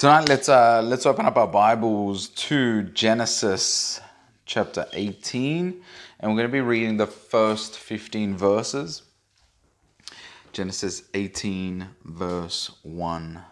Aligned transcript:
Tonight, 0.00 0.30
let's 0.30 0.48
uh, 0.48 0.80
let's 0.82 1.04
open 1.04 1.26
up 1.26 1.36
our 1.36 1.46
Bibles 1.46 2.28
to 2.28 2.84
Genesis 2.84 4.00
chapter 4.46 4.86
18, 4.94 5.82
and 6.18 6.30
we're 6.30 6.38
going 6.38 6.48
to 6.48 6.50
be 6.50 6.62
reading 6.62 6.96
the 6.96 7.06
first 7.06 7.76
15 7.78 8.34
verses. 8.34 9.02
Genesis 10.54 11.02
18, 11.12 11.86
verse 12.02 12.70
1 12.82 13.42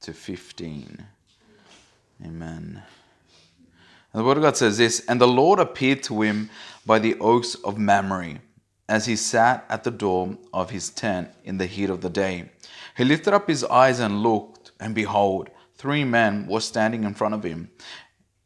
to 0.00 0.12
15. 0.12 1.06
Amen. 2.24 2.82
And 4.12 4.20
the 4.20 4.24
Word 4.24 4.38
of 4.38 4.42
God 4.42 4.56
says 4.56 4.78
this 4.78 5.04
And 5.06 5.20
the 5.20 5.28
Lord 5.28 5.60
appeared 5.60 6.02
to 6.02 6.22
him 6.22 6.50
by 6.84 6.98
the 6.98 7.16
oaks 7.20 7.54
of 7.54 7.78
Mamre, 7.78 8.40
as 8.88 9.06
he 9.06 9.14
sat 9.14 9.64
at 9.68 9.84
the 9.84 9.92
door 9.92 10.36
of 10.52 10.70
his 10.70 10.90
tent 10.90 11.28
in 11.44 11.58
the 11.58 11.66
heat 11.66 11.90
of 11.90 12.00
the 12.00 12.10
day. 12.10 12.50
He 12.96 13.04
lifted 13.04 13.32
up 13.32 13.46
his 13.46 13.62
eyes 13.62 14.00
and 14.00 14.24
looked 14.24 14.57
and 14.80 14.94
behold, 14.94 15.50
three 15.76 16.04
men 16.04 16.46
were 16.46 16.60
standing 16.60 17.04
in 17.04 17.14
front 17.14 17.34
of 17.34 17.44
him. 17.44 17.70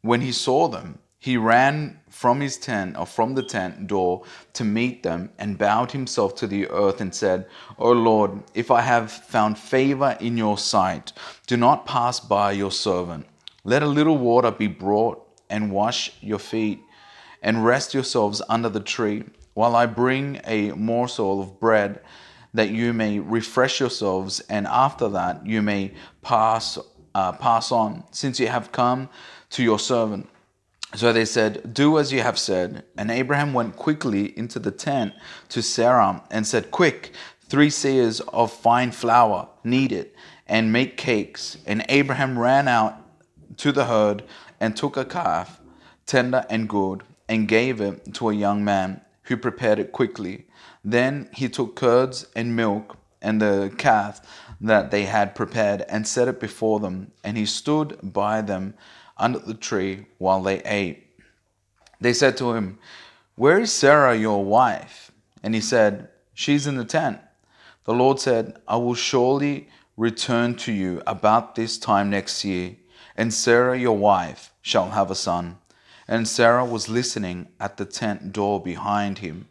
When 0.01 0.21
he 0.21 0.31
saw 0.31 0.67
them, 0.67 0.99
he 1.17 1.37
ran 1.37 2.01
from 2.09 2.41
his 2.41 2.57
tent 2.57 2.97
or 2.97 3.05
from 3.05 3.35
the 3.35 3.43
tent 3.43 3.87
door 3.87 4.23
to 4.51 4.65
meet 4.65 5.03
them 5.03 5.31
and 5.39 5.57
bowed 5.57 5.91
himself 5.91 6.35
to 6.35 6.47
the 6.47 6.67
earth 6.67 6.99
and 6.99 7.15
said, 7.15 7.47
O 7.79 7.93
Lord, 7.93 8.43
if 8.53 8.69
I 8.69 8.81
have 8.81 9.09
found 9.09 9.57
favor 9.57 10.17
in 10.19 10.35
your 10.35 10.57
sight, 10.57 11.13
do 11.47 11.55
not 11.55 11.85
pass 11.85 12.19
by 12.19 12.51
your 12.51 12.71
servant. 12.71 13.25
Let 13.63 13.83
a 13.83 13.87
little 13.87 14.17
water 14.17 14.51
be 14.51 14.67
brought 14.67 15.25
and 15.49 15.71
wash 15.71 16.11
your 16.19 16.39
feet 16.39 16.81
and 17.41 17.63
rest 17.63 17.93
yourselves 17.93 18.41
under 18.49 18.67
the 18.67 18.81
tree 18.81 19.23
while 19.53 19.75
I 19.75 19.85
bring 19.85 20.41
a 20.45 20.71
morsel 20.71 21.41
of 21.41 21.59
bread 21.59 22.01
that 22.53 22.69
you 22.69 22.93
may 22.93 23.19
refresh 23.19 23.79
yourselves, 23.79 24.39
and 24.41 24.67
after 24.67 25.09
that 25.09 25.45
you 25.45 25.61
may 25.61 25.93
pass 26.21 26.77
uh, 27.15 27.31
pass 27.31 27.71
on, 27.71 28.03
since 28.11 28.39
you 28.39 28.47
have 28.47 28.71
come 28.71 29.09
to 29.51 29.63
your 29.63 29.79
servant. 29.79 30.27
So 30.95 31.11
they 31.11 31.25
said, 31.25 31.73
Do 31.73 31.97
as 31.97 32.11
you 32.11 32.21
have 32.21 32.37
said. 32.37 32.85
And 32.97 33.09
Abraham 33.09 33.53
went 33.53 33.75
quickly 33.75 34.37
into 34.37 34.59
the 34.59 34.71
tent 34.71 35.13
to 35.49 35.61
Sarah 35.61 36.23
and 36.29 36.45
said, 36.45 36.71
Quick, 36.71 37.11
three 37.47 37.69
seahs 37.69 38.21
of 38.31 38.51
fine 38.51 38.91
flour, 38.91 39.47
knead 39.63 39.91
it, 39.91 40.15
and 40.47 40.71
make 40.71 40.97
cakes. 40.97 41.57
And 41.65 41.85
Abraham 41.89 42.37
ran 42.37 42.67
out 42.67 42.99
to 43.57 43.71
the 43.71 43.85
herd 43.85 44.23
and 44.59 44.75
took 44.75 44.97
a 44.97 45.05
calf, 45.05 45.59
tender 46.05 46.45
and 46.49 46.69
good, 46.69 47.03
and 47.27 47.47
gave 47.47 47.81
it 47.81 48.13
to 48.15 48.29
a 48.29 48.33
young 48.33 48.63
man 48.63 49.01
who 49.23 49.37
prepared 49.37 49.79
it 49.79 49.91
quickly. 49.91 50.45
Then 50.83 51.29
he 51.33 51.47
took 51.47 51.75
curds 51.75 52.27
and 52.35 52.55
milk 52.55 52.97
and 53.21 53.41
the 53.41 53.73
calf 53.77 54.21
that 54.59 54.91
they 54.91 55.05
had 55.05 55.35
prepared 55.35 55.81
and 55.87 56.07
set 56.07 56.27
it 56.27 56.39
before 56.39 56.79
them, 56.79 57.11
and 57.23 57.37
he 57.37 57.45
stood 57.45 57.97
by 58.01 58.41
them 58.41 58.73
under 59.17 59.39
the 59.39 59.53
tree 59.53 60.05
while 60.17 60.41
they 60.41 60.61
ate. 60.63 61.07
They 62.01 62.13
said 62.13 62.35
to 62.37 62.53
him, 62.53 62.79
Where 63.35 63.59
is 63.59 63.71
Sarah 63.71 64.15
your 64.15 64.43
wife? 64.43 65.11
And 65.41 65.55
he 65.55 65.61
said, 65.61 66.09
She's 66.33 66.67
in 66.67 66.75
the 66.75 66.85
tent. 66.85 67.19
The 67.85 67.93
Lord 67.93 68.19
said, 68.19 68.57
I 68.67 68.77
will 68.77 68.95
surely 68.95 69.69
return 69.95 70.55
to 70.55 70.71
you 70.71 71.01
about 71.05 71.55
this 71.55 71.77
time 71.77 72.09
next 72.09 72.43
year, 72.43 72.75
and 73.15 73.33
Sarah 73.33 73.77
your 73.77 73.97
wife 73.97 74.51
shall 74.61 74.89
have 74.91 75.11
a 75.11 75.15
son. 75.15 75.57
And 76.07 76.27
Sarah 76.27 76.65
was 76.65 76.89
listening 76.89 77.49
at 77.59 77.77
the 77.77 77.85
tent 77.85 78.33
door 78.33 78.61
behind 78.61 79.19
him. 79.19 79.47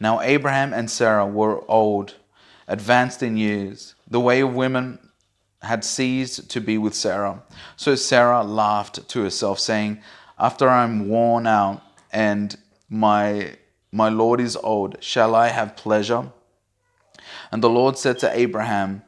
Now 0.00 0.20
Abraham 0.22 0.72
and 0.72 0.90
Sarah 0.90 1.26
were 1.26 1.62
old, 1.70 2.16
advanced 2.66 3.22
in 3.22 3.36
years. 3.36 3.94
The 4.08 4.20
way 4.20 4.40
of 4.40 4.54
women 4.54 4.98
had 5.62 5.84
ceased 5.84 6.48
to 6.50 6.60
be 6.60 6.78
with 6.78 6.94
Sarah. 6.94 7.42
So 7.76 7.94
Sarah 7.94 8.42
laughed 8.42 9.06
to 9.08 9.22
herself, 9.22 9.60
saying, 9.60 10.00
After 10.38 10.68
I 10.68 10.84
am 10.84 11.08
worn 11.08 11.46
out 11.46 11.82
and 12.10 12.56
my 12.88 13.56
my 13.92 14.08
Lord 14.08 14.40
is 14.40 14.56
old, 14.56 15.02
shall 15.02 15.34
I 15.34 15.48
have 15.48 15.76
pleasure? 15.76 16.30
And 17.52 17.62
the 17.62 17.68
Lord 17.68 17.98
said 17.98 18.20
to 18.20 18.30
Abraham, 18.36 19.02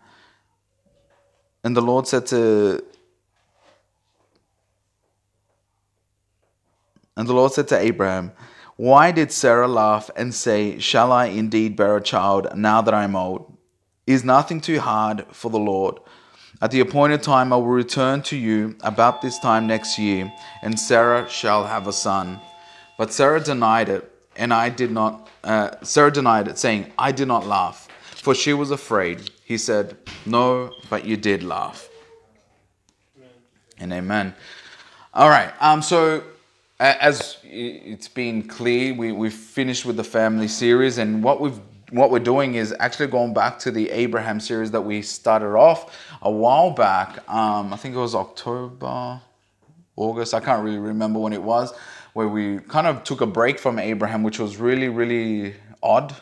and 1.62 1.76
the 1.76 1.80
Lord 1.80 2.06
said 2.08 2.26
to 2.26 2.84
And 7.16 7.28
the 7.28 7.34
Lord 7.34 7.52
said 7.52 7.68
to 7.68 7.78
Abraham, 7.78 8.32
Why 8.76 9.12
did 9.12 9.30
Sarah 9.30 9.68
laugh 9.68 10.10
and 10.16 10.34
say, 10.34 10.78
Shall 10.78 11.12
I 11.12 11.26
indeed 11.26 11.76
bear 11.76 11.96
a 11.96 12.02
child 12.02 12.48
now 12.56 12.80
that 12.82 12.94
I 12.94 13.04
am 13.04 13.14
old? 13.14 13.56
Is 14.06 14.24
nothing 14.24 14.60
too 14.60 14.80
hard 14.80 15.26
for 15.30 15.50
the 15.50 15.58
Lord? 15.58 15.98
At 16.60 16.70
the 16.70 16.80
appointed 16.80 17.22
time 17.22 17.52
I 17.52 17.56
will 17.56 17.66
return 17.66 18.22
to 18.22 18.36
you 18.36 18.76
about 18.82 19.20
this 19.20 19.38
time 19.38 19.66
next 19.66 19.98
year, 19.98 20.32
and 20.62 20.78
Sarah 20.78 21.28
shall 21.28 21.64
have 21.64 21.86
a 21.86 21.92
son. 21.92 22.40
But 22.96 23.12
Sarah 23.12 23.40
denied 23.40 23.88
it, 23.88 24.10
and 24.36 24.54
I 24.54 24.68
did 24.68 24.90
not. 24.90 25.28
Uh, 25.44 25.70
Sarah 25.82 26.12
denied 26.12 26.48
it, 26.48 26.58
saying, 26.58 26.92
I 26.96 27.10
did 27.12 27.26
not 27.28 27.46
laugh, 27.46 27.88
for 28.00 28.34
she 28.34 28.52
was 28.52 28.70
afraid. 28.70 29.30
He 29.44 29.58
said, 29.58 29.96
No, 30.24 30.72
but 30.88 31.04
you 31.04 31.16
did 31.16 31.42
laugh. 31.42 31.88
Amen. 33.16 33.30
And 33.78 33.92
amen. 33.92 34.34
All 35.12 35.28
right. 35.28 35.52
Um. 35.60 35.82
So 35.82 36.22
as 36.80 37.38
it's 37.44 38.08
been 38.08 38.42
clear, 38.48 38.94
we, 38.94 39.12
we've 39.12 39.32
finished 39.32 39.84
with 39.84 39.96
the 39.96 40.04
family 40.04 40.48
series, 40.48 40.98
and 40.98 41.22
what 41.22 41.40
we've 41.40 41.58
what 41.90 42.10
we're 42.10 42.18
doing 42.18 42.54
is 42.54 42.74
actually 42.80 43.06
going 43.06 43.34
back 43.34 43.58
to 43.58 43.70
the 43.70 43.90
Abraham 43.90 44.40
series 44.40 44.70
that 44.70 44.80
we 44.80 45.02
started 45.02 45.54
off 45.54 45.94
a 46.22 46.30
while 46.30 46.70
back. 46.70 47.18
Um, 47.28 47.72
I 47.72 47.76
think 47.76 47.94
it 47.94 47.98
was 47.98 48.14
October, 48.14 49.20
August. 49.96 50.32
I 50.32 50.40
can't 50.40 50.64
really 50.64 50.78
remember 50.78 51.18
when 51.18 51.34
it 51.34 51.42
was, 51.42 51.74
where 52.14 52.28
we 52.28 52.60
kind 52.60 52.86
of 52.86 53.04
took 53.04 53.20
a 53.20 53.26
break 53.26 53.58
from 53.58 53.78
Abraham, 53.78 54.22
which 54.22 54.38
was 54.38 54.56
really, 54.56 54.88
really 54.88 55.54
odd 55.82 56.16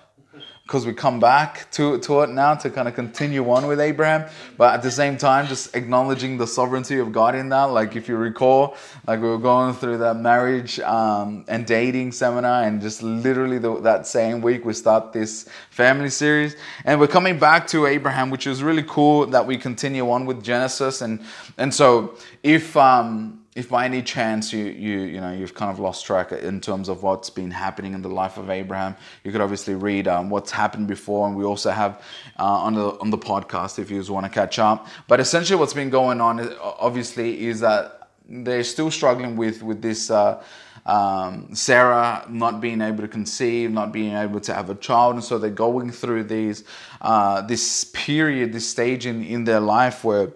because 0.71 0.87
we 0.87 0.93
come 0.93 1.19
back 1.19 1.69
to, 1.73 1.99
to 1.99 2.21
it 2.21 2.31
now 2.31 2.55
to 2.55 2.71
kind 2.71 2.87
of 2.87 2.95
continue 2.95 3.51
on 3.51 3.67
with 3.67 3.81
Abraham, 3.81 4.31
but 4.57 4.73
at 4.73 4.85
the 4.85 4.91
same 4.93 5.17
time, 5.17 5.49
just 5.49 5.75
acknowledging 5.75 6.39
the 6.39 6.47
sovereignty 6.47 7.01
of 7.01 7.11
God 7.11 7.35
in 7.35 7.49
that. 7.49 7.65
Like, 7.65 7.97
if 7.97 8.09
you 8.09 8.17
recall, 8.17 8.77
like 9.05 9.21
we 9.21 9.27
were 9.27 9.37
going 9.37 9.75
through 9.75 9.99
that 9.99 10.19
marriage 10.19 10.79
um, 10.79 11.45
and 11.49 11.67
dating 11.67 12.13
seminar, 12.13 12.63
and 12.63 12.81
just 12.81 13.03
literally 13.03 13.59
the, 13.59 13.81
that 13.81 14.07
same 14.07 14.43
week, 14.43 14.65
we 14.65 14.73
start 14.73 15.13
this 15.13 15.49
family 15.71 16.09
series. 16.09 16.55
And 16.85 17.01
we're 17.01 17.09
coming 17.09 17.37
back 17.37 17.67
to 17.69 17.87
Abraham, 17.87 18.31
which 18.31 18.47
is 18.47 18.63
really 18.63 18.85
cool 18.85 19.27
that 19.27 19.45
we 19.45 19.57
continue 19.57 20.09
on 20.09 20.25
with 20.25 20.41
Genesis. 20.41 21.01
And, 21.01 21.19
and 21.59 21.75
so, 21.75 22.15
if, 22.45 22.77
um, 22.77 23.40
if 23.57 23.69
by 23.69 23.85
any 23.85 24.01
chance 24.01 24.53
you 24.53 24.65
you 24.65 25.01
you 25.01 25.21
know 25.21 25.33
you've 25.33 25.55
kind 25.55 25.73
of 25.73 25.81
lost 25.81 26.07
track 26.07 26.31
in 26.31 26.61
terms 26.61 26.89
of 26.89 27.03
what's 27.03 27.31
been 27.31 27.51
happening 27.51 27.95
in 27.95 28.03
the 28.03 28.09
life 28.09 28.39
of 28.39 28.49
Abraham, 28.49 28.97
you 29.25 29.33
could 29.33 29.41
obviously 29.41 29.75
read 29.75 30.07
um, 30.07 30.31
what's 30.31 30.53
happened 30.53 30.87
before, 30.87 31.27
and 31.27 31.37
we 31.37 31.45
also 31.45 31.71
have 31.71 32.03
uh, 32.39 32.45
on 32.45 32.75
the 32.75 32.91
on 33.01 33.11
the 33.11 33.19
podcast 33.19 33.79
if 33.79 33.91
you 33.91 34.03
want 34.13 34.25
to 34.25 34.31
catch 34.31 34.59
up. 34.59 34.87
But 35.09 35.19
essentially, 35.19 35.59
what's 35.59 35.75
been 35.75 35.91
going 35.91 36.21
on 36.21 36.39
is, 36.39 36.57
obviously 36.61 37.47
is 37.47 37.61
that 37.61 38.11
they're 38.29 38.63
still 38.65 38.91
struggling 38.91 39.37
with 39.37 39.63
with 39.63 39.83
this. 39.83 40.11
Uh, 40.11 40.43
um, 40.87 41.55
Sarah 41.55 42.25
not 42.31 42.63
being 42.63 42.81
able 42.81 43.03
to 43.03 43.09
conceive, 43.09 43.71
not 43.71 43.93
being 43.93 44.15
able 44.15 44.41
to 44.41 44.55
have 44.55 44.71
a 44.71 44.75
child, 44.75 45.17
and 45.17 45.23
so 45.23 45.39
they're 45.39 45.51
going 45.51 45.91
through 45.91 46.25
these 46.25 46.65
uh, 47.03 47.43
this 47.43 47.85
period, 47.93 48.53
this 48.53 48.67
stage 48.67 49.05
in 49.07 49.23
in 49.23 49.45
their 49.45 49.61
life 49.61 50.05
where 50.05 50.33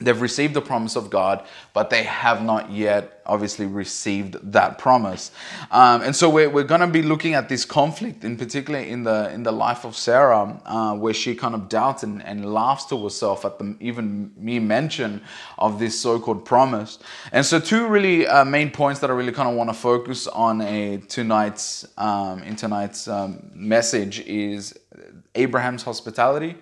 They've 0.00 0.20
received 0.20 0.54
the 0.54 0.60
promise 0.60 0.94
of 0.94 1.10
God, 1.10 1.44
but 1.72 1.90
they 1.90 2.04
have 2.04 2.42
not 2.42 2.70
yet 2.70 3.20
obviously 3.26 3.66
received 3.66 4.36
that 4.52 4.78
promise. 4.78 5.32
Um, 5.72 6.02
and 6.02 6.14
so 6.14 6.30
we're, 6.30 6.48
we're 6.48 6.62
going 6.62 6.80
to 6.80 6.86
be 6.86 7.02
looking 7.02 7.34
at 7.34 7.48
this 7.48 7.64
conflict, 7.64 8.24
in 8.24 8.36
particular 8.36 8.78
in 8.78 9.02
the 9.02 9.30
in 9.32 9.42
the 9.42 9.50
life 9.50 9.84
of 9.84 9.96
Sarah, 9.96 10.60
uh, 10.64 10.94
where 10.94 11.12
she 11.12 11.34
kind 11.34 11.54
of 11.54 11.68
doubts 11.68 12.04
and, 12.04 12.24
and 12.24 12.52
laughs 12.52 12.86
to 12.86 13.02
herself 13.02 13.44
at 13.44 13.58
the 13.58 13.76
even 13.80 14.32
me 14.36 14.60
mention 14.60 15.20
of 15.58 15.80
this 15.80 16.00
so-called 16.00 16.44
promise. 16.44 17.00
And 17.32 17.44
so 17.44 17.58
two 17.58 17.88
really 17.88 18.26
uh, 18.26 18.44
main 18.44 18.70
points 18.70 19.00
that 19.00 19.10
I 19.10 19.14
really 19.14 19.32
kind 19.32 19.48
of 19.48 19.56
want 19.56 19.68
to 19.68 19.74
focus 19.74 20.28
on 20.28 20.60
a 20.60 20.98
tonight's 21.08 21.86
um, 21.98 22.42
in 22.44 22.54
tonight's 22.54 23.08
um, 23.08 23.50
message 23.52 24.20
is 24.20 24.78
Abraham's 25.34 25.82
hospitality 25.82 26.56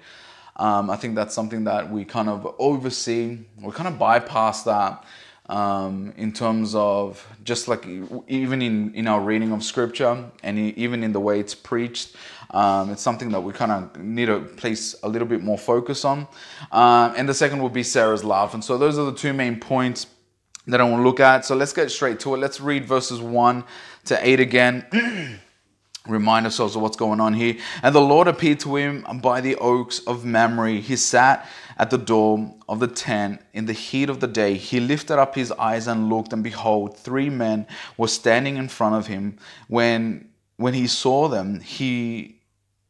um, 0.56 0.91
I 0.91 0.97
think 0.97 1.14
that's 1.14 1.35
something 1.35 1.64
that 1.64 1.91
we 1.91 2.05
kind 2.05 2.29
of 2.29 2.55
oversee. 2.58 3.38
We 3.61 3.73
kind 3.73 3.88
of 3.88 3.99
bypass 3.99 4.62
that 4.64 5.05
um, 5.49 6.12
in 6.17 6.32
terms 6.32 6.75
of 6.75 7.26
just 7.44 7.69
like 7.69 7.87
even 8.26 8.62
in, 8.62 8.94
in 8.94 9.06
our 9.06 9.20
reading 9.20 9.53
of 9.53 9.62
scripture 9.62 10.31
and 10.43 10.58
even 10.58 11.05
in 11.05 11.12
the 11.12 11.20
way 11.20 11.41
it's 11.41 11.55
preached. 11.55 12.17
Um, 12.50 12.91
it's 12.91 13.03
something 13.03 13.31
that 13.31 13.41
we 13.41 13.53
kind 13.53 13.73
of 13.73 13.99
need 14.00 14.26
to 14.26 14.41
place 14.41 14.97
a 15.03 15.08
little 15.08 15.29
bit 15.29 15.43
more 15.43 15.58
focus 15.58 16.05
on. 16.05 16.26
Um, 16.73 17.14
and 17.17 17.29
the 17.29 17.35
second 17.35 17.62
would 17.62 17.73
be 17.73 17.82
Sarah's 17.82 18.25
love. 18.25 18.55
And 18.55 18.64
so 18.64 18.79
those 18.79 18.99
are 18.99 19.05
the 19.05 19.14
two 19.14 19.32
main 19.32 19.61
points 19.61 20.06
that 20.67 20.81
I 20.81 20.85
want 20.85 21.00
to 21.00 21.06
look 21.06 21.20
at. 21.20 21.44
So 21.44 21.55
let's 21.55 21.73
get 21.73 21.91
straight 21.91 22.19
to 22.20 22.35
it. 22.35 22.38
Let's 22.38 22.61
read 22.61 22.87
verses 22.87 23.20
1 23.20 23.64
to 24.06 24.26
8 24.29 24.41
again. 24.41 25.41
remind 26.08 26.47
ourselves 26.47 26.76
of 26.76 26.82
what's 26.82 26.97
going 26.97 27.20
on 27.20 27.35
here. 27.35 27.56
And 27.82 27.94
the 27.94 28.00
Lord 28.00 28.29
appeared 28.29 28.61
to 28.61 28.76
him 28.76 29.06
by 29.23 29.41
the 29.41 29.56
oaks 29.56 30.00
of 30.00 30.25
Mamre. 30.25 30.81
He 30.81 30.97
sat 30.97 31.47
at 31.79 31.91
the 31.91 31.99
door 31.99 32.55
of 32.69 32.81
the 32.81 32.88
tent 32.88 33.41
in 33.53 33.67
the 33.67 33.73
heat 33.73 34.08
of 34.08 34.20
the 34.20 34.26
day. 34.26 34.55
He 34.55 34.81
lifted 34.81 35.19
up 35.19 35.35
his 35.35 35.53
eyes 35.53 35.87
and 35.87 36.08
looked, 36.08 36.32
and 36.32 36.43
behold, 36.43 36.97
three 36.97 37.31
men 37.31 37.67
were 37.97 38.08
standing 38.08 38.56
in 38.56 38.69
front 38.69 38.94
of 38.94 39.06
him. 39.06 39.38
When 39.69 40.31
when 40.56 40.73
he 40.73 40.87
saw 40.87 41.29
them, 41.29 41.61
he 41.61 42.41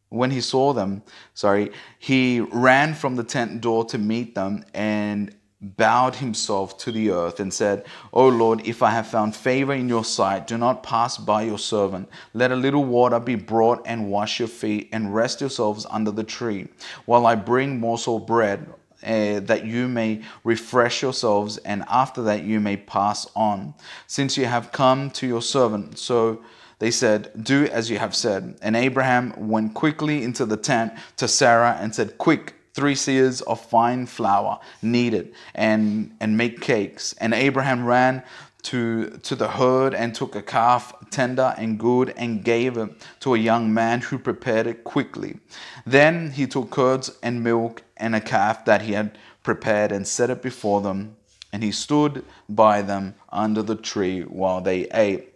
when 0.09 0.31
he 0.31 0.41
saw 0.41 0.73
them, 0.73 1.03
sorry, 1.35 1.73
he 1.99 2.41
ran 2.41 2.95
from 2.95 3.17
the 3.17 3.25
tent 3.25 3.61
door 3.61 3.85
to 3.87 3.99
meet 3.99 4.35
them 4.35 4.65
and 4.73 5.35
bowed 5.77 6.17
himself 6.17 6.79
to 6.79 6.93
the 6.93 7.11
earth 7.11 7.41
and 7.41 7.53
said, 7.53 7.85
O 8.13 8.29
Lord, 8.29 8.67
if 8.67 8.83
I 8.83 8.91
have 8.91 9.07
found 9.07 9.35
favor 9.35 9.73
in 9.73 9.89
your 9.89 10.05
sight, 10.05 10.47
do 10.47 10.57
not 10.57 10.83
pass 10.83 11.19
by 11.19 11.43
your 11.43 11.59
servant. 11.59 12.09
Let 12.35 12.53
a 12.53 12.57
little 12.57 12.85
water 12.85 13.19
be 13.19 13.35
brought 13.35 13.83
and 13.87 14.11
wash 14.11 14.39
your 14.39 14.49
feet 14.49 14.89
and 14.93 15.15
rest 15.15 15.41
yourselves 15.41 15.87
under 15.91 16.11
the 16.11 16.25
tree, 16.25 16.69
while 17.05 17.27
I 17.27 17.35
bring 17.35 17.81
morsel 17.81 18.19
bread. 18.19 18.67
Uh, 19.05 19.39
that 19.41 19.65
you 19.65 19.87
may 19.87 20.21
refresh 20.43 21.03
yourselves, 21.03 21.59
and 21.59 21.85
after 21.87 22.23
that 22.23 22.43
you 22.43 22.59
may 22.59 22.77
pass 22.77 23.29
on, 23.37 23.73
since 24.07 24.39
you 24.39 24.47
have 24.47 24.73
come 24.73 25.11
to 25.11 25.27
your 25.27 25.43
servant. 25.43 25.99
So 25.99 26.43
they 26.79 26.91
said, 26.91 27.31
Do 27.41 27.67
as 27.67 27.91
you 27.91 27.99
have 27.99 28.15
said. 28.15 28.57
And 28.63 28.75
Abraham 28.75 29.35
went 29.37 29.75
quickly 29.75 30.23
into 30.23 30.45
the 30.45 30.57
tent 30.57 30.93
to 31.19 31.29
Sarah 31.29 31.77
and 31.81 31.95
said, 31.95 32.19
Quick, 32.19 32.55
three 32.77 32.95
seahs 32.95 33.43
of 33.43 33.59
fine 33.59 34.05
flour 34.05 34.61
kneaded 34.83 35.33
and, 35.55 36.15
and 36.21 36.37
make 36.37 36.61
cakes. 36.61 37.15
And 37.15 37.33
Abraham 37.33 37.87
ran 37.87 38.23
to, 38.65 39.09
to 39.23 39.35
the 39.35 39.49
herd 39.49 39.95
and 39.95 40.15
took 40.15 40.37
a 40.37 40.43
calf 40.43 40.93
tender 41.11 41.55
and 41.57 41.79
good 41.79 42.13
and 42.19 42.45
gave 42.45 42.77
it 42.77 42.91
to 43.21 43.35
a 43.35 43.39
young 43.39 43.73
man 43.73 44.03
who 44.03 44.19
prepared 44.19 44.67
it 44.67 44.85
quickly. 44.85 45.39
Then 45.87 46.33
he 46.33 46.47
took 46.47 46.71
curds 46.71 47.11
and 47.23 47.43
milk 47.43 47.83
and 47.97 48.15
a 48.15 48.21
calf 48.21 48.67
that 48.67 48.83
he 48.83 48.93
had 48.93 49.17
prepared 49.43 49.91
and 49.91 50.07
set 50.07 50.29
it 50.29 50.43
before 50.43 50.83
them. 50.83 51.17
And 51.53 51.63
he 51.63 51.73
stood 51.73 52.25
by 52.49 52.83
them 52.83 53.15
under 53.31 53.63
the 53.63 53.77
tree 53.77 54.21
while 54.21 54.61
they 54.61 54.87
ate. 54.89 55.33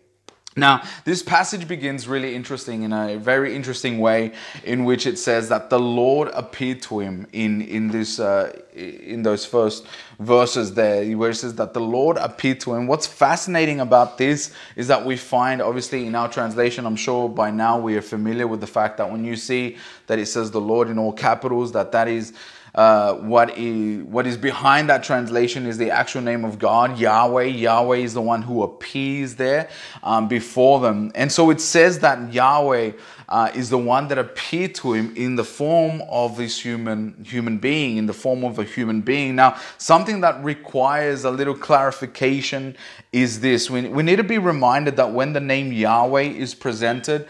Now, 0.61 0.83
this 1.05 1.23
passage 1.23 1.67
begins 1.67 2.07
really 2.07 2.35
interesting 2.35 2.83
in 2.83 2.93
a 2.93 3.17
very 3.17 3.57
interesting 3.57 3.99
way, 3.99 4.33
in 4.63 4.85
which 4.85 5.07
it 5.07 5.19
says 5.19 5.49
that 5.49 5.71
the 5.71 5.81
Lord 5.81 6.29
appeared 6.35 6.83
to 6.83 7.01
him 7.01 7.27
in 7.33 7.63
in 7.63 7.89
this 7.89 8.21
uh, 8.21 8.53
in 8.75 9.23
those 9.23 9.45
first 9.47 9.87
verses 10.19 10.75
there, 10.75 11.17
where 11.17 11.31
it 11.31 11.37
says 11.37 11.55
that 11.55 11.73
the 11.73 11.81
Lord 11.81 12.19
appeared 12.19 12.61
to 12.61 12.75
him. 12.75 12.87
What's 12.87 13.07
fascinating 13.07 13.81
about 13.81 14.19
this 14.19 14.53
is 14.77 14.89
that 14.89 15.05
we 15.05 15.17
find, 15.17 15.63
obviously, 15.63 16.07
in 16.07 16.15
our 16.15 16.29
translation, 16.29 16.87
I'm 16.87 16.97
sure 16.97 17.29
by 17.29 17.51
now 17.51 17.81
we 17.81 17.97
are 17.97 18.03
familiar 18.03 18.47
with 18.47 18.61
the 18.61 18.67
fact 18.67 18.99
that 18.99 19.11
when 19.11 19.25
you 19.25 19.37
see 19.37 19.79
that 20.07 20.19
it 20.19 20.27
says 20.27 20.51
the 20.51 20.61
Lord 20.61 20.91
in 20.91 20.99
all 20.99 21.13
capitals, 21.13 21.73
that 21.73 21.91
that 21.93 22.07
is 22.07 22.35
uh, 22.75 23.15
what, 23.15 23.57
is, 23.59 24.05
what 24.05 24.27
is 24.27 24.37
behind 24.37 24.89
that 24.89 25.03
translation 25.03 25.67
is 25.67 25.79
the 25.79 25.91
actual 25.91 26.23
name 26.23 26.45
of 26.45 26.59
God, 26.59 26.99
Yahweh. 26.99 27.45
Yahweh 27.45 27.97
is 27.97 28.15
the 28.15 28.21
one 28.21 28.43
who 28.43 28.63
appears 28.63 29.35
there 29.35 29.69
um, 30.03 30.29
before 30.29 30.81
them. 30.81 31.11
And 31.15 31.31
so 31.31 31.51
it 31.51 31.61
says 31.61 31.99
that 32.01 32.33
Yahweh 32.33 32.93
uh, 33.29 33.51
is 33.55 33.71
the 33.71 33.79
one 33.79 34.09
that 34.09 34.19
appeared 34.19 34.75
to 34.77 34.93
him 34.93 35.15
in 35.17 35.37
the 35.37 35.45
form 35.45 36.03
of 36.09 36.37
this 36.37 36.61
human, 36.61 37.25
human 37.25 37.59
being, 37.59 37.97
in 37.97 38.07
the 38.07 38.13
form 38.13 38.45
of 38.45 38.59
a 38.59 38.65
human 38.65 39.01
being. 39.01 39.37
Now, 39.37 39.59
something 39.79 40.21
that 40.23 40.43
requires 40.43 41.25
a 41.25 41.31
little 41.31 41.55
clarification 41.55 42.77
is 43.13 43.41
this. 43.41 43.71
We, 43.71 43.89
we 43.89 44.03
need 44.03 44.17
to 44.17 44.25
be 44.25 44.39
reminded 44.39 44.97
that 44.97 45.13
when 45.13 45.33
the 45.33 45.41
name 45.41 45.73
Yahweh 45.73 46.23
is 46.23 46.55
presented, 46.55 47.29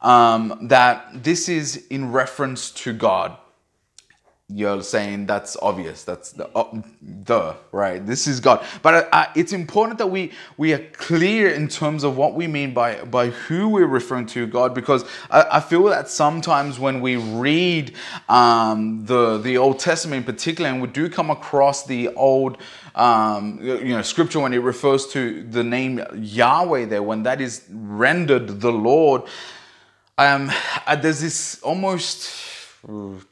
um, 0.00 0.58
that 0.62 1.22
this 1.22 1.48
is 1.48 1.86
in 1.88 2.10
reference 2.12 2.70
to 2.72 2.92
God 2.92 3.36
you're 4.54 4.82
saying 4.82 5.26
that's 5.26 5.56
obvious 5.62 6.04
that's 6.04 6.32
the, 6.32 6.48
uh, 6.56 6.82
the 7.24 7.54
right? 7.72 8.04
This 8.04 8.26
is 8.26 8.40
god. 8.40 8.64
But 8.82 8.94
uh, 8.94 9.08
uh, 9.12 9.26
it's 9.34 9.52
important 9.52 9.98
that 9.98 10.08
we 10.08 10.32
we 10.56 10.72
are 10.72 10.84
clear 10.92 11.50
in 11.50 11.68
terms 11.68 12.04
of 12.04 12.16
what 12.16 12.34
we 12.34 12.46
mean 12.46 12.74
by 12.74 13.02
by 13.04 13.28
who 13.28 13.68
we're 13.68 13.86
referring 13.86 14.26
to 14.26 14.46
god 14.46 14.74
because 14.74 15.04
i, 15.30 15.44
I 15.52 15.60
feel 15.60 15.84
that 15.84 16.08
sometimes 16.08 16.78
when 16.78 17.00
we 17.00 17.16
read 17.16 17.94
um, 18.28 19.04
the 19.06 19.38
the 19.38 19.56
old 19.58 19.78
testament 19.78 20.26
in 20.26 20.34
particular 20.34 20.70
and 20.70 20.80
we 20.80 20.88
do 20.88 21.08
come 21.08 21.30
across 21.30 21.86
the 21.86 22.08
old 22.14 22.58
um, 22.94 23.58
you 23.62 23.94
know 23.96 24.02
scripture 24.02 24.40
when 24.40 24.52
it 24.52 24.58
refers 24.58 25.06
to 25.08 25.42
the 25.44 25.64
name 25.64 26.02
yahweh 26.14 26.84
there 26.86 27.02
when 27.02 27.22
that 27.22 27.40
is 27.40 27.64
rendered 27.70 28.60
the 28.60 28.72
lord 28.72 29.22
um, 30.18 30.50
uh, 30.86 30.94
there's 30.96 31.20
this 31.20 31.60
almost 31.62 32.51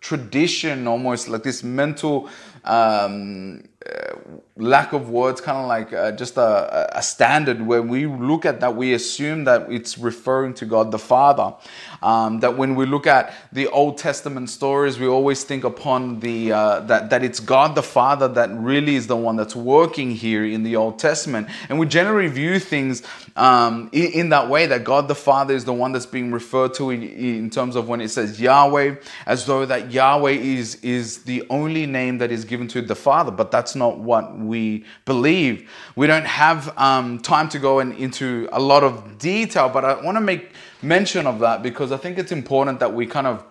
tradition, 0.00 0.86
almost 0.86 1.28
like 1.28 1.42
this 1.42 1.64
mental 1.64 2.28
um, 2.64 3.64
uh, 3.84 4.14
lack 4.56 4.92
of 4.92 5.10
words, 5.10 5.40
kind 5.40 5.58
of 5.58 5.66
like 5.66 5.92
uh, 5.92 6.12
just 6.12 6.36
a, 6.36 6.96
a, 6.96 7.02
standard. 7.02 7.60
When 7.60 7.88
we 7.88 8.06
look 8.06 8.44
at 8.44 8.60
that, 8.60 8.76
we 8.76 8.92
assume 8.92 9.44
that 9.44 9.72
it's 9.72 9.98
referring 9.98 10.54
to 10.54 10.66
God 10.66 10.92
the 10.92 10.98
Father. 10.98 11.54
Um, 12.02 12.40
that 12.40 12.56
when 12.56 12.74
we 12.74 12.86
look 12.86 13.06
at 13.06 13.34
the 13.52 13.68
Old 13.68 13.98
Testament 13.98 14.48
stories, 14.48 14.98
we 14.98 15.06
always 15.06 15.44
think 15.44 15.64
upon 15.64 16.20
the 16.20 16.52
uh, 16.52 16.80
that 16.80 17.10
that 17.10 17.22
it's 17.22 17.40
God 17.40 17.74
the 17.74 17.82
Father 17.82 18.28
that 18.28 18.50
really 18.52 18.94
is 18.94 19.06
the 19.06 19.16
one 19.16 19.36
that's 19.36 19.54
working 19.54 20.10
here 20.10 20.44
in 20.44 20.62
the 20.62 20.76
Old 20.76 20.98
Testament, 20.98 21.48
and 21.68 21.78
we 21.78 21.86
generally 21.86 22.28
view 22.28 22.58
things 22.58 23.02
um, 23.36 23.90
in, 23.92 24.12
in, 24.12 24.28
that 24.30 24.48
way 24.48 24.66
that 24.66 24.84
God 24.84 25.08
the 25.08 25.14
Father 25.14 25.54
is 25.54 25.64
the 25.64 25.72
one 25.72 25.92
that's 25.92 26.06
being 26.06 26.32
referred 26.32 26.74
to 26.74 26.90
in, 26.90 27.02
in 27.02 27.50
terms 27.50 27.76
of 27.76 27.88
when 27.88 28.00
it 28.00 28.08
says 28.08 28.40
Yahweh, 28.40 28.96
as 29.26 29.46
though 29.46 29.66
that 29.66 29.90
Yahweh 29.92 30.32
is 30.32 30.76
is 30.76 31.24
the 31.24 31.44
only 31.50 31.86
name 31.86 32.18
that 32.18 32.32
is 32.32 32.44
given 32.44 32.68
to 32.68 32.82
the 32.82 32.94
Father, 32.94 33.30
but 33.30 33.50
that's 33.50 33.74
not 33.74 33.98
what 33.98 34.38
we 34.38 34.84
believe. 35.04 35.70
We 35.96 36.06
don't 36.06 36.26
have 36.26 36.76
um, 36.78 37.18
time 37.18 37.48
to 37.50 37.58
go 37.58 37.80
in, 37.80 37.92
into 37.92 38.48
a 38.52 38.60
lot 38.60 38.84
of 38.84 39.18
detail, 39.18 39.68
but 39.68 39.84
I 39.84 40.00
want 40.02 40.16
to 40.16 40.20
make 40.20 40.52
mention 40.82 41.26
of 41.26 41.38
that 41.40 41.62
because 41.62 41.92
I 41.92 41.96
think 41.96 42.18
it's 42.18 42.32
important 42.32 42.80
that 42.80 42.92
we 42.92 43.06
kind 43.06 43.26
of 43.26 43.44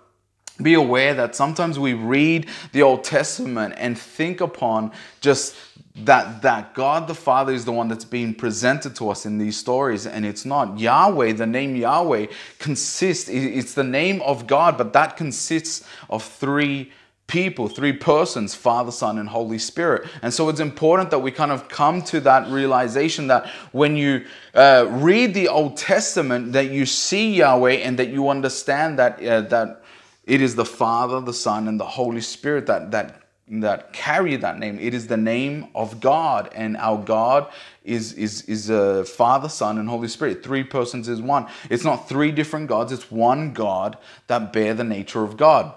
be 0.61 0.73
aware 0.73 1.13
that 1.13 1.35
sometimes 1.35 1.79
we 1.79 1.93
read 1.93 2.47
the 2.73 2.81
Old 2.81 3.03
Testament 3.03 3.73
and 3.77 3.97
think 3.97 4.41
upon 4.41 4.91
just 5.21 5.55
that 5.95 6.41
that 6.41 6.73
God 6.73 7.07
the 7.07 7.15
Father 7.15 7.53
is 7.53 7.65
the 7.65 7.71
one 7.71 7.87
that's 7.87 8.05
being 8.05 8.33
presented 8.33 8.95
to 8.97 9.09
us 9.09 9.25
in 9.25 9.37
these 9.37 9.57
stories 9.57 10.05
and 10.05 10.25
it's 10.25 10.45
not 10.45 10.79
Yahweh. 10.79 11.33
The 11.33 11.45
name 11.45 11.75
Yahweh 11.75 12.27
consists 12.57 13.29
it's 13.29 13.73
the 13.73 13.83
name 13.83 14.21
of 14.21 14.47
God 14.47 14.77
but 14.77 14.93
that 14.93 15.17
consists 15.17 15.85
of 16.09 16.23
three 16.23 16.91
people, 17.29 17.69
three 17.69 17.93
persons, 17.93 18.55
Father, 18.55 18.91
Son, 18.91 19.19
and 19.19 19.29
Holy 19.29 19.59
Spirit. 19.59 20.09
And 20.21 20.33
so 20.33 20.49
it's 20.49 20.59
important 20.59 21.11
that 21.11 21.19
we 21.19 21.31
kind 21.31 21.51
of 21.51 21.69
come 21.69 22.01
to 22.03 22.19
that 22.21 22.49
realization 22.49 23.27
that 23.27 23.47
when 23.71 23.95
you 23.95 24.25
uh, 24.53 24.87
read 24.89 25.33
the 25.33 25.47
Old 25.47 25.77
Testament, 25.77 26.51
that 26.53 26.71
you 26.71 26.85
see 26.85 27.35
Yahweh 27.35 27.75
and 27.75 27.97
that 27.99 28.09
you 28.09 28.27
understand 28.27 28.99
that 28.99 29.23
uh, 29.23 29.41
that 29.41 29.83
it 30.25 30.41
is 30.41 30.55
the 30.55 30.65
Father, 30.65 31.21
the 31.21 31.33
Son, 31.33 31.67
and 31.67 31.79
the 31.79 31.85
Holy 31.85 32.21
Spirit 32.21 32.65
that 32.65 32.91
that 32.91 33.21
that 33.51 33.93
carry 33.93 34.35
that 34.35 34.59
name. 34.59 34.77
It 34.79 34.93
is 34.93 35.07
the 35.07 35.17
name 35.17 35.69
of 35.73 35.99
God, 35.99 36.49
and 36.53 36.77
our 36.77 36.97
God 36.97 37.51
is 37.83 38.13
is 38.13 38.41
is 38.43 38.69
a 38.71 39.01
uh, 39.01 39.03
Father, 39.05 39.49
Son, 39.49 39.77
and 39.77 39.87
Holy 39.87 40.07
Spirit. 40.07 40.43
Three 40.43 40.63
persons 40.63 41.07
is 41.07 41.21
one. 41.21 41.47
It's 41.69 41.83
not 41.83 42.09
three 42.09 42.31
different 42.31 42.67
gods. 42.67 42.91
It's 42.91 43.11
one 43.11 43.53
God 43.53 43.97
that 44.27 44.51
bear 44.51 44.73
the 44.73 44.83
nature 44.83 45.23
of 45.23 45.37
God 45.37 45.73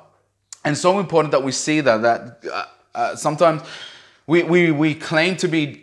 and 0.64 0.76
so 0.76 0.99
important 0.99 1.33
that 1.33 1.42
we 1.42 1.52
see 1.52 1.81
that 1.81 2.02
that 2.02 2.45
uh, 2.52 2.64
uh, 2.95 3.16
sometimes 3.16 3.62
we, 4.26 4.42
we 4.42 4.71
we 4.71 4.95
claim 4.95 5.37
to 5.37 5.49
be 5.49 5.82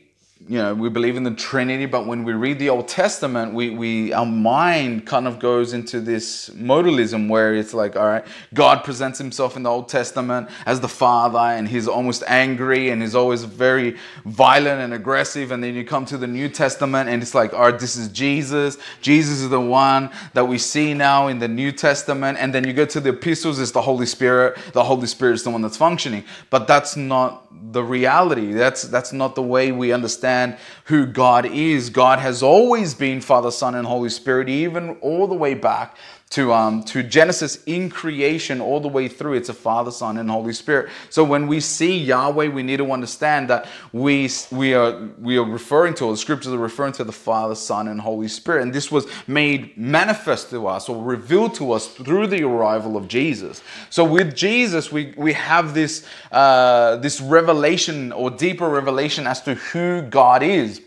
you 0.49 0.57
know 0.57 0.73
we 0.73 0.89
believe 0.89 1.15
in 1.15 1.23
the 1.23 1.31
trinity 1.31 1.85
but 1.85 2.07
when 2.07 2.23
we 2.23 2.33
read 2.33 2.57
the 2.57 2.69
old 2.69 2.87
testament 2.87 3.53
we, 3.53 3.69
we 3.69 4.11
our 4.13 4.25
mind 4.25 5.05
kind 5.05 5.27
of 5.27 5.37
goes 5.37 5.73
into 5.73 6.01
this 6.01 6.49
modalism 6.49 7.29
where 7.29 7.53
it's 7.53 7.73
like 7.73 7.95
all 7.95 8.07
right 8.07 8.25
god 8.55 8.83
presents 8.83 9.19
himself 9.19 9.55
in 9.55 9.63
the 9.63 9.69
old 9.69 9.87
testament 9.87 10.49
as 10.65 10.79
the 10.79 10.87
father 10.87 11.37
and 11.37 11.67
he's 11.67 11.87
almost 11.87 12.23
angry 12.27 12.89
and 12.89 13.01
he's 13.01 13.13
always 13.13 13.43
very 13.43 13.95
violent 14.25 14.81
and 14.81 14.93
aggressive 14.93 15.51
and 15.51 15.63
then 15.63 15.75
you 15.75 15.85
come 15.85 16.03
to 16.03 16.17
the 16.17 16.27
new 16.27 16.49
testament 16.49 17.07
and 17.07 17.21
it's 17.21 17.35
like 17.35 17.53
all 17.53 17.69
right 17.71 17.79
this 17.79 17.95
is 17.95 18.09
jesus. 18.09 18.77
Jesus 19.01 19.41
is 19.41 19.49
the 19.49 19.61
one 19.61 20.09
that 20.33 20.45
we 20.45 20.57
see 20.57 20.93
now 20.95 21.27
in 21.27 21.37
the 21.37 21.47
new 21.47 21.71
testament 21.71 22.37
and 22.39 22.53
then 22.53 22.65
you 22.65 22.73
go 22.73 22.85
to 22.85 22.99
the 22.99 23.09
epistles 23.09 23.59
it's 23.59 23.71
the 23.71 23.81
holy 23.81 24.05
spirit. 24.05 24.57
The 24.73 24.83
holy 24.83 25.07
spirit 25.07 25.33
is 25.35 25.43
the 25.43 25.49
one 25.49 25.61
that's 25.61 25.77
functioning. 25.77 26.23
But 26.49 26.67
that's 26.67 26.95
not 26.95 27.45
the 27.71 27.83
reality. 27.83 28.53
That's 28.53 28.83
that's 28.83 29.13
not 29.13 29.35
the 29.35 29.41
way 29.41 29.71
we 29.71 29.91
understand 29.91 30.38
understand 30.39 30.57
who 30.85 31.05
God 31.05 31.45
is. 31.45 31.89
God 31.89 32.19
has 32.19 32.41
always 32.43 32.93
been 32.93 33.21
Father, 33.21 33.51
Son, 33.51 33.75
and 33.75 33.85
Holy 33.85 34.09
Spirit, 34.09 34.49
even 34.49 34.91
all 35.01 35.27
the 35.27 35.35
way 35.35 35.53
back 35.53 35.95
to 36.31 36.53
um, 36.53 36.83
to 36.83 37.01
Genesis 37.01 37.63
in 37.65 37.89
creation 37.89 38.61
all 38.61 38.79
the 38.79 38.87
way 38.87 39.07
through. 39.07 39.33
It's 39.33 39.49
a 39.49 39.53
Father, 39.53 39.89
Son, 39.89 40.17
and 40.17 40.29
Holy 40.29 40.53
Spirit. 40.53 40.91
So 41.09 41.23
when 41.23 41.47
we 41.47 41.59
see 41.59 41.97
Yahweh, 41.97 42.49
we 42.49 42.61
need 42.61 42.77
to 42.77 42.91
understand 42.91 43.49
that 43.49 43.67
we 43.93 44.29
we 44.51 44.75
are 44.75 45.09
we 45.19 45.37
are 45.37 45.43
referring 45.43 45.95
to, 45.95 46.05
or 46.05 46.11
the 46.11 46.17
scriptures 46.17 46.53
are 46.53 46.59
referring 46.59 46.93
to 46.93 47.03
the 47.03 47.11
Father, 47.11 47.55
Son, 47.55 47.87
and 47.87 47.99
Holy 47.99 48.27
Spirit, 48.27 48.61
and 48.61 48.73
this 48.73 48.91
was 48.91 49.07
made 49.27 49.75
manifest 49.75 50.51
to 50.51 50.67
us 50.67 50.87
or 50.87 51.03
revealed 51.03 51.55
to 51.55 51.71
us 51.71 51.87
through 51.87 52.27
the 52.27 52.43
arrival 52.43 52.95
of 52.95 53.07
Jesus. 53.07 53.63
So 53.89 54.03
with 54.03 54.35
Jesus, 54.35 54.91
we 54.91 55.15
we 55.17 55.33
have 55.33 55.73
this 55.73 56.05
uh, 56.31 56.97
this 56.97 57.19
revelation 57.21 58.11
or 58.11 58.29
deeper 58.29 58.69
revelation 58.69 59.25
as 59.25 59.41
to 59.43 59.55
who 59.55 60.03
God 60.03 60.43
is. 60.43 60.81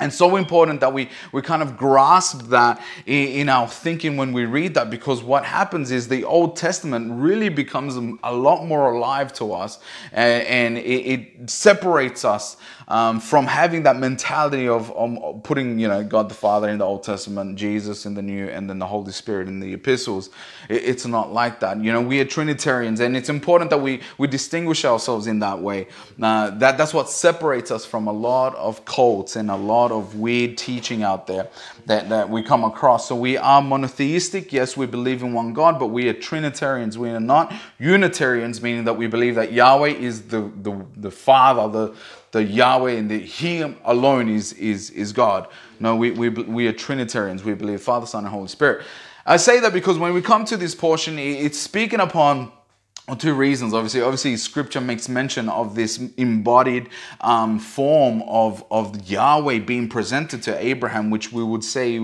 And 0.00 0.14
so 0.14 0.36
important 0.36 0.78
that 0.80 0.92
we, 0.92 1.08
we 1.32 1.42
kind 1.42 1.60
of 1.60 1.76
grasp 1.76 2.42
that 2.50 2.80
in, 3.04 3.28
in, 3.28 3.48
our 3.48 3.66
thinking 3.66 4.16
when 4.16 4.32
we 4.32 4.44
read 4.44 4.74
that, 4.74 4.90
because 4.90 5.24
what 5.24 5.44
happens 5.44 5.90
is 5.90 6.06
the 6.06 6.22
Old 6.22 6.54
Testament 6.54 7.10
really 7.10 7.48
becomes 7.48 7.96
a 8.22 8.32
lot 8.32 8.64
more 8.64 8.92
alive 8.92 9.32
to 9.34 9.52
us 9.52 9.80
and, 10.12 10.44
and 10.44 10.78
it, 10.78 10.80
it, 10.80 11.50
separates 11.50 12.24
us 12.24 12.56
um, 12.88 13.20
from 13.20 13.46
having 13.46 13.82
that 13.82 13.96
mentality 13.96 14.66
of 14.66 14.90
um, 14.98 15.40
putting, 15.44 15.78
you 15.78 15.86
know, 15.86 16.02
God 16.02 16.30
the 16.30 16.34
Father 16.34 16.68
in 16.70 16.78
the 16.78 16.86
Old 16.86 17.02
Testament, 17.02 17.56
Jesus 17.56 18.06
in 18.06 18.14
the 18.14 18.22
New, 18.22 18.48
and 18.48 18.68
then 18.68 18.78
the 18.78 18.86
Holy 18.86 19.12
Spirit 19.12 19.46
in 19.46 19.60
the 19.60 19.74
epistles. 19.74 20.30
It, 20.70 20.82
it's 20.84 21.06
not 21.06 21.30
like 21.30 21.60
that. 21.60 21.78
You 21.82 21.92
know, 21.92 22.00
we 22.00 22.18
are 22.20 22.24
Trinitarians, 22.24 23.00
and 23.00 23.14
it's 23.14 23.28
important 23.28 23.70
that 23.70 23.82
we, 23.82 24.00
we 24.16 24.26
distinguish 24.26 24.86
ourselves 24.86 25.26
in 25.26 25.40
that 25.40 25.60
way. 25.60 25.88
Uh, 26.20 26.50
that, 26.50 26.78
that's 26.78 26.94
what 26.94 27.10
separates 27.10 27.70
us 27.70 27.84
from 27.84 28.06
a 28.06 28.12
lot 28.12 28.54
of 28.56 28.84
cults 28.86 29.36
and 29.36 29.50
a 29.50 29.56
lot 29.56 29.92
of 29.92 30.16
weird 30.16 30.56
teaching 30.56 31.02
out 31.02 31.26
there 31.26 31.48
that, 31.84 32.08
that 32.08 32.30
we 32.30 32.42
come 32.42 32.64
across. 32.64 33.06
So 33.06 33.14
we 33.14 33.36
are 33.36 33.60
monotheistic. 33.60 34.50
Yes, 34.50 34.78
we 34.78 34.86
believe 34.86 35.22
in 35.22 35.34
one 35.34 35.52
God, 35.52 35.78
but 35.78 35.88
we 35.88 36.08
are 36.08 36.14
Trinitarians. 36.14 36.96
We 36.96 37.10
are 37.10 37.20
not 37.20 37.52
Unitarians, 37.78 38.62
meaning 38.62 38.84
that 38.84 38.94
we 38.94 39.08
believe 39.08 39.34
that 39.34 39.52
Yahweh 39.52 39.88
is 39.88 40.22
the, 40.22 40.50
the, 40.62 40.86
the 40.96 41.10
Father, 41.10 41.68
the, 41.68 41.94
the 42.38 42.44
Yahweh 42.44 42.92
and 42.92 43.10
the 43.10 43.18
He 43.18 43.60
alone 43.84 44.28
is 44.28 44.52
is 44.54 44.90
is 44.90 45.12
God. 45.12 45.48
No, 45.80 45.96
we 45.96 46.12
we 46.12 46.28
we 46.28 46.68
are 46.68 46.72
Trinitarians. 46.72 47.42
We 47.42 47.54
believe 47.54 47.80
Father, 47.82 48.06
Son, 48.06 48.24
and 48.24 48.32
Holy 48.32 48.48
Spirit. 48.48 48.86
I 49.26 49.36
say 49.36 49.60
that 49.60 49.72
because 49.72 49.98
when 49.98 50.14
we 50.14 50.22
come 50.22 50.44
to 50.46 50.56
this 50.56 50.74
portion, 50.74 51.18
it's 51.18 51.58
speaking 51.58 52.00
upon 52.00 52.52
two 53.18 53.34
reasons. 53.34 53.74
Obviously, 53.74 54.02
obviously, 54.02 54.36
Scripture 54.36 54.80
makes 54.80 55.08
mention 55.08 55.48
of 55.48 55.74
this 55.74 55.98
embodied 56.16 56.88
um, 57.20 57.58
form 57.58 58.22
of 58.22 58.64
of 58.70 59.10
Yahweh 59.10 59.58
being 59.58 59.88
presented 59.88 60.42
to 60.44 60.64
Abraham, 60.64 61.10
which 61.10 61.32
we 61.32 61.42
would 61.42 61.64
say. 61.64 62.00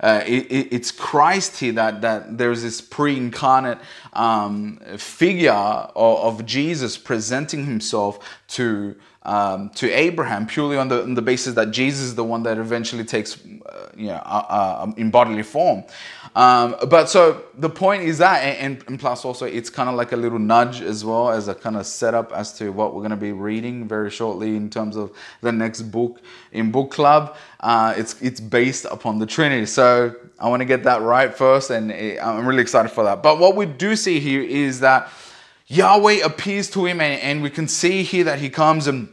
Uh, 0.00 0.20
it, 0.26 0.72
it's 0.72 0.90
Christ 0.90 1.60
here 1.60 1.74
that, 1.74 2.00
that 2.00 2.36
there's 2.36 2.62
this 2.62 2.80
pre-incarnate 2.80 3.78
um, 4.14 4.80
figure 4.96 5.52
of, 5.52 6.40
of 6.40 6.44
Jesus 6.44 6.98
presenting 6.98 7.66
himself 7.66 8.18
to 8.48 8.96
um, 9.24 9.70
to 9.70 9.90
Abraham 9.90 10.46
purely 10.46 10.76
on 10.76 10.88
the, 10.88 11.02
on 11.02 11.14
the 11.14 11.22
basis 11.22 11.54
that 11.54 11.70
Jesus 11.70 12.02
is 12.02 12.14
the 12.14 12.24
one 12.24 12.42
that 12.42 12.58
eventually 12.58 13.04
takes, 13.04 13.38
uh, 13.66 13.88
you 13.96 14.08
know, 14.08 14.14
uh, 14.24 14.86
uh, 14.86 14.92
in 14.96 15.10
bodily 15.10 15.42
form. 15.42 15.84
Um, 16.34 16.76
but 16.88 17.10
so 17.10 17.44
the 17.58 17.68
point 17.68 18.04
is 18.04 18.18
that, 18.18 18.38
and, 18.40 18.82
and 18.88 18.98
plus 18.98 19.24
also 19.24 19.44
it's 19.44 19.68
kind 19.68 19.88
of 19.88 19.94
like 19.96 20.12
a 20.12 20.16
little 20.16 20.38
nudge 20.38 20.80
as 20.80 21.04
well 21.04 21.30
as 21.30 21.48
a 21.48 21.54
kind 21.54 21.76
of 21.76 21.86
setup 21.86 22.32
as 22.32 22.52
to 22.54 22.70
what 22.70 22.94
we're 22.94 23.02
going 23.02 23.10
to 23.10 23.16
be 23.16 23.32
reading 23.32 23.86
very 23.86 24.10
shortly 24.10 24.56
in 24.56 24.70
terms 24.70 24.96
of 24.96 25.12
the 25.42 25.52
next 25.52 25.82
book 25.82 26.20
in 26.52 26.72
book 26.72 26.90
club. 26.90 27.36
Uh, 27.60 27.94
it's 27.96 28.20
it's 28.22 28.40
based 28.40 28.86
upon 28.86 29.18
the 29.18 29.26
Trinity, 29.26 29.66
so 29.66 30.14
I 30.38 30.48
want 30.48 30.60
to 30.60 30.66
get 30.66 30.84
that 30.84 31.02
right 31.02 31.32
first, 31.32 31.70
and 31.70 31.92
it, 31.92 32.18
I'm 32.18 32.46
really 32.46 32.62
excited 32.62 32.90
for 32.90 33.04
that. 33.04 33.22
But 33.22 33.38
what 33.38 33.54
we 33.54 33.66
do 33.66 33.94
see 33.94 34.18
here 34.18 34.42
is 34.42 34.80
that 34.80 35.10
Yahweh 35.72 36.18
appears 36.22 36.68
to 36.68 36.84
him, 36.84 37.00
and, 37.00 37.18
and 37.22 37.42
we 37.42 37.48
can 37.48 37.66
see 37.66 38.02
here 38.02 38.24
that 38.24 38.38
he 38.38 38.50
comes 38.50 38.86
and 38.86 39.08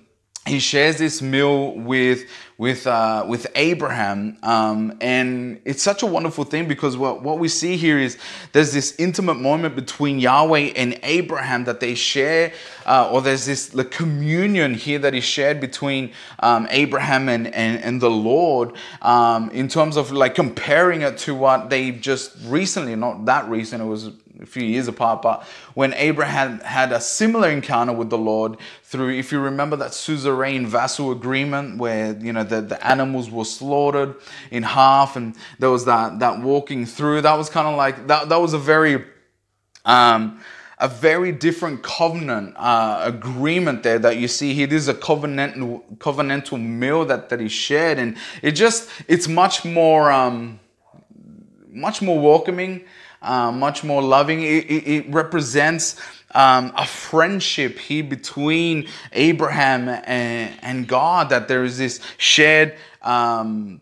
he 0.45 0.59
shares 0.59 0.97
this 0.97 1.21
meal 1.21 1.73
with 1.73 2.25
with 2.57 2.85
uh, 2.85 3.23
with 3.25 3.47
Abraham, 3.55 4.37
um, 4.43 4.97
and 4.99 5.61
it's 5.63 5.81
such 5.81 6.03
a 6.03 6.05
wonderful 6.05 6.43
thing 6.43 6.67
because 6.67 6.97
what 6.97 7.23
what 7.23 7.39
we 7.39 7.47
see 7.47 7.77
here 7.77 7.97
is 7.97 8.17
there's 8.51 8.73
this 8.73 8.93
intimate 8.99 9.35
moment 9.35 9.77
between 9.77 10.19
Yahweh 10.19 10.73
and 10.75 10.99
Abraham 11.03 11.63
that 11.63 11.79
they 11.79 11.95
share, 11.95 12.51
uh, 12.85 13.09
or 13.09 13.21
there's 13.21 13.45
this 13.45 13.67
the 13.67 13.85
communion 13.85 14.73
here 14.73 14.99
that 14.99 15.15
is 15.15 15.23
shared 15.23 15.61
between 15.61 16.11
um, 16.39 16.67
Abraham 16.71 17.29
and, 17.29 17.47
and 17.53 17.81
and 17.81 18.01
the 18.01 18.11
Lord 18.11 18.73
um, 19.01 19.49
in 19.51 19.69
terms 19.69 19.95
of 19.95 20.11
like 20.11 20.35
comparing 20.35 21.03
it 21.03 21.17
to 21.19 21.35
what 21.35 21.69
they 21.69 21.91
just 21.91 22.35
recently, 22.43 22.97
not 22.97 23.23
that 23.25 23.47
recent, 23.47 23.81
it 23.81 23.85
was 23.85 24.11
a 24.41 24.45
few 24.45 24.63
years 24.63 24.87
apart, 24.87 25.21
but 25.21 25.43
when 25.73 25.93
Abraham 25.95 26.59
had 26.61 26.91
a 26.91 27.01
similar 27.01 27.49
encounter 27.49 27.93
with 27.93 28.09
the 28.09 28.17
Lord 28.17 28.57
through, 28.83 29.09
if 29.11 29.31
you 29.31 29.39
remember 29.39 29.75
that 29.77 29.93
suzerain 29.93 30.65
vassal 30.65 31.11
agreement 31.11 31.77
where, 31.77 32.17
you 32.17 32.31
know, 32.31 32.43
the, 32.43 32.61
the 32.61 32.87
animals 32.87 33.29
were 33.29 33.45
slaughtered 33.45 34.15
in 34.51 34.63
half 34.63 35.15
and 35.15 35.35
there 35.59 35.69
was 35.69 35.85
that, 35.85 36.19
that 36.19 36.41
walking 36.41 36.85
through, 36.85 37.21
that 37.21 37.37
was 37.37 37.49
kind 37.49 37.67
of 37.67 37.75
like, 37.75 38.07
that, 38.07 38.29
that 38.29 38.37
was 38.37 38.53
a 38.53 38.59
very, 38.59 39.03
um, 39.85 40.39
a 40.79 40.87
very 40.87 41.33
different 41.33 41.83
covenant 41.83 42.55
uh, 42.57 43.01
agreement 43.03 43.83
there 43.83 43.99
that 43.99 44.17
you 44.17 44.29
see 44.29 44.53
here. 44.53 44.65
This 44.65 44.83
is 44.83 44.87
a 44.87 44.93
covenantal 44.93 45.97
covenantal 45.97 46.61
meal 46.63 47.03
that 47.05 47.27
that 47.29 47.41
he 47.41 47.49
shared, 47.49 47.99
and 47.99 48.15
it 48.41 48.51
just 48.51 48.89
it's 49.07 49.27
much 49.27 49.65
more 49.65 50.09
um, 50.09 50.57
much 51.67 52.01
more 52.01 52.17
welcoming 52.17 52.85
uh, 53.21 53.51
much 53.51 53.83
more 53.83 54.01
loving. 54.01 54.41
It, 54.41 54.65
it, 54.69 54.87
it 54.87 55.09
represents 55.09 55.99
um, 56.33 56.71
a 56.75 56.85
friendship 56.85 57.79
here 57.79 58.03
between 58.03 58.87
Abraham 59.11 59.89
and, 59.89 60.57
and, 60.61 60.87
God, 60.87 61.29
that 61.29 61.47
there 61.47 61.63
is 61.63 61.77
this 61.77 61.99
shared 62.17 62.75
um, 63.01 63.81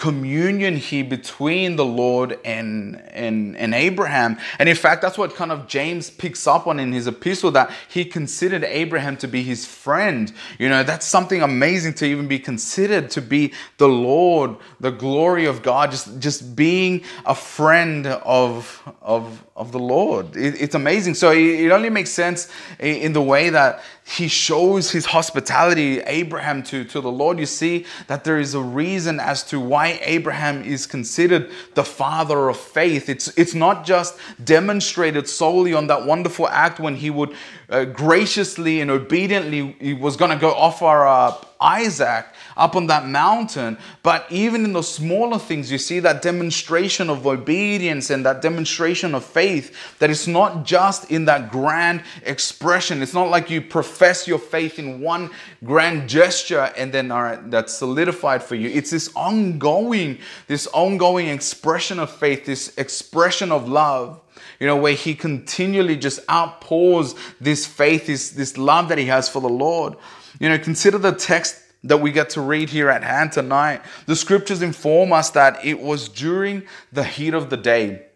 communion 0.00 0.76
here 0.76 1.04
between 1.04 1.76
the 1.76 1.84
Lord 1.84 2.38
and, 2.42 2.96
and, 3.10 3.54
and 3.58 3.74
Abraham. 3.74 4.38
And 4.58 4.66
in 4.66 4.74
fact, 4.74 5.02
that's 5.02 5.18
what 5.18 5.34
kind 5.34 5.52
of 5.52 5.68
James 5.68 6.08
picks 6.08 6.46
up 6.46 6.66
on 6.66 6.80
in 6.80 6.90
his 6.90 7.06
epistle 7.06 7.50
that 7.50 7.70
he 7.86 8.06
considered 8.06 8.64
Abraham 8.64 9.18
to 9.18 9.28
be 9.28 9.42
his 9.42 9.66
friend. 9.66 10.32
You 10.58 10.70
know, 10.70 10.82
that's 10.84 11.04
something 11.04 11.42
amazing 11.42 11.94
to 11.94 12.06
even 12.06 12.28
be 12.28 12.38
considered 12.38 13.10
to 13.10 13.20
be 13.20 13.52
the 13.76 13.88
Lord, 13.88 14.56
the 14.80 14.90
glory 14.90 15.44
of 15.44 15.60
God, 15.60 15.90
just, 15.90 16.18
just 16.18 16.56
being 16.56 17.04
a 17.26 17.34
friend 17.34 18.06
of, 18.06 18.82
of, 19.02 19.44
of 19.60 19.72
the 19.72 19.78
Lord. 19.78 20.36
It, 20.36 20.60
it's 20.60 20.74
amazing. 20.74 21.14
So 21.14 21.30
it, 21.32 21.66
it 21.66 21.70
only 21.70 21.90
makes 21.90 22.10
sense 22.10 22.50
in 22.78 23.12
the 23.12 23.20
way 23.20 23.50
that 23.50 23.82
he 24.06 24.26
shows 24.26 24.90
his 24.90 25.04
hospitality, 25.04 26.00
Abraham, 26.00 26.62
to, 26.64 26.82
to 26.84 27.00
the 27.00 27.12
Lord. 27.12 27.38
You 27.38 27.46
see 27.46 27.84
that 28.06 28.24
there 28.24 28.40
is 28.40 28.54
a 28.54 28.60
reason 28.60 29.20
as 29.20 29.44
to 29.44 29.60
why 29.60 30.00
Abraham 30.02 30.64
is 30.64 30.86
considered 30.86 31.50
the 31.74 31.84
father 31.84 32.48
of 32.48 32.56
faith. 32.56 33.08
It's, 33.08 33.28
it's 33.36 33.54
not 33.54 33.84
just 33.84 34.16
demonstrated 34.42 35.28
solely 35.28 35.74
on 35.74 35.86
that 35.88 36.06
wonderful 36.06 36.48
act 36.48 36.80
when 36.80 36.96
he 36.96 37.10
would 37.10 37.36
uh, 37.68 37.84
graciously 37.84 38.80
and 38.80 38.90
obediently, 38.90 39.76
he 39.78 39.94
was 39.94 40.16
going 40.16 40.30
to 40.30 40.38
go 40.38 40.52
offer 40.52 41.06
up 41.06 41.54
Isaac 41.60 42.26
up 42.56 42.76
on 42.76 42.86
that 42.88 43.06
mountain. 43.06 43.78
But 44.02 44.26
even 44.30 44.64
in 44.64 44.72
the 44.72 44.82
smaller 44.82 45.38
things, 45.38 45.70
you 45.70 45.78
see 45.78 46.00
that 46.00 46.22
demonstration 46.22 47.10
of 47.10 47.26
obedience 47.26 48.10
and 48.10 48.24
that 48.26 48.42
demonstration 48.42 49.14
of 49.14 49.24
faith 49.24 49.98
that 49.98 50.10
it's 50.10 50.26
not 50.26 50.64
just 50.64 51.10
in 51.10 51.24
that 51.26 51.50
grand 51.50 52.02
expression. 52.24 53.02
It's 53.02 53.14
not 53.14 53.28
like 53.28 53.50
you 53.50 53.60
profess 53.60 54.26
your 54.26 54.38
faith 54.38 54.78
in 54.78 55.00
one 55.00 55.30
grand 55.64 56.08
gesture 56.08 56.72
and 56.76 56.92
then 56.92 57.10
all 57.10 57.22
right, 57.22 57.50
that's 57.50 57.74
solidified 57.74 58.42
for 58.42 58.54
you. 58.54 58.68
It's 58.68 58.90
this 58.90 59.10
ongoing, 59.14 60.18
this 60.46 60.66
ongoing 60.68 61.28
expression 61.28 61.98
of 61.98 62.10
faith, 62.10 62.46
this 62.46 62.76
expression 62.76 63.52
of 63.52 63.68
love 63.68 64.20
you 64.58 64.66
know, 64.66 64.76
where 64.76 64.92
he 64.92 65.14
continually 65.14 65.96
just 65.96 66.20
outpours 66.28 67.14
this 67.40 67.66
faith, 67.66 68.06
this, 68.06 68.30
this 68.30 68.58
love 68.58 68.90
that 68.90 68.98
he 68.98 69.06
has 69.06 69.28
for 69.28 69.40
the 69.40 69.48
Lord. 69.48 69.96
You 70.38 70.50
know, 70.50 70.58
consider 70.58 70.98
the 70.98 71.12
text 71.12 71.56
that 71.84 71.98
we 71.98 72.12
get 72.12 72.30
to 72.30 72.40
read 72.40 72.68
here 72.68 72.90
at 72.90 73.02
hand 73.02 73.32
tonight. 73.32 73.82
The 74.06 74.16
scriptures 74.16 74.62
inform 74.62 75.12
us 75.12 75.30
that 75.30 75.64
it 75.64 75.80
was 75.80 76.08
during 76.08 76.64
the 76.92 77.04
heat 77.04 77.34
of 77.34 77.50
the 77.50 77.56
day. 77.56 78.06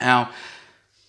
Now, 0.00 0.30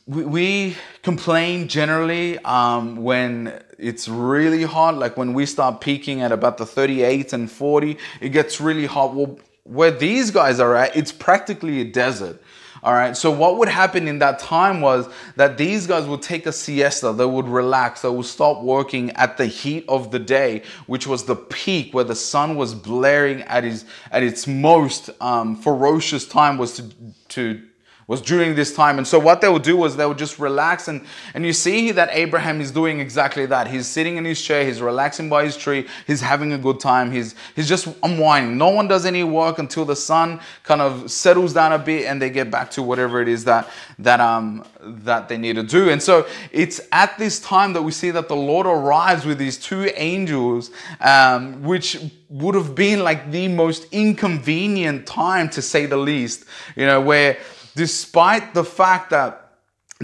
we, 0.05 0.75
complain 1.01 1.67
generally 1.67 2.39
um, 2.39 2.95
when 2.97 3.61
it's 3.77 4.07
really 4.07 4.63
hot, 4.63 4.95
like 4.95 5.17
when 5.17 5.33
we 5.33 5.45
start 5.45 5.81
peaking 5.81 6.21
at 6.21 6.31
about 6.31 6.57
the 6.57 6.65
38 6.65 7.33
and 7.33 7.51
40, 7.51 7.97
it 8.21 8.29
gets 8.29 8.59
really 8.59 8.85
hot. 8.85 9.13
Well, 9.13 9.37
where 9.63 9.91
these 9.91 10.31
guys 10.31 10.59
are 10.59 10.75
at, 10.75 10.95
it's 10.95 11.11
practically 11.11 11.81
a 11.81 11.85
desert. 11.85 12.41
All 12.83 12.93
right. 12.93 13.15
So 13.15 13.31
what 13.31 13.57
would 13.59 13.69
happen 13.69 14.09
in 14.09 14.19
that 14.19 14.39
time 14.39 14.81
was 14.81 15.07
that 15.37 15.57
these 15.57 15.87
guys 15.87 16.05
would 16.05 16.21
take 16.21 16.45
a 16.45 16.51
siesta. 16.51 17.13
They 17.13 17.25
would 17.25 17.47
relax. 17.47 18.01
They 18.01 18.09
would 18.09 18.25
stop 18.25 18.61
working 18.61 19.11
at 19.11 19.37
the 19.37 19.45
heat 19.45 19.85
of 19.87 20.11
the 20.11 20.19
day, 20.19 20.63
which 20.85 21.07
was 21.07 21.23
the 21.23 21.37
peak 21.37 21.93
where 21.93 22.03
the 22.03 22.15
sun 22.15 22.57
was 22.57 22.73
blaring 22.75 23.41
at 23.43 23.63
its 23.63 23.85
at 24.11 24.21
its 24.21 24.47
most 24.47 25.09
um, 25.21 25.55
ferocious 25.55 26.27
time 26.27 26.57
was 26.57 26.75
to 26.75 26.83
to 27.29 27.61
was 28.07 28.21
during 28.21 28.55
this 28.55 28.75
time. 28.75 28.97
And 28.97 29.07
so 29.07 29.19
what 29.19 29.41
they 29.41 29.49
would 29.49 29.63
do 29.63 29.77
was 29.77 29.95
they 29.95 30.05
would 30.05 30.17
just 30.17 30.39
relax 30.39 30.87
and 30.87 31.05
and 31.33 31.45
you 31.45 31.53
see 31.53 31.91
that 31.91 32.09
Abraham 32.11 32.61
is 32.61 32.71
doing 32.71 32.99
exactly 32.99 33.45
that. 33.47 33.67
He's 33.67 33.87
sitting 33.87 34.17
in 34.17 34.25
his 34.25 34.41
chair, 34.41 34.65
he's 34.65 34.81
relaxing 34.81 35.29
by 35.29 35.45
his 35.45 35.57
tree, 35.57 35.87
he's 36.07 36.21
having 36.21 36.53
a 36.53 36.57
good 36.57 36.79
time, 36.79 37.11
he's 37.11 37.35
he's 37.55 37.67
just 37.67 37.87
unwinding. 38.03 38.57
No 38.57 38.69
one 38.69 38.87
does 38.87 39.05
any 39.05 39.23
work 39.23 39.59
until 39.59 39.85
the 39.85 39.95
sun 39.95 40.39
kind 40.63 40.81
of 40.81 41.09
settles 41.09 41.53
down 41.53 41.73
a 41.73 41.79
bit 41.79 42.05
and 42.05 42.21
they 42.21 42.29
get 42.29 42.51
back 42.51 42.71
to 42.71 42.83
whatever 42.83 43.21
it 43.21 43.27
is 43.27 43.45
that 43.45 43.69
that 43.99 44.19
um 44.19 44.65
that 44.81 45.29
they 45.29 45.37
need 45.37 45.55
to 45.55 45.63
do. 45.63 45.89
And 45.89 46.01
so 46.01 46.27
it's 46.51 46.81
at 46.91 47.17
this 47.17 47.39
time 47.39 47.73
that 47.73 47.83
we 47.83 47.91
see 47.91 48.11
that 48.11 48.27
the 48.27 48.35
Lord 48.35 48.67
arrives 48.67 49.25
with 49.25 49.37
these 49.37 49.57
two 49.57 49.89
angels, 49.95 50.71
um, 50.99 51.63
which 51.63 51.97
would 52.29 52.55
have 52.55 52.75
been 52.75 53.03
like 53.03 53.31
the 53.31 53.47
most 53.47 53.85
inconvenient 53.91 55.05
time 55.05 55.49
to 55.49 55.61
say 55.61 55.85
the 55.85 55.97
least, 55.97 56.45
you 56.75 56.85
know, 56.85 56.99
where 56.99 57.37
despite 57.75 58.53
the 58.53 58.63
fact 58.63 59.09
that 59.11 59.39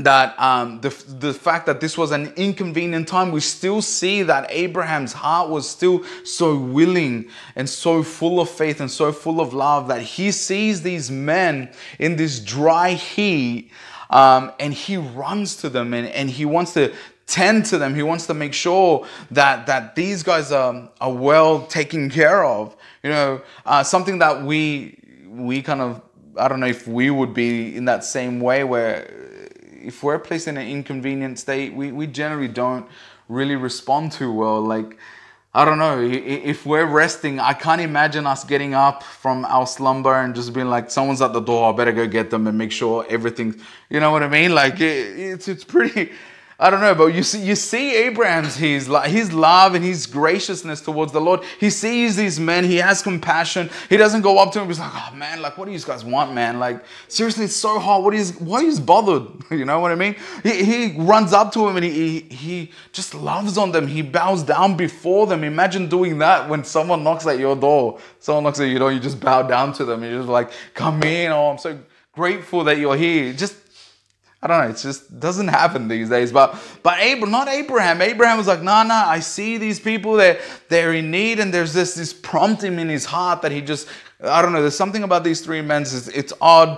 that 0.04 0.40
um, 0.40 0.80
the, 0.82 0.90
the 1.08 1.34
fact 1.34 1.66
that 1.66 1.82
this 1.82 1.98
was 1.98 2.12
an 2.12 2.32
inconvenient 2.38 3.08
time, 3.08 3.32
we 3.32 3.42
still 3.42 3.82
see 3.82 4.24
that 4.24 4.48
Abraham's 4.50 5.12
heart 5.12 5.50
was 5.50 5.70
still 5.70 6.04
so 6.24 6.58
willing 6.58 7.28
and 7.56 7.70
so 7.70 8.02
full 8.04 8.40
of 8.40 8.50
faith 8.50 8.80
and 8.80 8.90
so 8.90 9.12
full 9.12 9.42
of 9.42 9.54
love 9.54 9.90
that 9.90 10.02
he 10.02 10.32
sees 10.32 10.82
these 10.82 11.12
men 11.12 11.70
in 11.98 12.16
this 12.16 12.40
dry 12.40 12.94
heat 12.94 13.72
um, 14.10 14.52
and 14.60 14.74
he 14.74 14.98
runs 14.98 15.58
to 15.58 15.70
them 15.70 15.94
and, 15.94 16.08
and 16.08 16.30
he 16.30 16.46
wants 16.46 16.74
to 16.74 16.94
tend 17.28 17.66
to 17.66 17.78
them. 17.78 17.94
He 17.94 18.04
wants 18.04 18.26
to 18.28 18.34
make 18.34 18.54
sure 18.54 19.06
that, 19.32 19.68
that 19.68 19.96
these 19.96 20.24
guys 20.24 20.52
are, 20.52 20.90
are 21.00 21.14
well 21.14 21.66
taken 21.68 22.10
care 22.10 22.44
of. 22.44 22.76
You 23.04 23.12
know, 23.12 23.42
uh, 23.66 23.84
something 23.84 24.20
that 24.20 24.44
we, 24.44 24.98
we 25.28 25.62
kind 25.62 25.82
of 25.82 26.02
I 26.40 26.48
don't 26.48 26.60
know 26.60 26.68
if 26.68 26.88
we 26.88 27.10
would 27.10 27.34
be 27.34 27.76
in 27.76 27.86
that 27.86 28.04
same 28.04 28.40
way 28.40 28.64
where 28.64 29.12
if 29.82 30.04
we're 30.04 30.20
placed 30.20 30.48
in 30.48 30.58
an 30.58 30.68
inconvenient 30.68 31.40
state, 31.40 31.74
we, 31.74 31.92
we 31.92 32.08
generally 32.08 32.48
don't 32.48 32.88
really 33.28 33.56
respond 33.56 34.12
too 34.12 34.32
well. 34.32 34.62
Like, 34.62 34.98
I 35.54 35.66
don't 35.66 35.80
know, 35.80 36.00
if 36.00 36.66
we're 36.66 36.86
resting, 36.86 37.40
I 37.40 37.54
can't 37.54 37.82
imagine 37.82 38.28
us 38.28 38.44
getting 38.44 38.76
up 38.76 39.02
from 39.02 39.46
our 39.46 39.66
slumber 39.66 40.14
and 40.14 40.36
just 40.36 40.54
being 40.54 40.70
like, 40.70 40.92
someone's 40.92 41.22
at 41.22 41.34
the 41.34 41.40
door, 41.40 41.74
I 41.74 41.76
better 41.76 41.92
go 41.92 42.06
get 42.08 42.30
them 42.30 42.46
and 42.46 42.56
make 42.58 42.72
sure 42.72 43.06
everything's, 43.10 43.56
you 43.90 44.00
know 44.00 44.12
what 44.12 44.22
I 44.22 44.28
mean? 44.28 44.54
Like, 44.54 44.80
it, 44.80 45.20
it's, 45.20 45.48
it's 45.48 45.64
pretty, 45.64 46.12
I 46.62 46.70
don't 46.70 46.82
know, 46.82 46.94
but 46.94 47.08
you 47.08 47.24
see, 47.24 47.42
you 47.42 47.56
see 47.56 47.96
Abraham's 47.96 48.58
his, 48.58 48.88
his 49.06 49.32
love 49.32 49.76
and 49.76 49.86
his 49.86 50.06
graciousness 50.06 50.82
towards 50.82 51.14
the 51.14 51.22
Lord. 51.22 51.42
He 51.58 51.70
sees 51.70 52.18
these 52.18 52.38
men, 52.38 52.66
he 52.66 52.78
has 52.78 53.02
compassion. 53.02 53.70
He 53.88 53.96
doesn't 53.96 54.24
go 54.24 54.40
up 54.40 54.52
to 54.52 54.60
him 54.60 54.68
be 54.68 54.74
like, 54.74 54.92
oh 54.94 55.16
man, 55.16 55.42
like 55.42 55.58
what 55.58 55.66
do 55.66 55.72
you 55.72 55.80
guys 55.80 56.04
want, 56.04 56.34
man? 56.34 56.60
Like 56.60 56.84
seriously, 57.08 57.46
it's 57.46 57.56
so 57.56 57.80
hard. 57.80 58.04
What 58.04 58.14
is 58.14 58.38
why 58.40 58.62
is 58.62 58.80
bothered? 58.80 59.28
You 59.60 59.66
know 59.66 59.80
what 59.80 59.92
I 59.92 59.96
mean? 59.96 60.16
He, 60.44 60.64
he 60.64 60.96
runs 60.98 61.34
up 61.34 61.52
to 61.54 61.68
him 61.68 61.76
and 61.76 61.84
he, 61.84 61.92
he 61.92 62.20
he 62.22 62.72
just 62.92 63.14
loves 63.14 63.58
on 63.58 63.72
them. 63.72 63.88
He 63.88 64.02
bows 64.02 64.44
down 64.44 64.76
before 64.78 65.28
them. 65.28 65.44
Imagine 65.44 65.90
doing 65.90 66.20
that 66.20 66.48
when 66.48 66.64
someone 66.64 67.04
knocks 67.04 67.26
at 67.26 67.40
your 67.40 67.56
door. 67.56 68.00
Someone 68.20 68.44
knocks 68.46 68.60
at 68.60 68.70
your 68.70 68.80
door, 68.80 68.92
you 68.92 69.00
just 69.00 69.20
bow 69.20 69.42
down 69.44 69.74
to 69.74 69.86
them. 69.86 70.04
You're 70.04 70.20
just 70.20 70.30
like, 70.30 70.52
come 70.74 71.04
in. 71.04 71.32
Oh, 71.32 71.50
I'm 71.50 71.58
so 71.58 71.78
grateful 72.14 72.64
that 72.66 72.78
you're 72.78 72.98
here. 72.98 73.34
Just 73.34 73.56
I 74.42 74.48
don't 74.48 74.64
know. 74.64 74.70
It 74.70 74.78
just 74.78 75.20
doesn't 75.20 75.50
happen 75.50 75.88
these 75.88 76.10
days. 76.10 76.32
But 76.32 76.56
but 76.82 77.00
Abraham, 77.00 77.32
not 77.32 77.48
Abraham. 77.50 78.02
Abraham 78.02 78.38
was 78.38 78.48
like, 78.48 78.62
nah, 78.62 78.84
nah. 78.84 79.06
I 79.06 79.20
see 79.20 79.58
these 79.58 79.80
people. 79.80 80.14
They're 80.14 80.40
they're 80.70 80.94
in 80.94 81.12
need, 81.12 81.40
and 81.40 81.54
there's 81.54 81.74
this 81.74 81.96
this 81.96 82.14
prompting 82.14 82.80
in 82.80 82.88
his 82.88 83.06
heart 83.06 83.42
that 83.42 83.52
he 83.52 83.62
just 83.62 83.88
I 84.24 84.42
don't 84.42 84.54
know. 84.54 84.62
There's 84.62 84.78
something 84.78 85.04
about 85.04 85.24
these 85.24 85.42
three 85.42 85.62
men. 85.62 85.82
It's, 85.82 86.08
it's 86.08 86.34
odd 86.40 86.78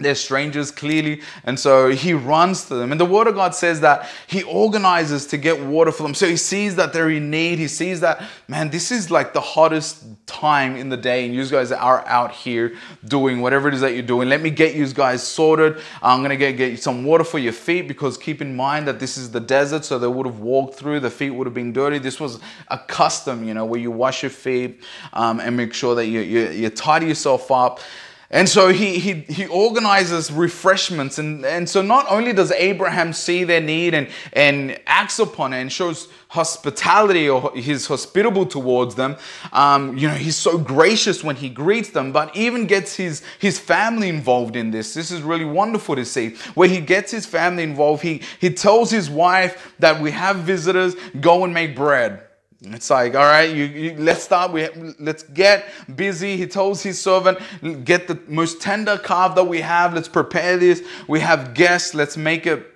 they're 0.00 0.14
strangers 0.14 0.70
clearly. 0.70 1.22
And 1.42 1.58
so 1.58 1.88
he 1.88 2.12
runs 2.12 2.66
to 2.66 2.76
them. 2.76 2.92
And 2.92 3.00
the 3.00 3.04
word 3.04 3.26
of 3.26 3.34
God 3.34 3.52
says 3.52 3.80
that 3.80 4.08
he 4.28 4.44
organizes 4.44 5.26
to 5.26 5.36
get 5.36 5.60
water 5.60 5.90
for 5.90 6.04
them. 6.04 6.14
So 6.14 6.28
he 6.28 6.36
sees 6.36 6.76
that 6.76 6.92
they're 6.92 7.10
in 7.10 7.30
need. 7.30 7.58
He 7.58 7.66
sees 7.66 7.98
that, 8.00 8.22
man, 8.46 8.70
this 8.70 8.92
is 8.92 9.10
like 9.10 9.32
the 9.32 9.40
hottest 9.40 10.04
time 10.26 10.76
in 10.76 10.88
the 10.88 10.96
day. 10.96 11.26
And 11.26 11.34
you 11.34 11.44
guys 11.46 11.72
are 11.72 12.06
out 12.06 12.30
here 12.30 12.76
doing 13.06 13.40
whatever 13.40 13.66
it 13.66 13.74
is 13.74 13.80
that 13.80 13.94
you're 13.94 14.02
doing. 14.04 14.28
Let 14.28 14.40
me 14.40 14.50
get 14.50 14.76
you 14.76 14.86
guys 14.86 15.20
sorted. 15.26 15.78
I'm 16.00 16.20
going 16.20 16.30
to 16.30 16.36
get, 16.36 16.52
get 16.52 16.70
you 16.70 16.76
some 16.76 17.04
water 17.04 17.24
for 17.24 17.40
your 17.40 17.52
feet 17.52 17.88
because 17.88 18.16
keep 18.16 18.40
in 18.40 18.54
mind 18.54 18.86
that 18.86 19.00
this 19.00 19.18
is 19.18 19.32
the 19.32 19.40
desert. 19.40 19.84
So 19.84 19.98
they 19.98 20.06
would 20.06 20.26
have 20.26 20.38
walked 20.38 20.76
through. 20.76 21.00
The 21.00 21.10
feet 21.10 21.30
would 21.30 21.48
have 21.48 21.54
been 21.54 21.72
dirty. 21.72 21.98
This 21.98 22.20
was 22.20 22.38
a 22.68 22.78
custom, 22.78 23.42
you 23.42 23.52
know, 23.52 23.64
where 23.64 23.80
you 23.80 23.90
wash 23.90 24.22
your 24.22 24.30
feet 24.30 24.80
um, 25.12 25.40
and 25.40 25.56
make 25.56 25.74
sure 25.74 25.96
that 25.96 26.06
you, 26.06 26.20
you, 26.20 26.50
you 26.50 26.70
tidy 26.70 27.06
yourself 27.06 27.50
up. 27.50 27.80
And 28.30 28.46
so 28.46 28.68
he, 28.68 28.98
he, 28.98 29.14
he 29.20 29.46
organizes 29.46 30.30
refreshments. 30.30 31.18
And, 31.18 31.46
and 31.46 31.66
so 31.66 31.80
not 31.80 32.04
only 32.10 32.34
does 32.34 32.52
Abraham 32.52 33.14
see 33.14 33.44
their 33.44 33.60
need 33.60 33.94
and, 33.94 34.08
and 34.34 34.78
acts 34.86 35.18
upon 35.18 35.54
it 35.54 35.62
and 35.62 35.72
shows 35.72 36.08
hospitality 36.28 37.26
or 37.26 37.56
he's 37.56 37.86
hospitable 37.86 38.44
towards 38.44 38.96
them, 38.96 39.16
um, 39.54 39.96
you 39.96 40.08
know, 40.08 40.14
he's 40.14 40.36
so 40.36 40.58
gracious 40.58 41.24
when 41.24 41.36
he 41.36 41.48
greets 41.48 41.88
them, 41.88 42.12
but 42.12 42.36
even 42.36 42.66
gets 42.66 42.94
his, 42.94 43.22
his 43.38 43.58
family 43.58 44.10
involved 44.10 44.56
in 44.56 44.72
this. 44.72 44.92
This 44.92 45.10
is 45.10 45.22
really 45.22 45.46
wonderful 45.46 45.96
to 45.96 46.04
see 46.04 46.36
where 46.54 46.68
he 46.68 46.82
gets 46.82 47.10
his 47.10 47.24
family 47.24 47.62
involved. 47.62 48.02
He, 48.02 48.20
he 48.40 48.50
tells 48.50 48.90
his 48.90 49.08
wife 49.08 49.72
that 49.78 50.02
we 50.02 50.10
have 50.10 50.36
visitors, 50.36 50.94
go 51.18 51.44
and 51.44 51.54
make 51.54 51.74
bread. 51.74 52.27
It's 52.60 52.90
like, 52.90 53.14
all 53.14 53.22
right, 53.22 53.54
you, 53.54 53.64
you, 53.64 53.94
let's 53.98 54.24
start. 54.24 54.52
We 54.52 54.68
let's 54.98 55.22
get 55.22 55.66
busy. 55.94 56.36
He 56.36 56.46
tells 56.46 56.82
his 56.82 57.00
servant, 57.00 57.38
get 57.84 58.08
the 58.08 58.18
most 58.26 58.60
tender 58.60 58.98
calf 58.98 59.36
that 59.36 59.44
we 59.44 59.60
have. 59.60 59.94
Let's 59.94 60.08
prepare 60.08 60.56
this. 60.56 60.82
We 61.06 61.20
have 61.20 61.54
guests. 61.54 61.94
Let's 61.94 62.16
make 62.16 62.46
it. 62.46 62.66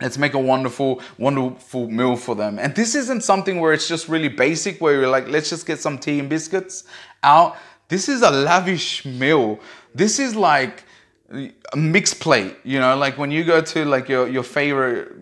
Let's 0.00 0.16
make 0.18 0.34
a 0.34 0.38
wonderful, 0.38 1.02
wonderful 1.18 1.88
meal 1.88 2.16
for 2.16 2.34
them. 2.34 2.58
And 2.58 2.74
this 2.74 2.94
isn't 2.94 3.24
something 3.24 3.60
where 3.60 3.72
it's 3.72 3.88
just 3.88 4.08
really 4.08 4.28
basic, 4.28 4.80
where 4.80 5.00
you're 5.00 5.08
like, 5.08 5.28
let's 5.28 5.50
just 5.50 5.66
get 5.66 5.80
some 5.80 5.98
tea 5.98 6.18
and 6.18 6.28
biscuits 6.28 6.84
out. 7.22 7.56
This 7.88 8.08
is 8.08 8.22
a 8.22 8.30
lavish 8.30 9.04
meal. 9.04 9.58
This 9.94 10.18
is 10.18 10.34
like 10.34 10.84
a 11.30 11.76
mixed 11.76 12.20
plate. 12.20 12.56
You 12.64 12.78
know, 12.80 12.96
like 12.96 13.18
when 13.18 13.30
you 13.30 13.44
go 13.44 13.60
to 13.60 13.84
like 13.84 14.08
your 14.08 14.28
your 14.28 14.42
favorite 14.42 15.12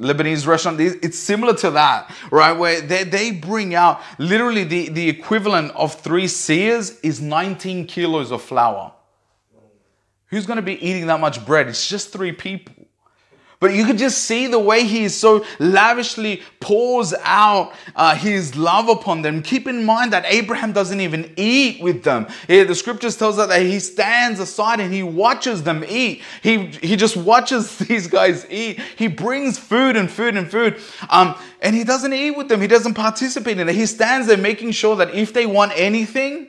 Lebanese 0.00 0.46
restaurant, 0.46 0.80
it's 0.80 1.18
similar 1.18 1.54
to 1.54 1.70
that, 1.72 2.10
right? 2.30 2.52
Where 2.52 2.80
they, 2.80 3.04
they 3.04 3.30
bring 3.32 3.74
out 3.74 4.00
literally 4.18 4.64
the, 4.64 4.88
the 4.88 5.08
equivalent 5.08 5.72
of 5.72 5.94
three 6.00 6.24
seahs 6.24 6.98
is 7.02 7.20
19 7.20 7.86
kilos 7.86 8.32
of 8.32 8.42
flour. 8.42 8.92
Who's 10.28 10.46
going 10.46 10.56
to 10.56 10.62
be 10.62 10.82
eating 10.84 11.06
that 11.06 11.20
much 11.20 11.44
bread? 11.44 11.68
It's 11.68 11.86
just 11.86 12.12
three 12.12 12.32
people. 12.32 12.79
But 13.60 13.74
you 13.74 13.84
could 13.84 13.98
just 13.98 14.24
see 14.24 14.46
the 14.46 14.58
way 14.58 14.84
he 14.84 15.10
so 15.10 15.44
lavishly 15.58 16.42
pours 16.60 17.12
out 17.20 17.74
uh, 17.94 18.14
his 18.16 18.56
love 18.56 18.88
upon 18.88 19.20
them. 19.20 19.42
Keep 19.42 19.68
in 19.68 19.84
mind 19.84 20.14
that 20.14 20.24
Abraham 20.24 20.72
doesn't 20.72 20.98
even 20.98 21.30
eat 21.36 21.82
with 21.82 22.02
them. 22.02 22.26
Yeah, 22.48 22.64
the 22.64 22.74
scriptures 22.74 23.18
tells 23.18 23.38
us 23.38 23.48
that 23.48 23.60
he 23.60 23.78
stands 23.78 24.40
aside 24.40 24.80
and 24.80 24.94
he 24.94 25.02
watches 25.02 25.62
them 25.62 25.84
eat. 25.86 26.22
He, 26.42 26.68
he 26.68 26.96
just 26.96 27.18
watches 27.18 27.76
these 27.78 28.06
guys 28.06 28.46
eat. 28.48 28.80
He 28.96 29.08
brings 29.08 29.58
food 29.58 29.94
and 29.94 30.10
food 30.10 30.38
and 30.38 30.50
food. 30.50 30.80
Um, 31.10 31.34
and 31.60 31.76
he 31.76 31.84
doesn't 31.84 32.14
eat 32.14 32.30
with 32.30 32.48
them. 32.48 32.62
He 32.62 32.66
doesn't 32.66 32.94
participate 32.94 33.58
in 33.58 33.68
it. 33.68 33.74
He 33.74 33.84
stands 33.84 34.26
there 34.26 34.38
making 34.38 34.70
sure 34.70 34.96
that 34.96 35.14
if 35.14 35.34
they 35.34 35.44
want 35.44 35.72
anything, 35.76 36.48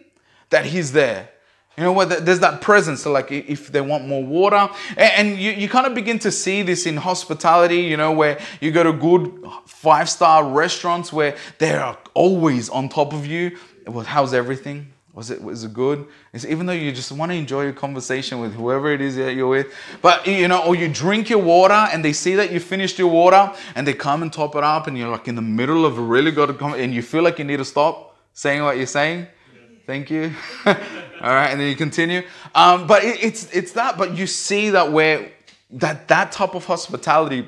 that 0.50 0.65
he's 0.65 0.93
there. 0.93 1.31
You 1.78 1.84
know 1.86 1.94
what? 1.94 2.26
There's 2.26 2.42
that 2.42 2.62
presence. 2.62 3.04
So 3.04 3.12
like 3.12 3.32
if 3.32 3.72
they 3.72 3.82
want 3.82 4.06
more 4.08 4.24
water, 4.24 4.70
and 4.98 5.40
you, 5.40 5.52
you 5.52 5.70
kind 5.70 5.88
of 5.88 5.96
begin 5.96 6.20
to 6.20 6.32
see 6.32 6.64
this 6.64 6.86
in 6.86 6.98
hospitality. 6.98 7.78
You 7.78 7.98
know 7.98 8.12
where 8.12 8.40
you 8.60 8.72
go 8.72 8.84
to 8.84 8.94
good 8.94 9.46
five 9.66 10.10
star 10.10 10.48
restaurants 10.48 11.14
where 11.14 11.36
they 11.60 11.72
are 11.72 11.98
always 12.14 12.70
on 12.70 12.90
top 12.90 13.14
of 13.14 13.26
you. 13.26 13.58
Well, 13.88 14.04
how's 14.04 14.34
everything? 14.34 14.92
Was 15.14 15.32
it 15.32 15.42
was 15.42 15.64
it 15.64 15.74
good? 15.74 16.08
It's 16.34 16.46
even 16.46 16.66
though 16.66 16.74
you 16.74 16.92
just 16.92 17.12
want 17.12 17.32
to 17.32 17.38
enjoy 17.38 17.64
your 17.64 17.74
conversation 17.74 18.40
with 18.40 18.54
whoever 18.54 18.92
it 18.94 19.02
is 19.02 19.16
that 19.16 19.34
you're 19.34 19.48
with, 19.48 19.74
but 20.02 20.26
you 20.28 20.48
know, 20.48 20.64
or 20.66 20.76
you 20.76 20.88
drink 20.88 21.30
your 21.30 21.40
water 21.40 21.74
and 21.74 22.04
they 22.04 22.14
see 22.14 22.36
that 22.36 22.52
you 22.52 22.60
finished 22.60 22.98
your 23.00 23.10
water 23.10 23.52
and 23.76 23.86
they 23.86 23.94
come 23.94 24.22
and 24.22 24.32
top 24.32 24.56
it 24.56 24.64
up, 24.64 24.88
and 24.88 24.98
you're 24.98 25.10
like 25.10 25.28
in 25.28 25.36
the 25.36 25.42
middle 25.42 25.86
of 25.86 25.98
a 25.98 26.02
really 26.02 26.32
good 26.32 26.58
conversation, 26.58 26.86
and 26.86 26.94
you 26.94 27.02
feel 27.02 27.24
like 27.24 27.40
you 27.40 27.46
need 27.46 27.58
to 27.58 27.66
stop 27.66 28.16
saying 28.34 28.62
what 28.62 28.78
you're 28.78 28.88
saying. 28.88 29.28
Thank 29.92 30.10
you. 30.10 30.32
All 30.66 30.74
right, 31.22 31.50
and 31.50 31.60
then 31.60 31.68
you 31.68 31.76
continue. 31.76 32.24
Um, 32.56 32.88
but 32.88 33.04
it, 33.04 33.22
it's 33.22 33.52
it's 33.52 33.74
that. 33.74 33.98
But 33.98 34.16
you 34.16 34.26
see 34.26 34.70
that 34.70 34.90
where 34.90 35.34
that 35.72 36.08
that 36.08 36.32
type 36.32 36.56
of 36.56 36.64
hospitality 36.64 37.46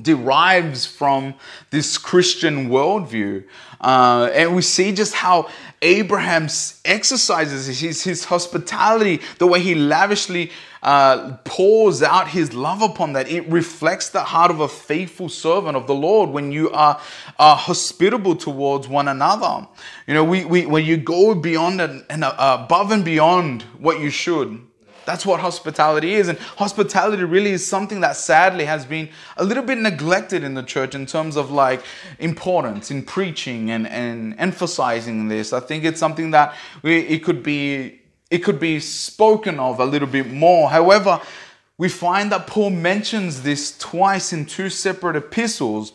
derives 0.00 0.86
from 0.86 1.34
this 1.70 1.98
Christian 1.98 2.68
worldview. 2.68 3.44
Uh, 3.80 4.30
and 4.32 4.54
we 4.54 4.62
see 4.62 4.92
just 4.92 5.14
how 5.14 5.48
Abraham 5.82 6.48
exercises 6.84 7.66
his, 7.78 8.02
his 8.02 8.24
hospitality, 8.24 9.20
the 9.38 9.46
way 9.46 9.60
he 9.60 9.74
lavishly 9.74 10.50
uh, 10.82 11.36
pours 11.44 12.02
out 12.02 12.28
his 12.28 12.54
love 12.54 12.82
upon 12.82 13.12
that. 13.14 13.28
It 13.28 13.46
reflects 13.48 14.10
the 14.10 14.22
heart 14.22 14.50
of 14.50 14.60
a 14.60 14.68
faithful 14.68 15.28
servant 15.28 15.76
of 15.76 15.86
the 15.86 15.94
Lord 15.94 16.30
when 16.30 16.52
you 16.52 16.70
are, 16.70 17.00
hospitable 17.38 18.36
towards 18.36 18.88
one 18.88 19.08
another. 19.08 19.66
You 20.06 20.14
know, 20.14 20.24
we, 20.24 20.44
we, 20.44 20.66
when 20.66 20.84
you 20.84 20.96
go 20.96 21.34
beyond 21.34 21.80
and, 21.80 22.04
and 22.08 22.24
above 22.24 22.92
and 22.92 23.04
beyond 23.04 23.62
what 23.78 24.00
you 24.00 24.10
should, 24.10 24.60
That's 25.06 25.24
what 25.24 25.40
hospitality 25.40 26.14
is. 26.14 26.28
And 26.28 26.38
hospitality 26.38 27.24
really 27.24 27.52
is 27.52 27.66
something 27.66 28.00
that 28.00 28.16
sadly 28.16 28.64
has 28.64 28.84
been 28.84 29.08
a 29.36 29.44
little 29.44 29.62
bit 29.62 29.78
neglected 29.78 30.44
in 30.44 30.54
the 30.54 30.62
church 30.62 30.94
in 30.94 31.06
terms 31.06 31.36
of 31.36 31.50
like 31.50 31.82
importance 32.18 32.90
in 32.90 33.04
preaching 33.04 33.70
and, 33.70 33.86
and 33.86 34.34
emphasizing 34.38 35.28
this. 35.28 35.52
I 35.52 35.60
think 35.60 35.84
it's 35.84 36.00
something 36.00 36.32
that 36.32 36.54
we, 36.82 36.98
it 36.98 37.24
could 37.24 37.42
be 37.42 38.00
it 38.28 38.38
could 38.38 38.58
be 38.58 38.80
spoken 38.80 39.60
of 39.60 39.78
a 39.78 39.84
little 39.84 40.08
bit 40.08 40.30
more. 40.30 40.68
However, 40.68 41.20
we 41.78 41.88
find 41.88 42.32
that 42.32 42.46
Paul 42.46 42.70
mentions 42.70 43.42
this 43.42 43.76
twice 43.78 44.32
in 44.32 44.46
two 44.46 44.68
separate 44.68 45.14
epistles 45.14 45.92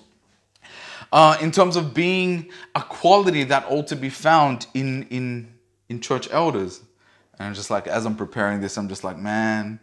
uh, 1.12 1.38
in 1.42 1.52
terms 1.52 1.76
of 1.76 1.94
being 1.94 2.50
a 2.74 2.82
quality 2.82 3.44
that 3.44 3.66
ought 3.68 3.88
to 3.88 3.96
be 3.96 4.10
found 4.10 4.68
in, 4.74 5.04
in, 5.10 5.54
in 5.90 6.00
church 6.00 6.30
elders. 6.32 6.82
And 7.42 7.48
I'm 7.48 7.56
just 7.56 7.72
like, 7.72 7.88
as 7.88 8.06
I'm 8.06 8.16
preparing 8.16 8.62
this, 8.62 8.78
I'm 8.78 8.88
just 8.88 9.04
like, 9.04 9.18
man, 9.18 9.80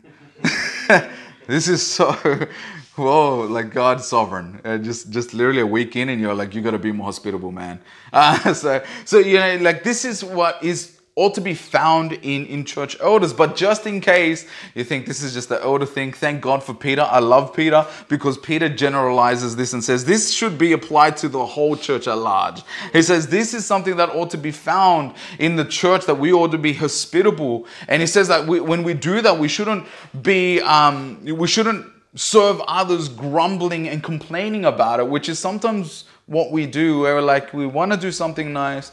this 1.49 1.67
is 1.67 1.85
so, 1.85 2.13
whoa, 2.95 3.49
like 3.51 3.75
God's 3.75 4.07
sovereign. 4.07 4.61
Uh, 4.65 4.79
just, 4.79 5.11
just 5.11 5.35
literally 5.35 5.63
a 5.63 5.67
week 5.67 5.97
in, 5.97 6.09
and 6.09 6.21
you're 6.21 6.35
like, 6.35 6.55
you 6.55 6.63
got 6.63 6.71
to 6.71 6.79
be 6.79 6.93
more 6.93 7.07
hospitable, 7.07 7.51
man. 7.51 7.81
Uh, 8.13 8.55
so, 8.55 8.83
so 9.05 9.19
you 9.19 9.35
know, 9.35 9.57
like 9.57 9.83
this 9.83 10.05
is 10.07 10.25
what 10.25 10.63
is 10.65 10.98
ought 11.19 11.35
to 11.35 11.41
be 11.41 11.53
found 11.53 12.13
in, 12.13 12.47
in 12.47 12.65
church 12.65 12.97
elders. 13.01 13.33
But 13.33 13.57
just 13.57 13.87
in 13.87 14.01
case 14.01 14.47
you 14.77 14.85
think 14.85 15.05
this 15.05 15.21
is 15.21 15.35
just 15.35 15.49
the 15.49 15.61
elder 15.61 15.85
thing, 15.85 16.13
thank 16.13 16.41
God 16.41 16.63
for 16.63 16.73
Peter. 16.73 17.03
I 17.03 17.19
love 17.19 17.53
Peter 17.53 17.85
because 18.09 18.39
Peter 18.39 18.69
generalizes 18.69 19.57
this 19.57 19.73
and 19.73 19.83
says 19.83 20.05
this 20.05 20.33
should 20.33 20.57
be 20.59 20.73
applied 20.73 21.17
to 21.19 21.29
the 21.29 21.45
whole 21.45 21.77
church 21.77 22.07
at 22.07 22.15
large. 22.19 22.63
He 22.93 23.03
says 23.03 23.27
this 23.27 23.53
is 23.53 23.67
something 23.67 23.97
that 23.97 24.11
ought 24.11 24.31
to 24.31 24.39
be 24.39 24.53
found 24.53 25.15
in 25.41 25.57
the 25.57 25.65
church, 25.65 26.07
that 26.07 26.15
we 26.15 26.33
ought 26.33 26.53
to 26.53 26.59
be 26.59 26.73
hospitable. 26.73 27.67
And 27.89 28.01
he 28.01 28.07
says 28.07 28.29
that 28.29 28.47
we, 28.47 28.61
when 28.61 28.85
we 28.85 28.95
do 28.95 29.21
that, 29.21 29.37
we 29.37 29.49
shouldn't 29.49 29.87
be, 30.23 30.61
um, 30.61 31.25
we 31.25 31.49
shouldn't 31.49 31.85
serve 32.15 32.61
others 32.69 33.09
grumbling 33.09 33.89
and 33.89 34.05
complaining 34.05 34.65
about 34.65 35.01
it, 35.01 35.09
which 35.09 35.29
is 35.29 35.41
sometimes 35.41 36.05
what 36.27 36.53
we 36.53 36.65
do, 36.65 37.01
where 37.01 37.21
like 37.21 37.53
we 37.53 37.67
want 37.67 37.91
to 37.91 37.99
do 37.99 38.13
something 38.13 38.53
nice 38.53 38.93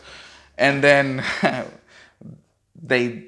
and 0.58 0.84
then 0.84 1.24
they 2.86 3.26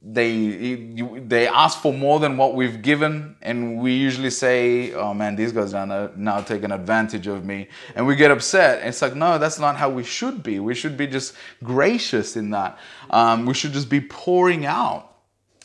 they 0.00 0.94
they 1.26 1.48
ask 1.48 1.80
for 1.80 1.92
more 1.92 2.20
than 2.20 2.36
what 2.36 2.54
we've 2.54 2.80
given 2.82 3.36
and 3.42 3.80
we 3.80 3.92
usually 3.92 4.30
say 4.30 4.92
oh 4.94 5.12
man 5.12 5.34
these 5.34 5.52
guys 5.52 5.74
are 5.74 6.10
now 6.16 6.40
taking 6.40 6.70
advantage 6.70 7.26
of 7.26 7.44
me. 7.44 7.68
And 7.94 8.06
we 8.06 8.14
get 8.16 8.30
upset. 8.30 8.78
And 8.78 8.88
it's 8.88 9.02
like 9.02 9.14
no 9.14 9.38
that's 9.38 9.58
not 9.58 9.76
how 9.76 9.90
we 9.90 10.04
should 10.04 10.42
be. 10.42 10.60
We 10.60 10.74
should 10.74 10.96
be 10.96 11.06
just 11.06 11.34
gracious 11.64 12.36
in 12.36 12.50
that. 12.50 12.78
Um, 13.10 13.44
we 13.44 13.54
should 13.54 13.72
just 13.72 13.88
be 13.88 14.00
pouring 14.00 14.66
out 14.66 15.07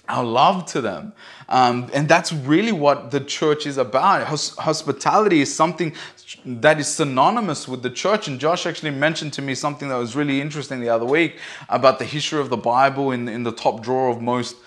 our 0.09 0.23
love 0.23 0.65
to 0.65 0.81
them. 0.81 1.13
Um, 1.47 1.89
and 1.93 2.09
that's 2.09 2.33
really 2.33 2.71
what 2.71 3.11
the 3.11 3.19
church 3.19 3.65
is 3.65 3.77
about. 3.77 4.27
Hos- 4.27 4.55
hospitality 4.57 5.41
is 5.41 5.53
something 5.53 5.93
that 6.45 6.79
is 6.79 6.87
synonymous 6.87 7.67
with 7.67 7.83
the 7.83 7.89
church. 7.89 8.27
And 8.27 8.39
Josh 8.39 8.65
actually 8.65 8.91
mentioned 8.91 9.33
to 9.33 9.41
me 9.41 9.55
something 9.55 9.87
that 9.89 9.95
was 9.95 10.15
really 10.15 10.41
interesting 10.41 10.81
the 10.81 10.89
other 10.89 11.05
week 11.05 11.37
about 11.69 11.99
the 11.99 12.05
history 12.05 12.41
of 12.41 12.49
the 12.49 12.57
Bible 12.57 13.11
in, 13.11 13.29
in 13.29 13.43
the 13.43 13.51
top 13.51 13.81
drawer 13.81 14.09
of 14.09 14.21
most, 14.21 14.57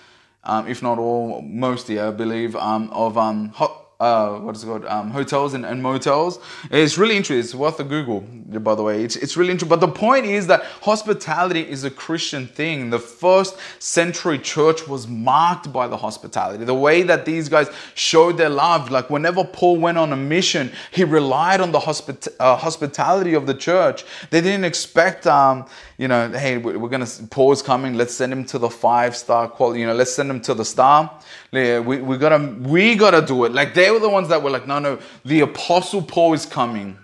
um, 0.43 0.67
if 0.67 0.81
not 0.81 0.97
all, 0.97 1.41
most, 1.41 1.89
yeah, 1.89 2.07
I 2.07 2.11
believe, 2.11 2.55
um, 2.55 2.89
of 2.91 3.17
um, 3.17 3.49
ho- 3.49 3.86
uh, 3.99 4.37
what 4.37 4.55
is 4.55 4.63
it 4.63 4.67
called? 4.67 4.85
Um, 4.85 5.09
hotels 5.09 5.55
and, 5.55 5.65
and, 5.65 5.81
motels. 5.81 6.37
It's 6.69 6.99
really 6.99 7.17
interesting. 7.17 7.39
It's 7.39 7.55
worth 7.55 7.79
a 7.79 7.83
Google, 7.83 8.21
by 8.21 8.75
the 8.75 8.83
way. 8.83 9.03
It's, 9.03 9.15
it's 9.15 9.35
really 9.35 9.49
interesting. 9.49 9.69
But 9.69 9.79
the 9.79 9.91
point 9.91 10.27
is 10.27 10.45
that 10.47 10.63
hospitality 10.83 11.61
is 11.61 11.83
a 11.83 11.89
Christian 11.89 12.45
thing. 12.45 12.91
The 12.91 12.99
first 12.99 13.57
century 13.79 14.37
church 14.37 14.87
was 14.87 15.07
marked 15.07 15.73
by 15.73 15.87
the 15.87 15.97
hospitality. 15.97 16.63
The 16.63 16.75
way 16.75 17.01
that 17.03 17.25
these 17.25 17.49
guys 17.49 17.69
showed 17.95 18.37
their 18.37 18.49
love, 18.49 18.91
like 18.91 19.09
whenever 19.09 19.43
Paul 19.43 19.77
went 19.77 19.97
on 19.97 20.13
a 20.13 20.15
mission, 20.15 20.71
he 20.91 21.03
relied 21.03 21.59
on 21.59 21.71
the 21.71 21.79
hospit- 21.79 22.27
uh, 22.39 22.55
hospitality 22.55 23.33
of 23.33 23.47
the 23.47 23.55
church. 23.55 24.05
They 24.29 24.41
didn't 24.41 24.65
expect, 24.65 25.25
um, 25.25 25.65
you 25.97 26.07
know, 26.07 26.29
hey, 26.29 26.57
we're 26.57 26.89
to, 27.03 27.27
Paul's 27.31 27.63
coming, 27.63 27.95
let's 27.95 28.13
send 28.13 28.31
him 28.31 28.45
to 28.45 28.59
the 28.59 28.69
five 28.69 29.15
star 29.15 29.47
quality, 29.47 29.79
you 29.79 29.87
know, 29.87 29.95
let's 29.95 30.13
send 30.13 30.29
him 30.29 30.41
to 30.41 30.53
the 30.53 30.65
star. 30.65 31.19
We, 31.51 31.79
we 31.79 32.17
gotta, 32.17 32.55
we 32.59 32.93
gotta 32.95 33.25
do 33.25 33.45
it. 33.45 33.53
Like 33.53 33.73
they 33.73 33.86
were 33.91 33.99
the 33.99 34.09
ones 34.09 34.29
that 34.29 34.41
were 34.41 34.49
like, 34.49 34.67
no, 34.67 34.79
no, 34.79 34.99
the 35.25 35.41
apostle 35.41 36.01
Paul 36.01 36.33
is 36.33 36.45
coming. 36.45 36.97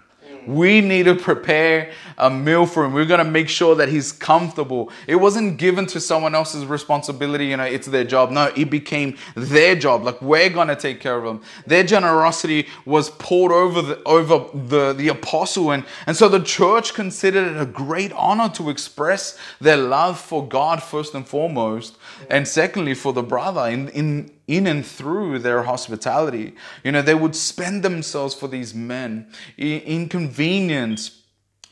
We 0.46 0.82
need 0.82 1.04
to 1.04 1.16
prepare 1.16 1.92
a 2.18 2.30
meal 2.30 2.66
for 2.66 2.84
him. 2.86 2.94
We're 2.94 3.06
going 3.06 3.24
to 3.24 3.32
make 3.32 3.48
sure 3.50 3.76
that 3.76 3.90
he's 3.90 4.12
comfortable. 4.12 4.92
It 5.08 5.16
wasn't 5.16 5.58
given 5.58 5.86
to 5.88 6.02
someone 6.02 6.36
else's 6.36 6.66
responsibility, 6.66 7.48
you 7.48 7.58
know, 7.58 7.64
it's 7.64 7.88
their 7.88 8.04
job. 8.04 8.32
No, 8.32 8.52
it 8.56 8.70
became 8.70 9.18
their 9.36 9.76
job. 9.76 10.04
Like 10.04 10.22
we're 10.22 10.50
going 10.50 10.68
to 10.68 10.76
take 10.76 11.00
care 11.00 11.18
of 11.18 11.24
them. 11.24 11.42
Their 11.66 11.84
generosity 11.84 12.68
was 12.86 13.10
poured 13.12 13.52
over 13.52 13.82
the, 13.82 14.04
over 14.04 14.46
the, 14.54 14.94
the 14.94 15.08
apostle. 15.08 15.72
And, 15.72 15.86
and 16.08 16.16
so 16.16 16.28
the 16.28 16.44
church 16.44 16.94
considered 16.94 17.56
it 17.56 17.62
a 17.62 17.66
great 17.66 18.12
honor 18.14 18.50
to 18.56 18.70
express 18.70 19.38
their 19.62 19.78
love 19.78 20.20
for 20.20 20.46
God 20.46 20.84
first 20.84 21.16
and 21.16 21.26
foremost. 21.26 21.98
And 22.30 22.48
secondly, 22.48 22.94
for 22.96 23.14
the 23.14 23.24
brother 23.24 23.70
in, 23.70 23.90
in, 23.90 24.32
in 24.48 24.68
and 24.68 24.86
through 24.86 25.40
their 25.40 25.64
hospitality. 25.64 26.56
You 26.84 26.92
know, 26.92 27.02
they 27.02 27.16
would 27.16 27.36
spend 27.36 27.84
themselves 27.84 28.34
for 28.36 28.48
these 28.48 28.74
men. 28.74 29.32
Inconvenience 29.58 31.22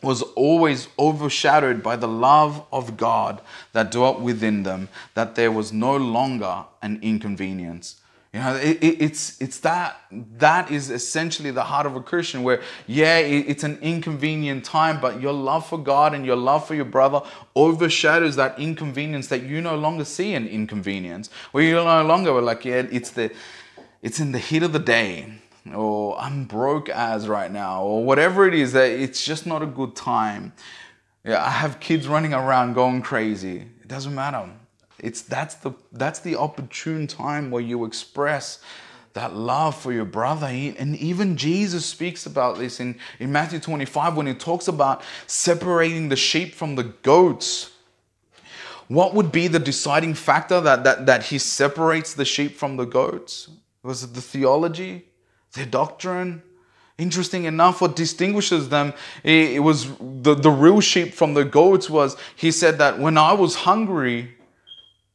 was 0.02 0.24
always 0.36 0.88
overshadowed 0.98 1.84
by 1.84 1.96
the 1.96 2.08
love 2.08 2.66
of 2.72 2.98
God 2.98 3.40
that 3.74 3.92
dwelt 3.92 4.20
within 4.20 4.64
them, 4.64 4.90
that 5.14 5.36
there 5.36 5.52
was 5.52 5.72
no 5.72 5.96
longer 5.96 6.66
an 6.82 7.00
inconvenience. 7.04 8.01
You 8.34 8.40
know, 8.40 8.56
it, 8.56 8.82
it, 8.82 9.02
it's 9.02 9.42
it's 9.42 9.60
that 9.60 10.00
that 10.38 10.72
is 10.72 10.90
essentially 10.90 11.52
the 11.52 11.66
heart 11.66 11.86
of 11.86 11.98
a 11.98 12.02
Christian. 12.02 12.44
Where 12.44 12.62
yeah, 12.88 13.18
it, 13.18 13.50
it's 13.50 13.64
an 13.66 13.78
inconvenient 13.82 14.64
time, 14.64 15.02
but 15.02 15.22
your 15.22 15.34
love 15.34 15.68
for 15.68 15.78
God 15.78 16.14
and 16.14 16.26
your 16.26 16.38
love 16.38 16.66
for 16.66 16.74
your 16.74 16.86
brother 16.86 17.22
overshadows 17.58 18.38
that 18.38 18.58
inconvenience 18.58 19.28
that 19.28 19.44
you 19.44 19.60
no 19.60 19.76
longer 19.76 20.06
see 20.06 20.34
an 20.34 20.48
inconvenience. 20.48 21.30
Where 21.52 21.66
you 21.66 21.74
no 21.74 22.06
longer 22.06 22.32
were 22.32 22.42
like 22.42 22.64
yeah, 22.64 22.84
it's 22.90 23.10
the 23.12 23.32
it's 24.02 24.22
in 24.22 24.32
the 24.32 24.40
heat 24.40 24.64
of 24.64 24.72
the 24.72 24.80
day, 24.80 25.34
or 25.76 26.18
I'm 26.18 26.46
broke 26.46 26.88
as 26.88 27.28
right 27.28 27.52
now, 27.52 27.84
or 27.84 28.06
whatever 28.06 28.48
it 28.48 28.54
is 28.54 28.72
that 28.72 28.92
it's 28.92 29.26
just 29.26 29.46
not 29.46 29.62
a 29.62 29.68
good 29.68 29.94
time. 29.94 30.54
Yeah, 31.26 31.44
I 31.44 31.50
have 31.50 31.82
kids 31.82 32.08
running 32.08 32.34
around 32.34 32.76
going 32.76 33.02
crazy. 33.02 33.58
It 33.82 33.90
doesn't 33.90 34.16
matter 34.16 34.50
it's 35.02 35.24
that's 35.24 35.56
the 35.56 35.72
that's 35.92 36.20
the 36.20 36.36
opportune 36.38 37.08
time 37.08 37.52
where 37.52 37.62
you 37.62 37.86
express 37.86 38.60
that 39.14 39.36
love 39.36 39.76
for 39.76 39.92
your 39.92 40.06
brother. 40.06 40.48
And 40.48 40.96
even 40.96 41.36
Jesus 41.36 41.86
speaks 41.86 42.26
about 42.26 42.58
this 42.58 42.80
in, 42.80 42.98
in 43.20 43.32
Matthew 43.32 43.60
25 43.60 44.16
when 44.16 44.28
he 44.28 44.34
talks 44.34 44.68
about 44.68 45.02
separating 45.28 46.08
the 46.10 46.16
sheep 46.16 46.54
from 46.54 46.76
the 46.76 46.84
goats. 46.84 47.72
What 48.88 49.14
would 49.14 49.32
be 49.32 49.48
the 49.48 49.60
deciding 49.60 50.14
factor 50.14 50.62
that, 50.62 50.84
that, 50.84 51.06
that 51.08 51.24
he 51.24 51.40
separates 51.40 52.14
the 52.14 52.26
sheep 52.26 52.56
from 52.56 52.78
the 52.78 52.86
goats? 52.86 53.50
Was 53.84 54.04
it 54.04 54.14
the 54.14 54.22
theology, 54.22 55.08
their 55.54 55.66
doctrine? 55.66 56.42
Interesting 56.98 57.46
enough, 57.46 57.82
what 57.82 57.96
distinguishes 57.96 58.70
them, 58.70 58.94
it 59.24 59.64
was 59.64 59.90
the, 60.00 60.36
the 60.36 60.52
real 60.52 60.82
sheep 60.82 61.14
from 61.14 61.34
the 61.34 61.44
goats 61.44 61.90
was 61.90 62.16
he 62.36 62.52
said 62.52 62.78
that 62.78 63.00
when 63.00 63.18
I 63.18 63.34
was 63.34 63.56
hungry, 63.56 64.36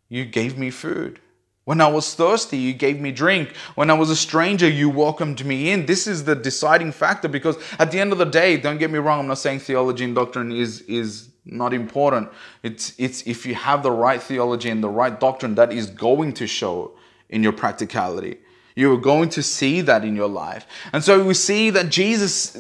you 0.09 0.25
gave 0.25 0.57
me 0.57 0.71
food. 0.71 1.21
When 1.65 1.81
I 1.81 1.89
was 1.89 2.15
thirsty, 2.15 2.59
you 2.59 2.75
gave 2.75 3.01
me 3.01 3.11
drink. 3.11 3.57
When 3.75 3.91
I 3.91 3.95
was 3.95 4.09
a 4.09 4.15
stranger, 4.15 4.69
you 4.69 4.89
welcomed 4.89 5.45
me 5.45 5.73
in. 5.73 5.87
This 5.87 6.07
is 6.07 6.25
the 6.25 6.37
deciding 6.37 6.93
factor 6.93 7.27
because 7.27 7.57
at 7.81 7.91
the 7.91 7.99
end 7.99 8.13
of 8.13 8.19
the 8.19 8.25
day, 8.25 8.57
don't 8.57 8.79
get 8.79 8.91
me 8.91 9.01
wrong, 9.01 9.19
I'm 9.19 9.27
not 9.27 9.39
saying 9.39 9.59
theology 9.59 10.05
and 10.05 10.15
doctrine 10.15 10.53
is, 10.53 10.83
is 10.83 11.29
not 11.45 11.75
important. 11.75 12.29
It's, 12.63 12.95
it's 12.99 13.27
if 13.27 13.45
you 13.45 13.57
have 13.57 13.83
the 13.83 13.91
right 13.91 14.23
theology 14.23 14.71
and 14.71 14.81
the 14.81 14.89
right 14.89 15.19
doctrine, 15.19 15.57
that 15.57 15.73
is 15.73 15.87
going 15.87 16.35
to 16.35 16.47
show 16.47 16.93
in 17.31 17.43
your 17.43 17.53
practicality. 17.53 18.39
You're 18.77 18.99
going 18.99 19.31
to 19.31 19.43
see 19.43 19.81
that 19.81 20.05
in 20.05 20.15
your 20.15 20.29
life. 20.29 20.67
And 20.93 21.03
so 21.03 21.25
we 21.25 21.35
see 21.35 21.71
that 21.71 21.89
Jesus 21.89 22.57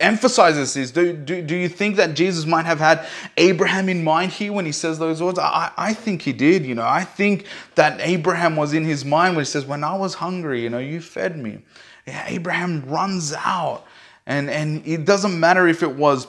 emphasizes 0.00 0.74
this. 0.74 0.90
Do, 0.90 1.12
do, 1.12 1.42
do 1.42 1.56
you 1.56 1.68
think 1.68 1.96
that 1.96 2.14
Jesus 2.14 2.46
might 2.46 2.66
have 2.66 2.78
had 2.78 3.06
Abraham 3.36 3.88
in 3.88 4.02
mind 4.02 4.32
here 4.32 4.52
when 4.52 4.66
he 4.66 4.72
says 4.72 4.98
those 4.98 5.22
words? 5.22 5.38
I, 5.38 5.70
I 5.76 5.94
think 5.94 6.22
he 6.22 6.32
did. 6.32 6.64
You 6.64 6.74
know, 6.74 6.86
I 6.86 7.04
think 7.04 7.46
that 7.74 8.00
Abraham 8.00 8.56
was 8.56 8.72
in 8.72 8.84
his 8.84 9.04
mind 9.04 9.36
when 9.36 9.44
he 9.44 9.50
says, 9.50 9.64
When 9.64 9.84
I 9.84 9.96
was 9.96 10.14
hungry, 10.14 10.62
you 10.62 10.70
know, 10.70 10.78
you 10.78 11.00
fed 11.00 11.36
me. 11.36 11.62
Yeah, 12.06 12.24
Abraham 12.26 12.84
runs 12.86 13.32
out. 13.34 13.84
And, 14.26 14.50
and 14.50 14.86
it 14.86 15.04
doesn't 15.04 15.38
matter 15.38 15.68
if 15.68 15.82
it 15.82 15.94
was 15.94 16.26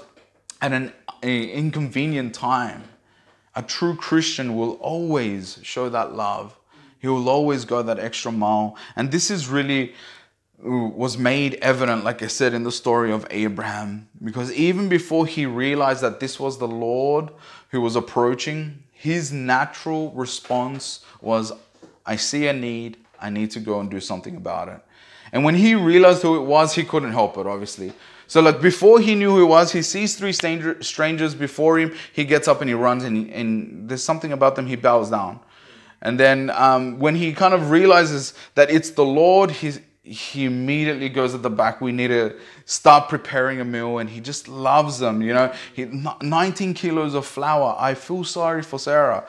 at 0.61 0.71
an 0.73 0.91
inconvenient 1.23 2.33
time. 2.33 2.83
A 3.55 3.61
true 3.61 3.95
Christian 3.95 4.55
will 4.55 4.73
always 4.73 5.59
show 5.63 5.89
that 5.89 6.13
love. 6.13 6.57
He 6.99 7.07
will 7.07 7.29
always 7.29 7.65
go 7.65 7.81
that 7.81 7.99
extra 7.99 8.31
mile. 8.31 8.77
And 8.95 9.11
this 9.11 9.31
is 9.31 9.47
really 9.47 9.93
was 10.63 11.17
made 11.17 11.55
evident, 11.55 12.03
like 12.03 12.21
I 12.21 12.27
said, 12.27 12.53
in 12.53 12.63
the 12.63 12.71
story 12.71 13.11
of 13.11 13.25
Abraham. 13.29 14.07
Because 14.23 14.51
even 14.53 14.89
before 14.89 15.25
he 15.25 15.45
realized 15.45 16.01
that 16.01 16.19
this 16.19 16.39
was 16.39 16.57
the 16.57 16.67
Lord 16.67 17.31
who 17.69 17.81
was 17.81 17.95
approaching, 17.95 18.83
his 18.91 19.31
natural 19.31 20.11
response 20.11 21.03
was, 21.21 21.51
I 22.05 22.15
see 22.15 22.47
a 22.47 22.53
need. 22.53 22.97
I 23.19 23.29
need 23.29 23.51
to 23.51 23.59
go 23.59 23.79
and 23.79 23.89
do 23.89 23.99
something 23.99 24.35
about 24.35 24.67
it. 24.67 24.79
And 25.31 25.43
when 25.43 25.55
he 25.55 25.75
realized 25.75 26.21
who 26.21 26.35
it 26.35 26.45
was, 26.45 26.75
he 26.75 26.83
couldn't 26.83 27.13
help 27.13 27.37
it, 27.37 27.47
obviously. 27.47 27.93
So, 28.27 28.41
like, 28.41 28.61
before 28.61 28.99
he 28.99 29.15
knew 29.15 29.31
who 29.31 29.43
it 29.43 29.47
was, 29.47 29.71
he 29.71 29.81
sees 29.81 30.15
three 30.15 30.31
stranger, 30.31 30.81
strangers 30.81 31.35
before 31.35 31.79
him. 31.79 31.93
He 32.13 32.23
gets 32.23 32.47
up 32.47 32.61
and 32.61 32.69
he 32.69 32.73
runs, 32.73 33.03
and, 33.03 33.17
he, 33.17 33.33
and 33.33 33.89
there's 33.89 34.03
something 34.03 34.31
about 34.31 34.55
them, 34.55 34.67
he 34.67 34.75
bows 34.75 35.09
down. 35.09 35.39
And 36.01 36.19
then 36.19 36.49
um, 36.51 36.97
when 36.99 37.15
he 37.15 37.33
kind 37.33 37.53
of 37.53 37.71
realizes 37.71 38.33
that 38.55 38.71
it's 38.71 38.91
the 38.91 39.05
Lord, 39.05 39.51
he's, 39.51 39.79
he 40.03 40.45
immediately 40.45 41.09
goes 41.09 41.35
at 41.35 41.43
the 41.43 41.49
back. 41.49 41.79
We 41.79 41.91
need 41.91 42.07
to 42.07 42.35
start 42.65 43.07
preparing 43.07 43.61
a 43.61 43.65
meal, 43.65 43.99
and 43.99 44.09
he 44.09 44.19
just 44.19 44.47
loves 44.47 44.97
them. 44.97 45.21
You 45.21 45.33
know, 45.33 45.53
he, 45.73 45.85
19 45.85 46.73
kilos 46.73 47.13
of 47.13 47.25
flour. 47.25 47.75
I 47.77 47.93
feel 47.93 48.23
sorry 48.23 48.63
for 48.63 48.79
Sarah. 48.79 49.27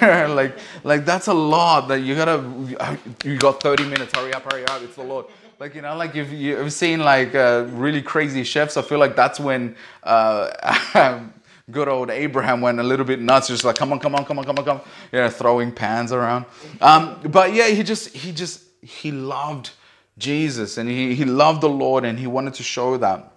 like, 0.00 0.56
like 0.84 1.04
that's 1.04 1.26
a 1.26 1.34
lot. 1.34 1.88
That 1.88 2.00
you 2.02 2.14
gotta. 2.14 2.98
You 3.24 3.36
got 3.36 3.60
30 3.60 3.84
minutes. 3.84 4.16
Hurry 4.16 4.32
up, 4.32 4.50
hurry 4.50 4.64
up. 4.66 4.80
It's 4.82 4.94
the 4.94 5.02
Lord. 5.02 5.26
Like 5.58 5.74
you 5.74 5.82
know, 5.82 5.96
like 5.96 6.14
if 6.14 6.30
you've 6.30 6.72
seen 6.72 7.00
like 7.00 7.34
uh, 7.34 7.66
really 7.70 8.02
crazy 8.02 8.44
chefs, 8.44 8.76
I 8.76 8.82
feel 8.82 8.98
like 8.98 9.16
that's 9.16 9.40
when. 9.40 9.76
Uh, 10.02 11.20
good 11.70 11.88
old 11.88 12.10
Abraham 12.10 12.60
went 12.60 12.80
a 12.80 12.82
little 12.82 13.06
bit 13.06 13.20
nuts, 13.20 13.48
just 13.48 13.64
like, 13.64 13.76
come 13.76 13.92
on, 13.92 14.00
come 14.00 14.14
on, 14.16 14.24
come 14.24 14.38
on, 14.38 14.44
come 14.44 14.58
on, 14.58 14.64
come 14.64 14.76
on, 14.78 14.82
yeah, 15.12 15.28
throwing 15.28 15.72
pans 15.72 16.12
around. 16.12 16.44
Um, 16.80 17.20
but 17.30 17.54
yeah, 17.54 17.68
he 17.68 17.84
just, 17.84 18.08
he 18.08 18.32
just, 18.32 18.62
he 18.82 19.12
loved 19.12 19.70
Jesus 20.18 20.78
and 20.78 20.88
he, 20.88 21.14
he 21.14 21.24
loved 21.24 21.60
the 21.60 21.68
Lord 21.68 22.04
and 22.04 22.18
he 22.18 22.26
wanted 22.26 22.54
to 22.54 22.62
show 22.62 22.96
that. 22.98 23.32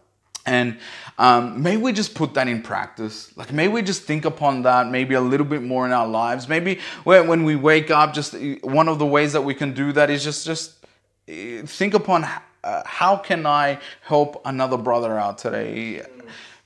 And 0.46 0.78
um, 1.18 1.64
may 1.64 1.76
we 1.76 1.92
just 1.92 2.14
put 2.14 2.36
that 2.36 2.48
in 2.48 2.62
practice. 2.62 3.36
Like, 3.36 3.52
may 3.52 3.68
we 3.68 3.82
just 3.82 4.04
think 4.04 4.26
upon 4.26 4.62
that 4.62 4.88
maybe 4.88 5.16
a 5.16 5.22
little 5.22 5.46
bit 5.46 5.64
more 5.64 5.86
in 5.88 5.92
our 5.92 6.08
lives. 6.08 6.48
Maybe 6.48 6.80
when, 7.04 7.44
we 7.44 7.56
wake 7.56 7.90
up, 7.90 8.14
just 8.14 8.36
one 8.62 8.88
of 8.88 9.00
the 9.00 9.06
ways 9.08 9.34
that 9.34 9.42
we 9.42 9.56
can 9.56 9.74
do 9.74 9.92
that 9.94 10.12
is 10.12 10.24
just, 10.24 10.46
just 10.46 10.86
eh, 11.28 11.64
think 11.66 11.96
upon 11.96 12.28
uh, 12.64 12.84
how 12.86 13.16
can 13.16 13.46
I 13.46 13.80
help 14.02 14.42
another 14.46 14.78
brother 14.78 15.18
out 15.18 15.40
today? 15.40 16.04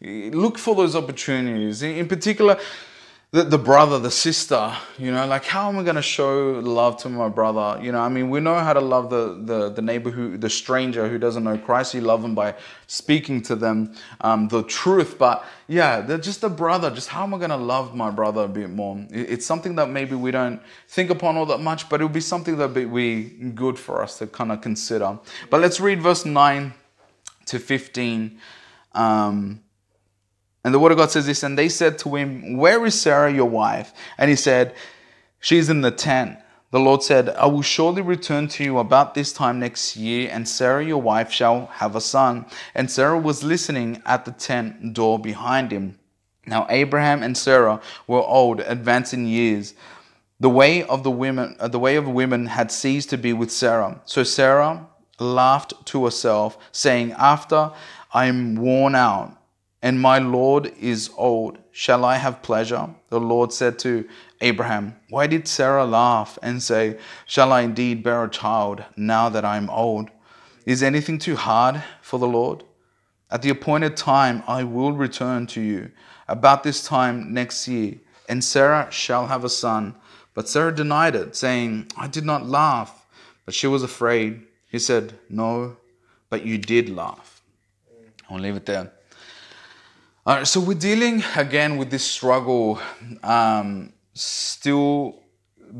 Look 0.01 0.57
for 0.57 0.75
those 0.75 0.95
opportunities. 0.95 1.81
In 1.81 2.07
particular, 2.07 2.59
the, 3.31 3.43
the 3.43 3.59
brother, 3.59 3.99
the 3.99 4.09
sister, 4.09 4.75
you 4.97 5.11
know, 5.11 5.27
like 5.27 5.45
how 5.45 5.69
am 5.69 5.77
I 5.77 5.83
going 5.83 5.97
to 5.97 6.01
show 6.01 6.59
love 6.63 6.97
to 7.03 7.09
my 7.09 7.29
brother? 7.29 7.79
You 7.79 7.91
know, 7.91 7.99
I 7.99 8.09
mean, 8.09 8.31
we 8.31 8.39
know 8.39 8.55
how 8.55 8.73
to 8.73 8.79
love 8.79 9.11
the, 9.11 9.39
the, 9.39 9.69
the 9.69 9.83
neighbor 9.83 10.09
who, 10.09 10.35
the 10.35 10.49
stranger 10.49 11.07
who 11.07 11.19
doesn't 11.19 11.43
know 11.43 11.55
Christ. 11.55 11.93
You 11.93 12.01
love 12.01 12.23
them 12.23 12.33
by 12.33 12.55
speaking 12.87 13.43
to 13.43 13.55
them 13.55 13.93
um, 14.21 14.47
the 14.47 14.63
truth. 14.63 15.19
But 15.19 15.45
yeah, 15.67 16.01
they're 16.01 16.17
just 16.17 16.43
a 16.43 16.49
brother. 16.49 16.89
Just 16.89 17.09
how 17.09 17.21
am 17.21 17.35
I 17.35 17.37
going 17.37 17.51
to 17.51 17.55
love 17.55 17.93
my 17.93 18.09
brother 18.09 18.45
a 18.45 18.47
bit 18.47 18.71
more? 18.71 19.05
It's 19.11 19.45
something 19.45 19.75
that 19.75 19.91
maybe 19.91 20.15
we 20.15 20.31
don't 20.31 20.59
think 20.87 21.11
upon 21.11 21.37
all 21.37 21.45
that 21.47 21.59
much, 21.59 21.87
but 21.87 22.01
it 22.01 22.05
would 22.05 22.13
be 22.13 22.21
something 22.21 22.57
that 22.57 22.73
would 22.73 22.93
be 22.95 23.23
good 23.53 23.77
for 23.77 24.01
us 24.01 24.17
to 24.17 24.25
kind 24.25 24.51
of 24.51 24.61
consider. 24.61 25.19
But 25.51 25.61
let's 25.61 25.79
read 25.79 26.01
verse 26.01 26.25
9 26.25 26.73
to 27.45 27.59
15. 27.59 28.39
Um, 28.93 29.61
and 30.63 30.73
the 30.73 30.79
word 30.79 30.91
of 30.91 30.97
God 30.97 31.11
says 31.11 31.25
this, 31.25 31.43
and 31.43 31.57
they 31.57 31.69
said 31.69 31.97
to 31.99 32.15
him, 32.15 32.57
Where 32.57 32.85
is 32.85 32.99
Sarah, 32.99 33.31
your 33.31 33.49
wife? 33.49 33.93
And 34.17 34.29
he 34.29 34.35
said, 34.35 34.75
She's 35.39 35.69
in 35.69 35.81
the 35.81 35.91
tent. 35.91 36.37
The 36.71 36.79
Lord 36.79 37.01
said, 37.01 37.29
I 37.29 37.47
will 37.47 37.63
surely 37.63 38.01
return 38.01 38.47
to 38.49 38.63
you 38.63 38.77
about 38.77 39.15
this 39.15 39.33
time 39.33 39.59
next 39.59 39.95
year, 39.95 40.29
and 40.31 40.47
Sarah, 40.47 40.85
your 40.85 41.01
wife, 41.01 41.31
shall 41.31 41.67
have 41.67 41.95
a 41.95 42.01
son. 42.01 42.45
And 42.75 42.91
Sarah 42.91 43.17
was 43.17 43.43
listening 43.43 44.03
at 44.05 44.25
the 44.25 44.31
tent 44.31 44.93
door 44.93 45.17
behind 45.17 45.71
him. 45.71 45.97
Now 46.45 46.67
Abraham 46.69 47.23
and 47.23 47.37
Sarah 47.37 47.81
were 48.05 48.21
old, 48.21 48.59
advanced 48.59 49.13
in 49.13 49.27
years. 49.27 49.73
The 50.39 50.49
way 50.49 50.83
of 50.83 51.03
the 51.03 51.11
women, 51.11 51.55
uh, 51.59 51.69
the 51.69 51.79
way 51.79 51.95
of 51.95 52.07
women 52.07 52.45
had 52.45 52.71
ceased 52.71 53.09
to 53.11 53.17
be 53.17 53.33
with 53.33 53.51
Sarah. 53.51 53.99
So 54.05 54.23
Sarah 54.23 54.87
laughed 55.19 55.73
to 55.87 56.05
herself, 56.05 56.57
saying, 56.71 57.13
After 57.13 57.71
I 58.13 58.25
am 58.25 58.55
worn 58.55 58.93
out 58.93 59.38
and 59.81 59.99
my 59.99 60.19
Lord 60.19 60.73
is 60.79 61.09
old. 61.15 61.57
Shall 61.71 62.03
I 62.03 62.15
have 62.17 62.41
pleasure? 62.41 62.89
The 63.09 63.19
Lord 63.19 63.53
said 63.53 63.79
to 63.79 64.07
Abraham, 64.41 64.95
Why 65.09 65.27
did 65.27 65.47
Sarah 65.47 65.85
laugh 65.85 66.37
and 66.41 66.61
say, 66.61 66.97
Shall 67.25 67.53
I 67.53 67.61
indeed 67.61 68.03
bear 68.03 68.23
a 68.23 68.29
child 68.29 68.83
now 68.97 69.29
that 69.29 69.45
I 69.45 69.57
am 69.57 69.69
old? 69.69 70.09
Is 70.65 70.83
anything 70.83 71.17
too 71.17 71.35
hard 71.35 71.81
for 72.01 72.19
the 72.19 72.27
Lord? 72.27 72.63
At 73.31 73.41
the 73.41 73.49
appointed 73.49 73.95
time 73.95 74.43
I 74.47 74.63
will 74.63 74.91
return 74.91 75.47
to 75.47 75.61
you, 75.61 75.91
about 76.27 76.63
this 76.63 76.83
time 76.83 77.33
next 77.33 77.67
year, 77.67 77.95
and 78.27 78.43
Sarah 78.43 78.87
shall 78.91 79.27
have 79.27 79.43
a 79.43 79.49
son. 79.49 79.95
But 80.33 80.49
Sarah 80.49 80.75
denied 80.75 81.15
it, 81.15 81.35
saying, 81.35 81.91
I 81.97 82.07
did 82.07 82.25
not 82.25 82.45
laugh. 82.45 83.07
But 83.45 83.55
she 83.55 83.67
was 83.67 83.81
afraid. 83.81 84.45
He 84.67 84.77
said, 84.77 85.13
No, 85.29 85.77
but 86.29 86.45
you 86.45 86.57
did 86.57 86.89
laugh. 86.89 87.41
I'll 88.29 88.39
leave 88.39 88.55
it 88.55 88.65
there. 88.65 88.91
All 90.29 90.35
right, 90.35 90.47
so 90.47 90.59
we're 90.59 90.75
dealing 90.75 91.23
again 91.35 91.77
with 91.77 91.89
this 91.89 92.05
struggle, 92.05 92.79
um, 93.23 93.93
still 94.13 95.23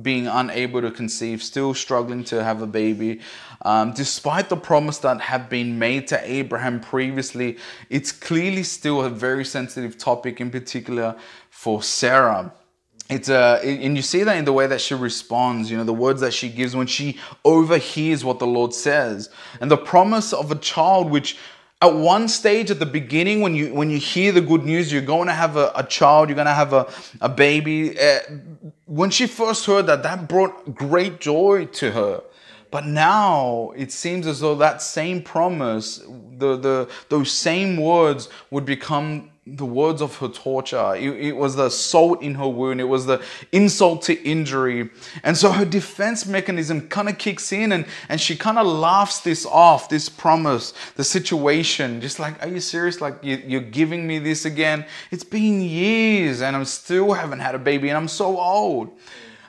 being 0.02 0.26
unable 0.26 0.82
to 0.82 0.90
conceive, 0.90 1.44
still 1.44 1.76
struggling 1.76 2.24
to 2.24 2.44
have 2.44 2.64
a 2.64 2.66
baby. 2.66 3.20
Um, 3.62 3.94
despite 3.94 4.50
the 4.50 4.58
promise 4.58 4.98
that 4.98 5.22
had 5.22 5.50
been 5.50 5.78
made 5.78 6.08
to 6.08 6.20
Abraham 6.28 6.80
previously, 6.80 7.60
it's 7.92 8.12
clearly 8.12 8.64
still 8.64 9.04
a 9.04 9.10
very 9.12 9.46
sensitive 9.46 10.00
topic, 10.00 10.42
in 10.42 10.50
particular 10.50 11.16
for 11.52 11.84
Sarah. 11.84 12.52
It's 13.08 13.30
a, 13.30 13.60
and 13.64 13.96
you 13.96 14.02
see 14.02 14.24
that 14.24 14.36
in 14.36 14.46
the 14.46 14.54
way 14.54 14.66
that 14.66 14.82
she 14.82 14.96
responds, 14.96 15.70
you 15.70 15.78
know, 15.78 15.84
the 15.84 15.94
words 15.94 16.22
that 16.22 16.34
she 16.34 16.50
gives 16.50 16.76
when 16.76 16.88
she 16.88 17.20
overhears 17.46 18.26
what 18.26 18.40
the 18.40 18.48
Lord 18.48 18.74
says. 18.74 19.30
And 19.62 19.70
the 19.70 19.78
promise 19.78 20.34
of 20.34 20.52
a 20.52 20.56
child, 20.56 21.12
which 21.12 21.38
at 21.82 21.94
one 21.94 22.28
stage 22.28 22.70
at 22.70 22.80
the 22.80 22.86
beginning 22.86 23.42
when 23.42 23.56
you 23.56 23.74
when 23.74 23.90
you 23.90 23.98
hear 23.98 24.32
the 24.32 24.42
good 24.42 24.64
news 24.66 24.92
you're 24.92 25.02
going 25.02 25.28
to 25.28 25.34
have 25.34 25.56
a, 25.56 25.72
a 25.76 25.84
child 25.84 26.28
you're 26.28 26.36
going 26.36 26.46
to 26.46 26.54
have 26.54 26.74
a, 26.74 26.92
a 27.22 27.30
baby 27.30 27.98
uh, 28.00 28.20
when 28.86 29.10
she 29.10 29.28
first 29.28 29.66
heard 29.66 29.88
that 29.88 30.04
that 30.04 30.28
brought 30.28 30.76
great 30.76 31.20
joy 31.20 31.66
to 31.66 31.92
her. 31.92 32.24
But 32.72 32.86
now 32.86 33.72
it 33.76 33.92
seems 33.92 34.28
as 34.28 34.42
though 34.42 34.56
that 34.56 34.82
same 34.82 35.24
promise 35.24 35.98
the, 36.38 36.58
the 36.58 36.90
those 37.08 37.32
same 37.32 37.78
words 37.78 38.30
would 38.52 38.66
become 38.66 39.32
the 39.56 39.66
words 39.66 40.02
of 40.02 40.16
her 40.18 40.28
torture. 40.28 40.96
It, 40.96 41.10
it, 41.10 41.36
was 41.36 41.56
the 41.56 41.70
salt 41.70 42.22
in 42.22 42.36
her 42.36 42.48
wound. 42.48 42.80
It 42.80 42.86
was 42.86 43.06
the 43.06 43.22
insult 43.52 44.04
to 44.04 44.22
injury. 44.24 44.90
And 45.24 45.38
so 45.38 45.52
her 45.52 45.66
defense 45.66 46.26
mechanism 46.26 46.88
kind 46.90 47.10
of 47.10 47.18
kicks 47.18 47.52
in 47.52 47.72
and, 47.72 47.86
and 48.10 48.20
she 48.20 48.36
kind 48.36 48.58
of 48.58 48.68
laughs 48.68 49.20
this 49.22 49.46
off, 49.46 49.90
this 49.90 50.10
promise, 50.10 50.74
the 50.96 51.04
situation. 51.04 52.02
Just 52.02 52.20
like, 52.20 52.42
are 52.44 52.50
you 52.50 52.60
serious? 52.60 53.02
Like, 53.02 53.24
you, 53.24 53.42
you're 53.46 53.62
giving 53.62 54.08
me 54.08 54.20
this 54.20 54.46
again? 54.46 54.86
It's 55.12 55.24
been 55.24 55.62
years 55.62 56.42
and 56.42 56.56
I 56.56 56.64
still 56.64 57.14
haven't 57.14 57.40
had 57.40 57.56
a 57.56 57.60
baby 57.60 57.90
and 57.90 57.98
I'm 57.98 58.08
so 58.08 58.40
old. 58.40 58.98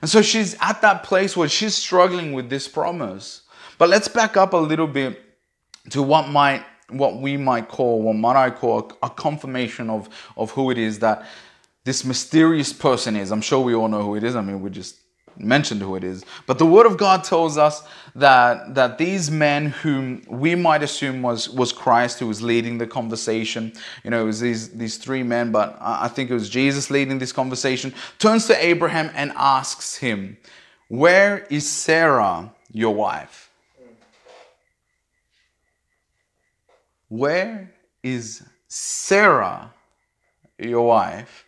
And 0.01 0.11
so 0.11 0.23
she's 0.23 0.57
at 0.61 0.81
that 0.83 1.03
place 1.03 1.37
where 1.37 1.49
she's 1.49 1.77
struggling 1.77 2.33
with 2.33 2.49
this 2.49 2.69
promise. 2.69 3.43
But 3.79 3.89
let's 3.89 4.09
back 4.09 4.37
up 4.37 4.53
a 4.53 4.59
little 4.59 4.87
bit 4.87 5.23
to 5.91 6.03
what 6.03 6.29
might 6.29 6.65
what 6.93 7.21
we 7.21 7.37
might 7.37 7.69
call, 7.69 8.03
what 8.03 8.17
might 8.17 8.37
I 8.37 8.51
call 8.51 8.93
a, 9.03 9.11
confirmation 9.11 9.91
of, 9.91 10.09
of 10.37 10.51
who 10.53 10.71
it 10.71 10.79
is 10.79 10.99
that 11.01 11.27
this 11.85 12.05
mysterious 12.05 12.73
person 12.73 13.17
is. 13.17 13.31
I'm 13.31 13.41
sure 13.41 13.61
we 13.61 13.75
all 13.75 13.89
know 13.89 14.03
who 14.03 14.17
it 14.17 14.25
is. 14.25 14.37
I 14.37 14.43
mean, 14.43 14.61
we 14.61 14.71
just 14.71 14.97
mentioned 15.39 15.81
who 15.81 15.97
it 15.97 16.05
is. 16.05 16.25
But 16.47 16.59
the 16.59 16.67
word 16.67 16.87
of 16.87 16.97
God 16.97 17.25
tells 17.25 17.57
us 17.57 17.83
that 18.15 18.75
that 18.75 18.99
these 18.99 19.31
men 19.31 19.67
whom 19.67 20.23
we 20.29 20.55
might 20.55 20.83
assume 20.83 21.23
was 21.23 21.49
was 21.49 21.73
Christ 21.73 22.19
who 22.19 22.27
was 22.27 22.43
leading 22.43 22.79
the 22.79 22.87
conversation, 22.87 23.73
you 24.05 24.11
know, 24.11 24.23
it 24.23 24.27
was 24.27 24.41
these 24.41 24.71
these 24.71 24.99
three 24.99 25.23
men, 25.23 25.53
but 25.53 25.77
I 25.81 26.09
think 26.09 26.31
it 26.31 26.35
was 26.35 26.49
Jesus 26.49 26.91
leading 26.91 27.19
this 27.19 27.33
conversation, 27.33 27.95
turns 28.19 28.47
to 28.47 28.65
Abraham 28.65 29.11
and 29.15 29.33
asks 29.37 29.97
him, 29.97 30.37
"Where 30.89 31.47
is 31.51 31.69
Sarah, 31.69 32.53
your 32.73 32.95
wife?" 32.95 33.50
Where 37.11 37.75
is 38.05 38.41
Sarah, 38.69 39.73
your 40.61 40.87
wife? 40.87 41.45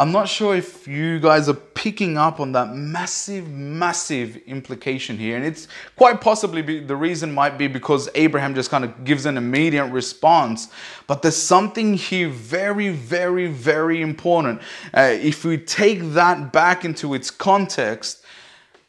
I'm 0.00 0.10
not 0.10 0.28
sure 0.28 0.56
if 0.56 0.88
you 0.88 1.20
guys 1.20 1.48
are 1.48 1.54
picking 1.54 2.18
up 2.18 2.40
on 2.40 2.50
that 2.52 2.74
massive, 2.74 3.48
massive 3.48 4.36
implication 4.48 5.16
here. 5.16 5.36
And 5.36 5.46
it's 5.46 5.68
quite 5.94 6.20
possibly 6.20 6.60
be, 6.62 6.80
the 6.80 6.96
reason 6.96 7.32
might 7.32 7.56
be 7.56 7.68
because 7.68 8.08
Abraham 8.16 8.56
just 8.56 8.68
kind 8.68 8.84
of 8.84 9.04
gives 9.04 9.26
an 9.26 9.36
immediate 9.36 9.86
response. 9.86 10.68
But 11.06 11.22
there's 11.22 11.36
something 11.36 11.94
here 11.94 12.28
very, 12.28 12.88
very, 12.88 13.46
very 13.46 14.02
important. 14.02 14.60
Uh, 14.92 15.14
if 15.20 15.44
we 15.44 15.56
take 15.56 16.00
that 16.14 16.52
back 16.52 16.84
into 16.84 17.14
its 17.14 17.30
context, 17.30 18.24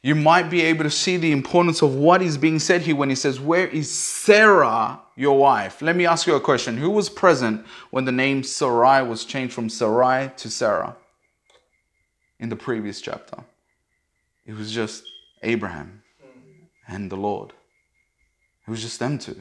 you 0.01 0.15
might 0.15 0.49
be 0.49 0.61
able 0.61 0.83
to 0.83 0.91
see 0.91 1.17
the 1.17 1.31
importance 1.31 1.83
of 1.83 1.93
what 1.93 2.23
is 2.23 2.39
being 2.39 2.57
said 2.57 2.81
here 2.81 2.95
when 2.95 3.09
he 3.09 3.15
says, 3.15 3.39
Where 3.39 3.67
is 3.67 3.91
Sarah, 3.91 4.99
your 5.19 5.37
wife? 5.37 5.81
Let 5.81 5.97
me 5.97 6.05
ask 6.05 6.25
you 6.25 6.35
a 6.35 6.39
question. 6.39 6.77
Who 6.77 6.89
was 6.89 7.09
present 7.09 7.65
when 7.91 8.05
the 8.05 8.11
name 8.11 8.41
Sarai 8.41 9.03
was 9.03 9.25
changed 9.25 9.53
from 9.53 9.69
Sarai 9.69 10.31
to 10.37 10.49
Sarah 10.49 10.95
in 12.39 12.47
the 12.47 12.55
previous 12.55 13.01
chapter? 13.01 13.43
It 14.45 14.55
was 14.55 14.71
just 14.71 15.03
Abraham 15.43 16.03
and 16.87 17.11
the 17.11 17.17
Lord. 17.17 17.51
It 18.65 18.71
was 18.71 18.81
just 18.81 18.99
them 18.99 19.17
two. 19.17 19.35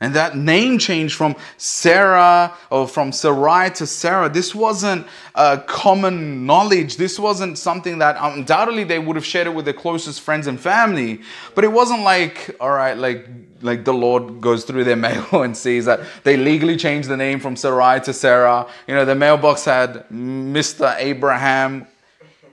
And 0.00 0.14
that 0.14 0.36
name 0.36 0.78
change 0.78 1.14
from 1.14 1.34
Sarah 1.56 2.54
or 2.70 2.86
from 2.86 3.10
Sarai 3.10 3.70
to 3.72 3.86
Sarah, 3.88 4.30
this 4.30 4.54
wasn't 4.54 5.04
a 5.34 5.58
common 5.58 6.46
knowledge. 6.46 6.96
This 6.96 7.18
wasn't 7.18 7.58
something 7.58 7.98
that 7.98 8.16
undoubtedly 8.18 8.84
they 8.84 9.00
would 9.00 9.16
have 9.16 9.26
shared 9.26 9.48
it 9.48 9.54
with 9.54 9.64
their 9.64 9.74
closest 9.74 10.20
friends 10.20 10.46
and 10.46 10.60
family. 10.60 11.22
But 11.56 11.64
it 11.64 11.72
wasn't 11.72 12.02
like, 12.02 12.56
all 12.60 12.70
right, 12.70 12.96
like 12.96 13.28
like 13.62 13.84
the 13.84 13.94
Lord 13.94 14.40
goes 14.40 14.64
through 14.64 14.84
their 14.84 14.96
mail 15.08 15.42
and 15.42 15.56
sees 15.56 15.84
that 15.84 16.00
they 16.24 16.36
legally 16.36 16.76
changed 16.76 17.08
the 17.08 17.16
name 17.16 17.40
from 17.40 17.56
Sarai 17.56 18.00
to 18.00 18.12
Sarah. 18.12 18.66
You 18.86 18.94
know, 18.94 19.04
the 19.04 19.14
mailbox 19.14 19.64
had 19.64 20.08
Mr. 20.08 20.94
Abraham, 20.98 21.86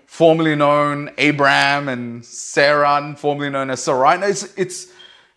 formerly 0.05 0.55
known 0.55 1.11
Abraham, 1.17 1.89
and 1.89 2.25
Sarah, 2.25 3.15
formerly 3.17 3.49
known 3.49 3.69
as 3.69 3.83
Sarai. 3.83 4.17
It's 4.23 4.53
it's 4.57 4.87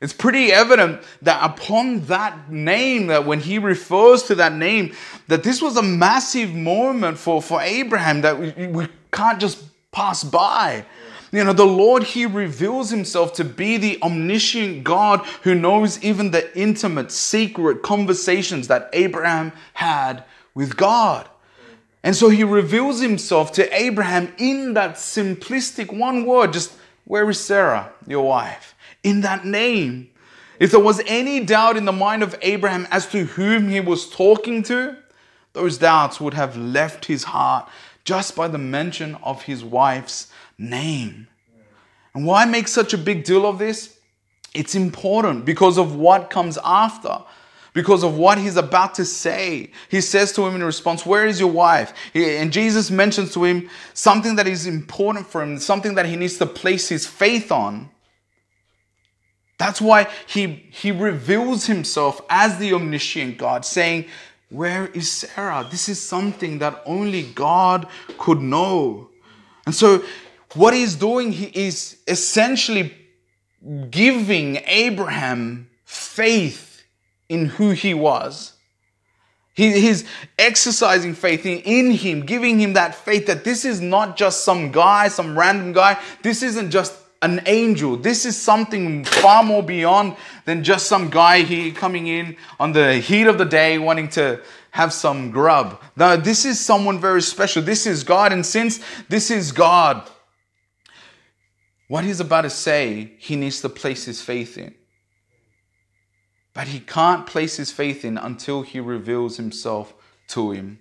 it's 0.00 0.14
pretty 0.14 0.50
evident 0.50 1.02
that 1.20 1.44
upon 1.44 2.06
that 2.06 2.50
name, 2.50 3.08
that 3.08 3.26
when 3.26 3.38
he 3.38 3.58
refers 3.58 4.22
to 4.24 4.34
that 4.36 4.54
name, 4.54 4.94
that 5.28 5.42
this 5.42 5.60
was 5.60 5.76
a 5.76 5.82
massive 5.82 6.54
moment 6.54 7.18
for, 7.18 7.42
for 7.42 7.60
Abraham 7.60 8.22
that 8.22 8.38
we, 8.38 8.66
we 8.68 8.88
can't 9.12 9.38
just 9.38 9.62
pass 9.92 10.24
by. 10.24 10.86
You 11.32 11.44
know, 11.44 11.52
the 11.52 11.64
Lord, 11.64 12.02
He 12.02 12.26
reveals 12.26 12.90
Himself 12.90 13.32
to 13.34 13.44
be 13.44 13.76
the 13.76 14.02
omniscient 14.02 14.84
God 14.84 15.20
who 15.42 15.54
knows 15.54 16.02
even 16.02 16.30
the 16.30 16.56
intimate, 16.58 17.12
secret 17.12 17.82
conversations 17.82 18.68
that 18.68 18.90
Abraham 18.92 19.52
had 19.74 20.24
with 20.54 20.76
God. 20.76 21.28
And 22.02 22.16
so 22.16 22.30
He 22.30 22.42
reveals 22.42 23.00
Himself 23.00 23.52
to 23.52 23.74
Abraham 23.74 24.32
in 24.38 24.74
that 24.74 24.96
simplistic 24.96 25.96
one 25.96 26.26
word 26.26 26.52
just, 26.52 26.72
Where 27.04 27.28
is 27.30 27.38
Sarah, 27.38 27.92
your 28.06 28.26
wife? 28.26 28.74
in 29.02 29.20
that 29.22 29.44
name. 29.44 30.10
If 30.58 30.70
there 30.70 30.80
was 30.80 31.00
any 31.06 31.40
doubt 31.40 31.76
in 31.76 31.86
the 31.86 31.92
mind 31.92 32.22
of 32.22 32.36
Abraham 32.42 32.86
as 32.90 33.06
to 33.08 33.24
whom 33.24 33.68
he 33.68 33.80
was 33.80 34.08
talking 34.08 34.62
to, 34.64 34.96
those 35.52 35.78
doubts 35.78 36.20
would 36.20 36.34
have 36.34 36.56
left 36.56 37.06
his 37.06 37.24
heart 37.24 37.68
just 38.04 38.36
by 38.36 38.48
the 38.48 38.58
mention 38.58 39.16
of 39.22 39.42
his 39.42 39.64
wife's 39.64 40.30
name. 40.60 41.26
And 42.14 42.26
why 42.26 42.44
make 42.44 42.68
such 42.68 42.92
a 42.92 42.98
big 42.98 43.24
deal 43.24 43.46
of 43.46 43.58
this? 43.58 43.98
It's 44.54 44.74
important 44.74 45.44
because 45.44 45.78
of 45.78 45.94
what 45.94 46.28
comes 46.28 46.58
after, 46.64 47.18
because 47.72 48.02
of 48.02 48.16
what 48.16 48.36
he's 48.36 48.56
about 48.56 48.94
to 48.96 49.04
say. 49.04 49.70
He 49.88 50.00
says 50.00 50.32
to 50.32 50.46
him 50.46 50.56
in 50.56 50.62
response, 50.64 51.06
Where 51.06 51.26
is 51.26 51.38
your 51.38 51.50
wife? 51.50 51.94
And 52.14 52.52
Jesus 52.52 52.90
mentions 52.90 53.32
to 53.34 53.44
him 53.44 53.70
something 53.94 54.36
that 54.36 54.48
is 54.48 54.66
important 54.66 55.26
for 55.26 55.42
him, 55.42 55.58
something 55.58 55.94
that 55.94 56.06
he 56.06 56.16
needs 56.16 56.36
to 56.38 56.46
place 56.46 56.88
his 56.88 57.06
faith 57.06 57.52
on. 57.52 57.90
That's 59.56 59.80
why 59.80 60.08
he, 60.26 60.66
he 60.70 60.90
reveals 60.90 61.66
himself 61.66 62.22
as 62.28 62.58
the 62.58 62.72
omniscient 62.72 63.38
God, 63.38 63.64
saying, 63.64 64.06
Where 64.48 64.86
is 64.88 65.12
Sarah? 65.12 65.68
This 65.70 65.88
is 65.88 66.02
something 66.02 66.58
that 66.58 66.82
only 66.86 67.22
God 67.22 67.86
could 68.18 68.40
know. 68.40 69.10
And 69.66 69.74
so, 69.74 70.02
what 70.54 70.74
he's 70.74 70.96
doing, 70.96 71.32
he 71.32 71.46
is 71.46 71.98
essentially 72.08 72.94
giving 73.90 74.56
Abraham 74.66 75.70
faith 75.84 76.82
in 77.28 77.46
who 77.46 77.70
he 77.70 77.94
was. 77.94 78.54
He, 79.54 79.72
he's 79.80 80.04
exercising 80.38 81.14
faith 81.14 81.44
in, 81.44 81.58
in 81.58 81.90
him, 81.92 82.24
giving 82.24 82.58
him 82.58 82.72
that 82.74 82.94
faith 82.94 83.26
that 83.26 83.44
this 83.44 83.64
is 83.64 83.80
not 83.80 84.16
just 84.16 84.44
some 84.44 84.72
guy, 84.72 85.08
some 85.08 85.38
random 85.38 85.72
guy. 85.72 86.00
This 86.22 86.42
isn't 86.42 86.70
just 86.70 86.96
an 87.22 87.42
angel. 87.46 87.96
This 87.96 88.24
is 88.24 88.36
something 88.36 89.04
far 89.04 89.42
more 89.42 89.62
beyond 89.62 90.16
than 90.46 90.64
just 90.64 90.86
some 90.86 91.10
guy 91.10 91.42
here 91.42 91.72
coming 91.72 92.06
in 92.06 92.36
on 92.58 92.72
the 92.72 92.94
heat 92.94 93.26
of 93.26 93.38
the 93.38 93.44
day 93.44 93.78
wanting 93.78 94.08
to 94.10 94.40
have 94.70 94.92
some 94.92 95.30
grub. 95.30 95.80
No, 95.96 96.16
this 96.16 96.44
is 96.44 96.58
someone 96.58 96.98
very 96.98 97.20
special. 97.20 97.62
This 97.62 97.86
is 97.86 98.04
God. 98.04 98.32
And 98.32 98.46
since 98.46 98.80
this 99.08 99.30
is 99.30 99.52
God, 99.52 100.08
what 101.90 102.04
he's 102.04 102.20
about 102.20 102.42
to 102.42 102.50
say, 102.50 103.14
he 103.18 103.34
needs 103.34 103.60
to 103.62 103.68
place 103.68 104.04
his 104.04 104.22
faith 104.22 104.56
in. 104.56 104.72
But 106.54 106.68
he 106.68 106.78
can't 106.78 107.26
place 107.26 107.56
his 107.56 107.72
faith 107.72 108.04
in 108.04 108.16
until 108.16 108.62
he 108.62 108.78
reveals 108.78 109.38
himself 109.38 109.92
to 110.28 110.52
him. 110.52 110.78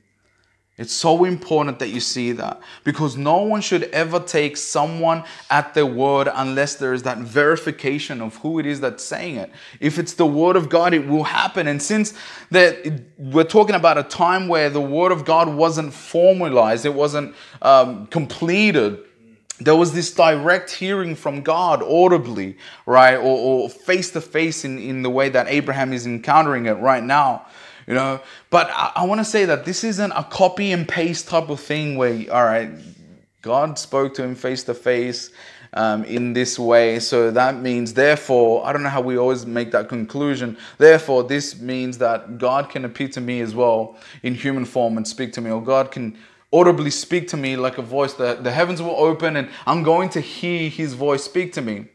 It's 0.78 0.94
so 0.94 1.26
important 1.26 1.80
that 1.80 1.88
you 1.90 2.00
see 2.00 2.34
that 2.34 2.62
because 2.84 3.18
no 3.18 3.42
one 3.42 3.62
should 3.62 3.86
ever 3.86 4.20
take 4.20 4.56
someone 4.56 5.24
at 5.50 5.74
their 5.74 5.88
word 5.88 6.30
unless 6.32 6.76
there 6.76 6.94
is 6.94 7.02
that 7.04 7.18
verification 7.18 8.22
of 8.22 8.36
who 8.38 8.60
it 8.60 8.68
is 8.68 8.80
that's 8.80 9.04
saying 9.04 9.38
it. 9.38 9.52
If 9.80 9.98
it's 9.98 10.14
the 10.14 10.28
word 10.28 10.56
of 10.56 10.70
God, 10.70 10.94
it 10.94 11.08
will 11.08 11.24
happen. 11.24 11.66
And 11.66 11.82
since 11.82 12.14
that 12.52 13.02
we're 13.18 13.44
talking 13.46 13.76
about 13.76 13.98
a 13.98 14.04
time 14.04 14.48
where 14.48 14.70
the 14.70 14.80
word 14.80 15.12
of 15.12 15.26
God 15.26 15.50
wasn't 15.50 15.92
formalized, 15.92 16.86
it 16.86 16.94
wasn't 16.94 17.36
um, 17.64 18.06
completed. 18.06 19.00
There 19.60 19.76
was 19.76 19.94
this 19.94 20.12
direct 20.14 20.72
hearing 20.72 21.16
from 21.16 21.42
God 21.42 21.84
audibly, 21.84 22.58
right? 22.86 23.18
Or 23.18 23.70
face 23.70 24.12
to 24.12 24.22
face 24.22 24.64
in, 24.64 25.02
the 25.02 25.10
way 25.10 25.30
that 25.30 25.48
Abraham 25.48 25.94
is 25.94 26.06
encountering 26.06 26.66
it 26.66 26.74
right 26.74 27.04
now 27.04 27.46
you 27.88 27.96
know. 27.96 28.22
But 28.52 28.70
I, 28.70 28.92
I 28.98 29.06
want 29.06 29.20
to 29.20 29.26
say 29.26 29.46
that 29.46 29.66
this 29.66 29.84
isn't 29.84 30.12
a 30.12 30.24
copy 30.24 30.72
and 30.72 30.88
paste 30.88 31.28
type 31.28 31.50
of 31.50 31.60
thing 31.60 31.98
where, 31.98 32.32
all 32.32 32.46
right, 32.46 32.70
God 33.42 33.80
spoke 33.80 34.14
to 34.16 34.24
him 34.24 34.36
face 34.36 34.64
to 34.66 34.74
face 34.74 35.32
in 35.76 36.34
this 36.34 36.60
way. 36.60 37.00
So 37.00 37.32
that 37.32 37.56
means, 37.56 37.94
therefore, 37.94 38.66
I 38.66 38.74
don't 38.74 38.84
know 38.84 38.90
how 38.90 39.02
we 39.02 39.18
always 39.18 39.46
make 39.46 39.72
that 39.72 39.90
conclusion. 39.90 40.58
Therefore, 40.78 41.24
this 41.24 41.60
means 41.60 41.98
that 41.98 42.38
God 42.38 42.70
can 42.70 42.86
appear 42.86 43.08
to 43.10 43.22
me 43.22 43.42
as 43.42 43.56
well 43.56 43.98
in 44.24 44.36
human 44.36 44.66
form 44.66 44.98
and 44.98 45.08
speak 45.08 45.34
to 45.34 45.42
me, 45.42 45.52
or 45.52 45.62
God 45.62 45.92
can 45.92 46.18
audibly 46.52 46.90
speak 46.90 47.28
to 47.30 47.38
me 47.38 47.56
like 47.56 47.78
a 47.78 47.82
voice. 47.82 48.14
The, 48.14 48.36
the 48.36 48.52
heavens 48.52 48.82
will 48.82 48.96
open 48.96 49.36
and 49.36 49.50
I'm 49.66 49.84
going 49.84 50.10
to 50.10 50.22
hear 50.22 50.70
his 50.70 50.94
voice 50.94 51.24
speak 51.24 51.54
to 51.54 51.62
me. 51.62 51.86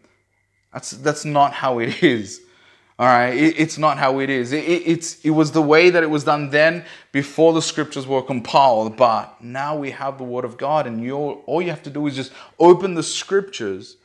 That's, 0.72 0.90
that's 0.90 1.24
not 1.24 1.52
how 1.52 1.78
it 1.78 2.02
is. 2.02 2.40
All 2.96 3.06
right, 3.06 3.34
it, 3.34 3.58
it's 3.58 3.76
not 3.76 3.98
how 3.98 4.20
it 4.20 4.30
is. 4.30 4.52
It, 4.52 4.64
it, 4.64 4.82
it's, 4.86 5.24
it 5.24 5.30
was 5.30 5.50
the 5.50 5.62
way 5.62 5.90
that 5.90 6.04
it 6.04 6.10
was 6.10 6.22
done 6.22 6.50
then 6.50 6.84
before 7.10 7.52
the 7.52 7.62
scriptures 7.62 8.06
were 8.06 8.22
compiled, 8.22 8.96
but 8.96 9.42
now 9.42 9.76
we 9.76 9.90
have 9.90 10.16
the 10.16 10.24
word 10.24 10.44
of 10.44 10.56
God, 10.56 10.86
and 10.86 11.02
you 11.02 11.16
all 11.16 11.60
you 11.60 11.70
have 11.70 11.82
to 11.84 11.90
do 11.90 12.06
is 12.06 12.14
just 12.14 12.32
open 12.60 12.94
the 12.94 13.02
scriptures 13.02 13.96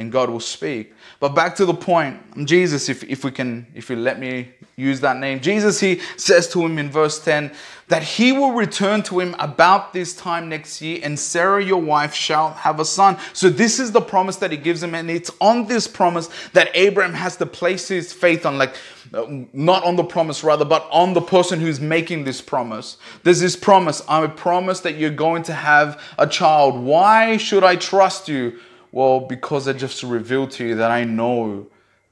and 0.00 0.10
God 0.10 0.30
will 0.30 0.40
speak. 0.40 0.94
But 1.20 1.34
back 1.34 1.54
to 1.56 1.66
the 1.66 1.74
point, 1.74 2.46
Jesus, 2.46 2.88
if, 2.88 3.04
if 3.04 3.22
we 3.22 3.30
can, 3.30 3.66
if 3.74 3.90
you 3.90 3.96
let 3.96 4.18
me 4.18 4.48
use 4.74 4.98
that 5.00 5.18
name, 5.18 5.40
Jesus, 5.40 5.78
he 5.78 6.00
says 6.16 6.48
to 6.52 6.64
him 6.64 6.78
in 6.78 6.90
verse 6.90 7.22
10 7.22 7.52
that 7.88 8.02
he 8.02 8.32
will 8.32 8.52
return 8.52 9.02
to 9.02 9.20
him 9.20 9.36
about 9.38 9.92
this 9.92 10.14
time 10.14 10.48
next 10.48 10.80
year, 10.80 11.00
and 11.02 11.18
Sarah, 11.18 11.62
your 11.62 11.82
wife, 11.82 12.14
shall 12.14 12.54
have 12.54 12.80
a 12.80 12.84
son. 12.84 13.18
So 13.34 13.50
this 13.50 13.78
is 13.78 13.92
the 13.92 14.00
promise 14.00 14.36
that 14.36 14.50
he 14.50 14.56
gives 14.56 14.82
him, 14.82 14.94
and 14.94 15.10
it's 15.10 15.30
on 15.38 15.66
this 15.66 15.86
promise 15.86 16.30
that 16.54 16.70
Abraham 16.72 17.12
has 17.12 17.36
to 17.36 17.44
place 17.46 17.88
his 17.88 18.10
faith 18.10 18.46
on, 18.46 18.56
like 18.56 18.76
uh, 19.12 19.26
not 19.52 19.84
on 19.84 19.96
the 19.96 20.04
promise 20.04 20.42
rather, 20.42 20.64
but 20.64 20.88
on 20.90 21.12
the 21.12 21.20
person 21.20 21.60
who's 21.60 21.78
making 21.78 22.24
this 22.24 22.40
promise. 22.40 22.96
There's 23.22 23.40
this 23.40 23.56
promise, 23.56 24.00
I 24.08 24.26
promise 24.28 24.80
that 24.80 24.94
you're 24.94 25.10
going 25.10 25.42
to 25.42 25.52
have 25.52 26.00
a 26.16 26.26
child. 26.26 26.80
Why 26.80 27.36
should 27.36 27.64
I 27.64 27.76
trust 27.76 28.28
you? 28.28 28.60
Well, 28.92 29.20
because 29.20 29.68
I 29.68 29.72
just 29.72 30.02
revealed 30.02 30.50
to 30.52 30.66
you 30.66 30.74
that 30.76 30.90
I 30.90 31.04
know 31.04 31.68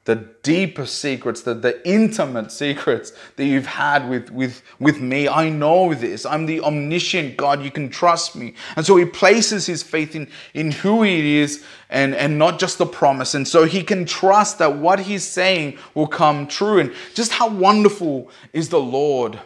the 0.08 0.16
deeper 0.42 0.86
secrets, 0.86 1.42
the, 1.42 1.52
the 1.52 1.86
intimate 1.86 2.50
secrets 2.50 3.12
that 3.36 3.44
you've 3.44 3.66
had 3.66 4.08
with, 4.08 4.30
with, 4.30 4.62
with 4.80 5.02
me. 5.02 5.28
I 5.28 5.50
know 5.50 5.92
this. 5.92 6.24
I'm 6.24 6.46
the 6.46 6.62
omniscient 6.62 7.36
God. 7.36 7.62
You 7.62 7.70
can 7.70 7.90
trust 7.90 8.34
me. 8.34 8.54
And 8.76 8.86
so 8.86 8.96
he 8.96 9.04
places 9.04 9.66
his 9.66 9.82
faith 9.82 10.16
in, 10.16 10.30
in 10.54 10.70
who 10.70 11.02
he 11.02 11.36
is 11.36 11.62
and, 11.90 12.14
and 12.14 12.38
not 12.38 12.58
just 12.58 12.78
the 12.78 12.86
promise. 12.86 13.34
And 13.34 13.46
so 13.46 13.64
he 13.64 13.82
can 13.82 14.06
trust 14.06 14.58
that 14.60 14.78
what 14.78 14.98
he's 14.98 15.24
saying 15.24 15.76
will 15.92 16.06
come 16.06 16.46
true. 16.46 16.78
And 16.78 16.94
just 17.14 17.32
how 17.32 17.50
wonderful 17.50 18.30
is 18.54 18.70
the 18.70 18.80
Lord 18.80 19.38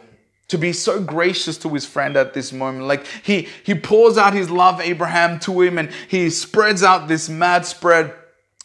to 0.53 0.59
be 0.59 0.75
so 0.75 1.01
gracious 1.01 1.57
to 1.57 1.69
his 1.71 1.87
friend 1.87 2.15
at 2.15 2.35
this 2.35 2.53
moment. 2.53 2.87
Like 2.87 3.07
he, 3.23 3.49
he 3.65 3.75
pours 3.75 4.19
out 4.19 4.35
his 4.35 4.51
love, 4.51 4.83
Abraham, 4.83 5.41
to 5.41 5.63
him 5.63 5.79
and 5.79 5.91
he 6.09 6.29
spreads 6.29 6.83
out 6.83 7.09
this 7.09 7.27
mad 7.27 7.65
spread 7.65 8.13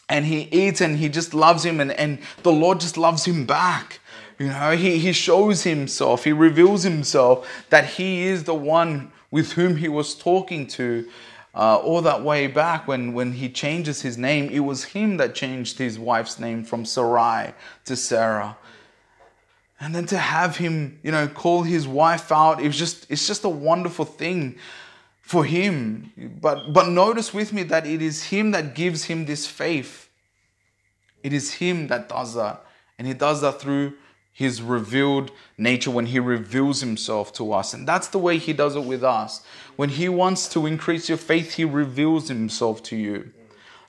and 0.10 0.26
he 0.26 0.50
eats 0.52 0.82
and 0.82 0.97
he 0.97 1.08
just 1.08 1.34
loves 1.34 1.63
him 1.63 1.80
and, 1.80 1.93
and 1.93 2.19
the 2.43 2.52
Lord 2.52 2.82
just 2.82 2.97
loves 2.97 3.23
him 3.23 3.45
back. 3.45 4.02
You 4.38 4.47
know, 4.47 4.76
he, 4.76 4.99
he 4.99 5.14
shows 5.14 5.64
himself, 5.64 6.26
he 6.26 6.34
reveals 6.34 6.84
himself 6.84 7.49
that 7.70 7.86
he 7.86 8.24
is 8.24 8.43
the 8.43 8.53
one 8.53 9.14
with 9.32 9.53
whom 9.53 9.78
he 9.78 9.88
was 9.88 10.14
talking 10.14 10.68
to 10.68 11.07
uh, 11.55 11.78
all 11.78 12.01
that 12.01 12.22
way 12.22 12.47
back 12.47 12.86
when, 12.86 13.14
when 13.14 13.32
he 13.32 13.47
changes 13.47 14.01
his 14.01 14.18
name. 14.18 14.49
It 14.49 14.59
was 14.59 14.84
him 14.84 15.16
that 15.18 15.36
changed 15.36 15.78
his 15.78 15.97
wife's 15.97 16.38
name 16.38 16.66
from 16.66 16.84
Sarai 16.84 17.53
to 17.86 17.95
Sarah 17.95 18.57
and 19.80 19.93
then 19.93 20.05
to 20.05 20.17
have 20.17 20.57
him 20.57 20.99
you 21.03 21.11
know 21.11 21.28
call 21.28 21.63
his 21.63 21.88
wife 21.88 22.32
out 22.32 22.59
it 22.61 22.67
was 22.67 22.78
just 22.78 23.05
it's 23.09 23.28
just 23.28 23.43
a 23.43 23.49
wonderful 23.49 24.05
thing 24.05 24.57
for 25.28 25.43
him. 25.43 26.13
But 26.39 26.71
but 26.71 26.88
notice 26.88 27.34
with 27.34 27.51
me 27.51 27.63
that 27.63 27.86
it 27.86 28.01
is 28.01 28.23
him 28.23 28.51
that 28.51 28.73
gives 28.73 29.03
him 29.03 29.25
this 29.25 29.45
faith. 29.45 30.09
It 31.21 31.34
is 31.34 31.55
him 31.55 31.88
that 31.88 32.07
does 32.07 32.34
that. 32.36 32.63
And 32.97 33.05
he 33.05 33.13
does 33.13 33.41
that 33.41 33.59
through 33.59 33.93
his 34.32 34.61
revealed 34.61 35.32
nature 35.57 35.91
when 35.91 36.05
he 36.05 36.19
reveals 36.19 36.80
himself 36.80 37.34
to 37.34 37.51
us. 37.51 37.73
And 37.73 37.86
that's 37.86 38.07
the 38.07 38.19
way 38.19 38.38
he 38.38 38.53
does 38.53 38.78
it 38.78 38.86
with 38.86 39.03
us. 39.03 39.43
When 39.75 39.89
he 39.89 40.07
wants 40.07 40.47
to 40.49 40.65
increase 40.65 41.09
your 41.09 41.17
faith, 41.17 41.55
he 41.55 41.65
reveals 41.65 42.30
himself 42.30 42.82
to 42.84 42.95
you. 42.95 43.34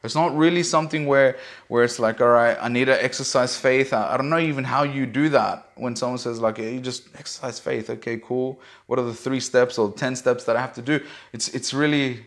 It's 0.04 0.14
not 0.14 0.36
really 0.36 0.62
something 0.62 1.06
where, 1.06 1.36
where 1.66 1.82
it's 1.82 1.98
like, 1.98 2.20
all 2.20 2.28
right, 2.28 2.56
I 2.60 2.68
need 2.68 2.84
to 2.84 3.04
exercise 3.04 3.56
faith. 3.56 3.92
I, 3.92 4.14
I 4.14 4.16
don't 4.16 4.30
know 4.30 4.38
even 4.38 4.64
how 4.64 4.84
you 4.84 5.06
do 5.06 5.28
that. 5.30 5.70
When 5.74 5.96
someone 5.96 6.18
says 6.18 6.40
like, 6.40 6.58
you 6.58 6.80
just 6.80 7.08
exercise 7.16 7.58
faith. 7.58 7.90
Okay, 7.90 8.18
cool. 8.18 8.60
What 8.86 8.98
are 8.98 9.04
the 9.04 9.14
three 9.14 9.40
steps 9.40 9.76
or 9.76 9.92
10 9.92 10.16
steps 10.16 10.44
that 10.44 10.56
I 10.56 10.60
have 10.60 10.74
to 10.74 10.82
do? 10.82 11.04
It's, 11.32 11.48
it's 11.48 11.74
really, 11.74 12.26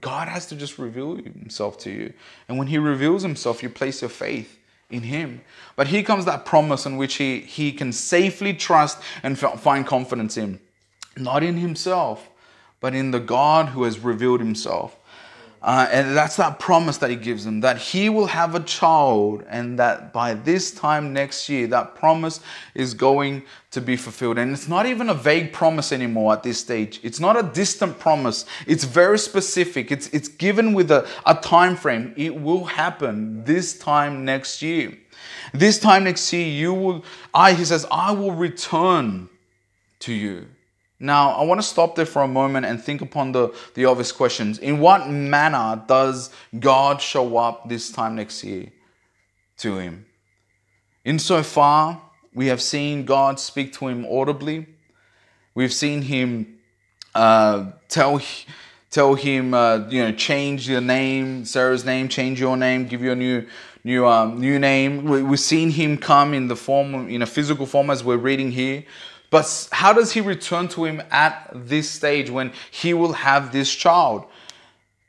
God 0.00 0.28
has 0.28 0.46
to 0.46 0.56
just 0.56 0.78
reveal 0.78 1.16
himself 1.16 1.76
to 1.78 1.90
you. 1.90 2.12
And 2.48 2.56
when 2.56 2.68
he 2.68 2.78
reveals 2.78 3.22
himself, 3.22 3.62
you 3.62 3.68
place 3.68 4.02
your 4.02 4.10
faith 4.10 4.58
in 4.88 5.02
him. 5.02 5.40
But 5.74 5.88
here 5.88 6.04
comes 6.04 6.24
that 6.26 6.44
promise 6.44 6.86
in 6.86 6.96
which 6.96 7.14
he, 7.14 7.40
he 7.40 7.72
can 7.72 7.92
safely 7.92 8.54
trust 8.54 9.00
and 9.24 9.36
find 9.36 9.84
confidence 9.84 10.36
in. 10.36 10.60
Not 11.16 11.42
in 11.42 11.56
himself, 11.56 12.28
but 12.80 12.94
in 12.94 13.10
the 13.10 13.20
God 13.20 13.70
who 13.70 13.82
has 13.84 13.98
revealed 13.98 14.40
himself. 14.40 14.96
Uh, 15.62 15.88
and 15.90 16.16
that's 16.16 16.36
that 16.36 16.60
promise 16.60 16.98
that 16.98 17.10
he 17.10 17.16
gives 17.16 17.44
them 17.44 17.60
that 17.60 17.78
he 17.78 18.08
will 18.08 18.26
have 18.26 18.54
a 18.54 18.60
child, 18.60 19.42
and 19.48 19.78
that 19.78 20.12
by 20.12 20.34
this 20.34 20.70
time 20.70 21.12
next 21.12 21.48
year, 21.48 21.66
that 21.66 21.94
promise 21.94 22.40
is 22.74 22.94
going 22.94 23.42
to 23.70 23.80
be 23.80 23.96
fulfilled. 23.96 24.38
And 24.38 24.52
it's 24.52 24.68
not 24.68 24.86
even 24.86 25.08
a 25.08 25.14
vague 25.14 25.52
promise 25.52 25.92
anymore 25.92 26.34
at 26.34 26.42
this 26.42 26.60
stage. 26.60 27.00
It's 27.02 27.18
not 27.18 27.36
a 27.36 27.42
distant 27.42 27.98
promise. 27.98 28.44
It's 28.66 28.84
very 28.84 29.18
specific. 29.18 29.90
It's, 29.90 30.08
it's 30.08 30.28
given 30.28 30.72
with 30.72 30.90
a, 30.90 31.08
a 31.24 31.34
time 31.34 31.74
frame. 31.74 32.14
It 32.16 32.40
will 32.40 32.64
happen 32.64 33.42
this 33.44 33.78
time 33.78 34.24
next 34.24 34.62
year. 34.62 34.96
This 35.52 35.78
time 35.78 36.04
next 36.04 36.32
year, 36.32 36.46
you 36.46 36.74
will, 36.74 37.04
I, 37.34 37.54
he 37.54 37.64
says, 37.64 37.86
I 37.90 38.12
will 38.12 38.32
return 38.32 39.28
to 40.00 40.12
you. 40.12 40.46
Now, 40.98 41.32
I 41.32 41.44
want 41.44 41.60
to 41.60 41.66
stop 41.66 41.94
there 41.94 42.06
for 42.06 42.22
a 42.22 42.28
moment 42.28 42.64
and 42.64 42.82
think 42.82 43.02
upon 43.02 43.32
the, 43.32 43.54
the 43.74 43.84
obvious 43.84 44.12
questions. 44.12 44.58
In 44.58 44.80
what 44.80 45.10
manner 45.10 45.82
does 45.86 46.30
God 46.58 47.02
show 47.02 47.36
up 47.36 47.68
this 47.68 47.90
time 47.90 48.16
next 48.16 48.42
year 48.42 48.72
to 49.58 49.76
him? 49.76 50.06
Insofar, 51.04 52.00
we 52.34 52.46
have 52.46 52.62
seen 52.62 53.04
God 53.04 53.38
speak 53.38 53.74
to 53.74 53.88
him 53.88 54.06
audibly. 54.06 54.66
We've 55.54 55.72
seen 55.72 56.02
him 56.02 56.58
uh, 57.14 57.72
tell, 57.88 58.20
tell 58.90 59.14
him, 59.14 59.52
uh, 59.52 59.86
you 59.88 60.02
know, 60.02 60.12
change 60.12 60.68
your 60.68 60.80
name, 60.80 61.44
Sarah's 61.44 61.84
name, 61.84 62.08
change 62.08 62.40
your 62.40 62.56
name, 62.56 62.86
give 62.86 63.02
you 63.02 63.12
a 63.12 63.16
new, 63.16 63.46
new, 63.84 64.06
um, 64.06 64.40
new 64.40 64.58
name. 64.58 65.04
We, 65.04 65.22
we've 65.22 65.40
seen 65.40 65.70
him 65.70 65.96
come 65.98 66.34
in 66.34 66.48
the 66.48 66.56
form, 66.56 67.08
in 67.08 67.22
a 67.22 67.26
physical 67.26 67.66
form, 67.66 67.90
as 67.90 68.02
we're 68.02 68.16
reading 68.16 68.50
here. 68.50 68.84
But 69.30 69.68
how 69.72 69.92
does 69.92 70.12
he 70.12 70.20
return 70.20 70.68
to 70.68 70.84
him 70.84 71.02
at 71.10 71.50
this 71.52 71.90
stage 71.90 72.30
when 72.30 72.52
he 72.70 72.94
will 72.94 73.12
have 73.14 73.52
this 73.52 73.74
child? 73.74 74.24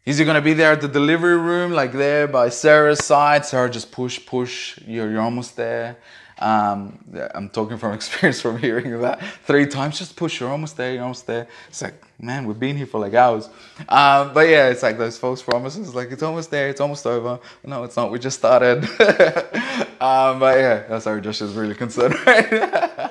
Is 0.06 0.18
he 0.18 0.26
going 0.26 0.36
to 0.36 0.42
be 0.42 0.54
there 0.54 0.72
at 0.72 0.80
the 0.82 0.88
delivery 0.88 1.38
room, 1.38 1.74
like 1.74 1.92
there 1.92 2.28
by 2.28 2.50
Sarah's 2.50 3.04
side? 3.04 3.46
Sarah, 3.46 3.70
just 3.70 3.92
push, 3.92 4.26
push. 4.26 4.80
You're, 4.88 5.12
you're 5.12 5.22
almost 5.22 5.58
there. 5.58 5.98
Um, 6.40 7.00
I'm 7.34 7.50
talking 7.50 7.78
from 7.78 7.94
experience 8.00 8.40
from 8.40 8.58
hearing 8.58 9.02
that 9.02 9.22
three 9.44 9.66
times. 9.66 10.00
Just 10.00 10.16
push. 10.16 10.40
You're 10.40 10.50
almost 10.50 10.78
there. 10.78 10.94
You're 10.94 11.02
almost 11.02 11.28
there. 11.28 11.48
It's 11.68 11.82
like, 11.82 11.96
man, 12.22 12.48
we've 12.48 12.60
been 12.60 12.78
here 12.78 12.86
for 12.86 13.02
like 13.02 13.16
hours. 13.16 13.50
Um, 13.90 14.34
but 14.34 14.48
yeah, 14.48 14.70
it's 14.70 14.84
like 14.84 14.98
those 14.98 15.18
false 15.18 15.42
promises. 15.42 15.94
Like 15.94 16.12
it's 16.12 16.24
almost 16.24 16.52
there. 16.52 16.70
It's 16.70 16.80
almost 16.80 17.06
over. 17.06 17.40
No, 17.66 17.84
it's 17.84 17.98
not. 17.98 18.12
We 18.12 18.20
just 18.20 18.38
started. 18.40 18.84
um, 20.00 20.40
but 20.40 20.58
yeah, 20.58 21.00
sorry, 21.00 21.22
Josh 21.22 21.42
is 21.42 21.54
really 21.54 21.76
concerned. 21.76 22.16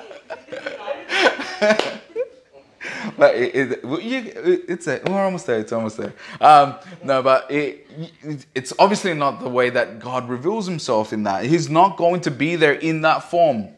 but 3.17 3.35
it, 3.35 3.55
it, 3.55 3.79
it's 3.83 4.87
a, 4.87 5.01
we're 5.05 5.23
almost 5.23 5.45
there. 5.47 5.59
It's 5.59 5.71
almost 5.71 5.97
there. 5.97 6.13
Um, 6.39 6.75
no, 7.03 7.21
but 7.21 7.49
it, 7.51 7.87
it's 8.53 8.73
obviously 8.79 9.13
not 9.13 9.39
the 9.39 9.49
way 9.49 9.69
that 9.69 9.99
God 9.99 10.29
reveals 10.29 10.67
Himself 10.67 11.13
in 11.13 11.23
that. 11.23 11.45
He's 11.45 11.69
not 11.69 11.97
going 11.97 12.21
to 12.21 12.31
be 12.31 12.55
there 12.55 12.73
in 12.73 13.01
that 13.01 13.29
form. 13.29 13.69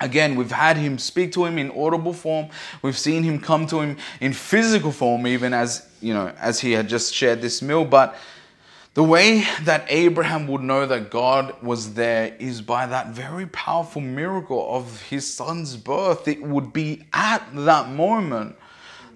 Again, 0.00 0.36
we've 0.36 0.52
had 0.52 0.76
him 0.76 0.96
speak 0.96 1.32
to 1.32 1.44
him 1.44 1.58
in 1.58 1.72
audible 1.72 2.12
form. 2.12 2.50
We've 2.82 2.96
seen 2.96 3.24
him 3.24 3.40
come 3.40 3.66
to 3.66 3.80
him 3.80 3.96
in 4.20 4.32
physical 4.32 4.92
form, 4.92 5.26
even 5.26 5.52
as 5.52 5.88
you 6.00 6.14
know, 6.14 6.32
as 6.38 6.60
he 6.60 6.70
had 6.70 6.88
just 6.88 7.12
shared 7.12 7.42
this 7.42 7.60
meal. 7.62 7.84
But 7.84 8.16
the 8.94 9.04
way 9.04 9.44
that 9.62 9.86
Abraham 9.88 10.48
would 10.48 10.62
know 10.62 10.86
that 10.86 11.10
God 11.10 11.62
was 11.62 11.94
there 11.94 12.34
is 12.38 12.60
by 12.60 12.86
that 12.86 13.08
very 13.08 13.46
powerful 13.46 14.02
miracle 14.02 14.74
of 14.74 15.02
his 15.02 15.32
son's 15.32 15.76
birth. 15.76 16.26
It 16.26 16.42
would 16.42 16.72
be 16.72 17.04
at 17.12 17.46
that 17.54 17.90
moment 17.90 18.56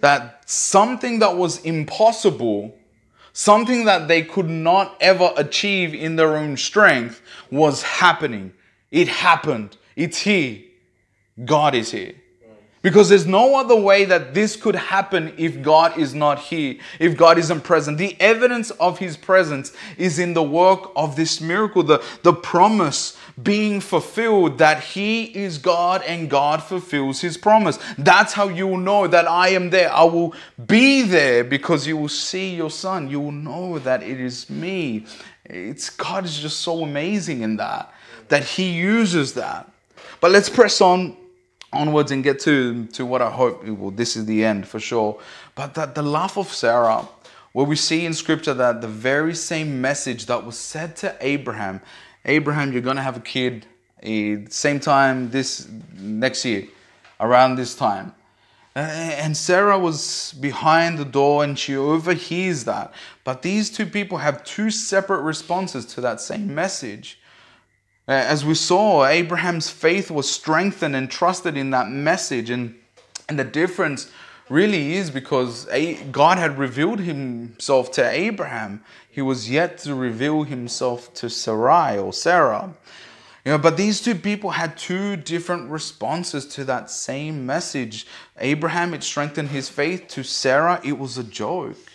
that 0.01 0.49
something 0.49 1.19
that 1.21 1.37
was 1.37 1.61
impossible, 1.63 2.77
something 3.33 3.87
that 3.87 4.09
they 4.09 4.23
could 4.23 4.49
not 4.49 4.97
ever 5.01 5.33
achieve 5.37 5.95
in 5.95 6.17
their 6.17 6.37
own 6.37 6.57
strength, 6.57 7.21
was 7.51 7.83
happening. 7.83 8.53
It 8.91 9.09
happened. 9.09 9.77
It's 9.97 10.19
here. 10.19 10.61
God 11.45 11.75
is 11.75 11.91
here. 11.91 12.15
Because 12.83 13.09
there's 13.09 13.27
no 13.27 13.55
other 13.55 13.77
way 13.77 14.05
that 14.07 14.35
this 14.35 14.57
could 14.57 14.75
happen 14.75 15.33
if 15.39 15.63
God 15.63 15.97
is 15.97 16.15
not 16.15 16.41
here, 16.41 16.77
if 16.99 17.17
God 17.17 17.39
isn't 17.39 17.61
present. 17.61 17.97
The 17.97 18.17
evidence 18.21 18.73
of 18.73 18.99
his 18.99 19.17
presence 19.17 19.73
is 19.97 20.19
in 20.19 20.35
the 20.35 20.43
work 20.43 20.91
of 20.97 21.15
this 21.15 21.41
miracle, 21.41 21.85
the, 21.85 22.05
the 22.25 22.33
promise 22.33 23.17
being 23.41 23.81
fulfilled 23.81 24.59
that 24.59 24.83
he 24.83 25.25
is 25.25 25.59
God 25.59 26.03
and 26.03 26.29
God 26.29 26.61
fulfills 26.61 27.21
his 27.21 27.37
promise. 27.37 27.79
That's 27.99 28.33
how 28.33 28.49
you 28.49 28.67
will 28.67 28.79
know 28.79 29.07
that 29.07 29.29
I 29.29 29.51
am 29.51 29.71
there. 29.71 29.93
I 29.93 30.03
will 30.03 30.35
be 30.67 31.03
there 31.03 31.45
because 31.45 31.87
you 31.87 31.97
will 31.97 32.09
see 32.09 32.55
your 32.55 32.71
son. 32.71 33.09
You 33.09 33.21
will 33.21 33.33
know 33.33 33.79
that 33.79 34.03
it 34.03 34.21
is 34.21 34.51
me. 34.51 35.07
It's 35.45 35.89
God 35.89 36.25
is 36.25 36.39
just 36.39 36.61
so 36.61 36.83
amazing 36.83 37.43
in 37.43 37.57
that, 37.59 37.95
that 38.27 38.43
he 38.43 38.73
uses 38.73 39.35
that. 39.35 39.71
But 40.21 40.33
let's 40.33 40.49
press 40.49 40.81
on 40.81 41.17
onwards 41.73 42.11
and 42.11 42.23
get 42.23 42.41
to, 42.41 42.87
to 42.87 43.07
what 43.07 43.23
I 43.23 43.31
hope, 43.31 43.67
well, 43.67 43.91
this 43.91 44.17
is 44.17 44.27
the 44.27 44.45
end 44.45 44.67
for 44.67 44.81
sure. 44.81 45.21
But 45.55 45.75
that 45.75 45.95
the 45.95 46.03
life 46.03 46.37
of 46.37 46.49
Sarah, 46.53 47.07
where 47.53 47.67
we 47.67 47.77
see 47.77 48.05
in 48.07 48.15
scripture 48.15 48.55
that 48.55 48.81
the 48.81 48.89
very 48.89 49.35
same 49.35 49.81
message 49.81 50.27
that 50.27 50.45
was 50.45 50.59
said 50.59 50.97
to 50.97 51.17
Abraham, 51.21 51.81
Abraham, 52.25 52.73
you're 52.73 52.83
to 52.83 53.03
have 53.03 53.17
a 53.17 53.21
kid, 53.21 53.67
eh, 54.03 54.39
same 54.49 54.81
time 54.81 55.31
this 55.31 55.69
next 55.95 56.45
year, 56.45 56.69
around 57.21 57.57
this 57.57 57.75
time. 57.75 58.15
And 58.75 59.37
Sarah 59.37 59.79
was 59.79 60.35
behind 60.41 60.99
the 60.99 61.05
door 61.05 61.45
and 61.45 61.59
she 61.59 61.77
overhears 61.77 62.65
that. 62.65 62.95
But 63.23 63.43
these 63.43 63.69
two 63.69 63.85
people 63.85 64.19
have 64.19 64.45
two 64.45 64.71
separate 64.71 65.21
responses 65.21 65.85
to 65.87 66.01
that 66.01 66.23
same 66.23 66.55
message. 66.55 67.19
Uh, 68.09 68.13
as 68.13 68.45
we 68.45 68.55
saw, 68.55 69.07
Abraham's 69.07 69.71
faith 69.71 70.11
was 70.11 70.31
strengthened 70.31 70.97
and 70.97 71.11
trusted 71.11 71.57
in 71.57 71.71
that 71.71 71.89
message. 71.89 72.51
And, 72.51 72.75
and 73.29 73.39
the 73.39 73.45
difference 73.45 74.11
really 74.49 74.95
is 74.95 75.11
because 75.11 75.67
God 76.11 76.39
had 76.39 76.59
revealed 76.59 77.01
himself 77.01 77.93
to 77.93 78.11
Abraham. 78.11 78.83
He 79.09 79.23
was 79.23 79.49
yet 79.49 79.79
to 79.79 79.95
reveal 79.95 80.43
himself 80.43 81.15
to 81.15 81.31
Sarai 81.31 81.97
or 81.97 82.13
Sarah. 82.13 82.75
You 83.45 83.53
know, 83.53 83.59
but 83.59 83.77
these 83.77 84.01
two 84.01 84.15
people 84.15 84.51
had 84.51 84.77
two 84.77 85.17
different 85.17 85.71
responses 85.71 86.47
to 86.55 86.65
that 86.65 86.91
same 86.91 87.47
message. 87.47 88.07
Abraham, 88.39 88.95
it 88.95 89.03
strengthened 89.03 89.49
his 89.49 89.69
faith. 89.69 90.09
To 90.09 90.23
Sarah, 90.23 90.81
it 90.85 90.99
was 90.99 91.19
a 91.19 91.25
joke. 91.25 91.92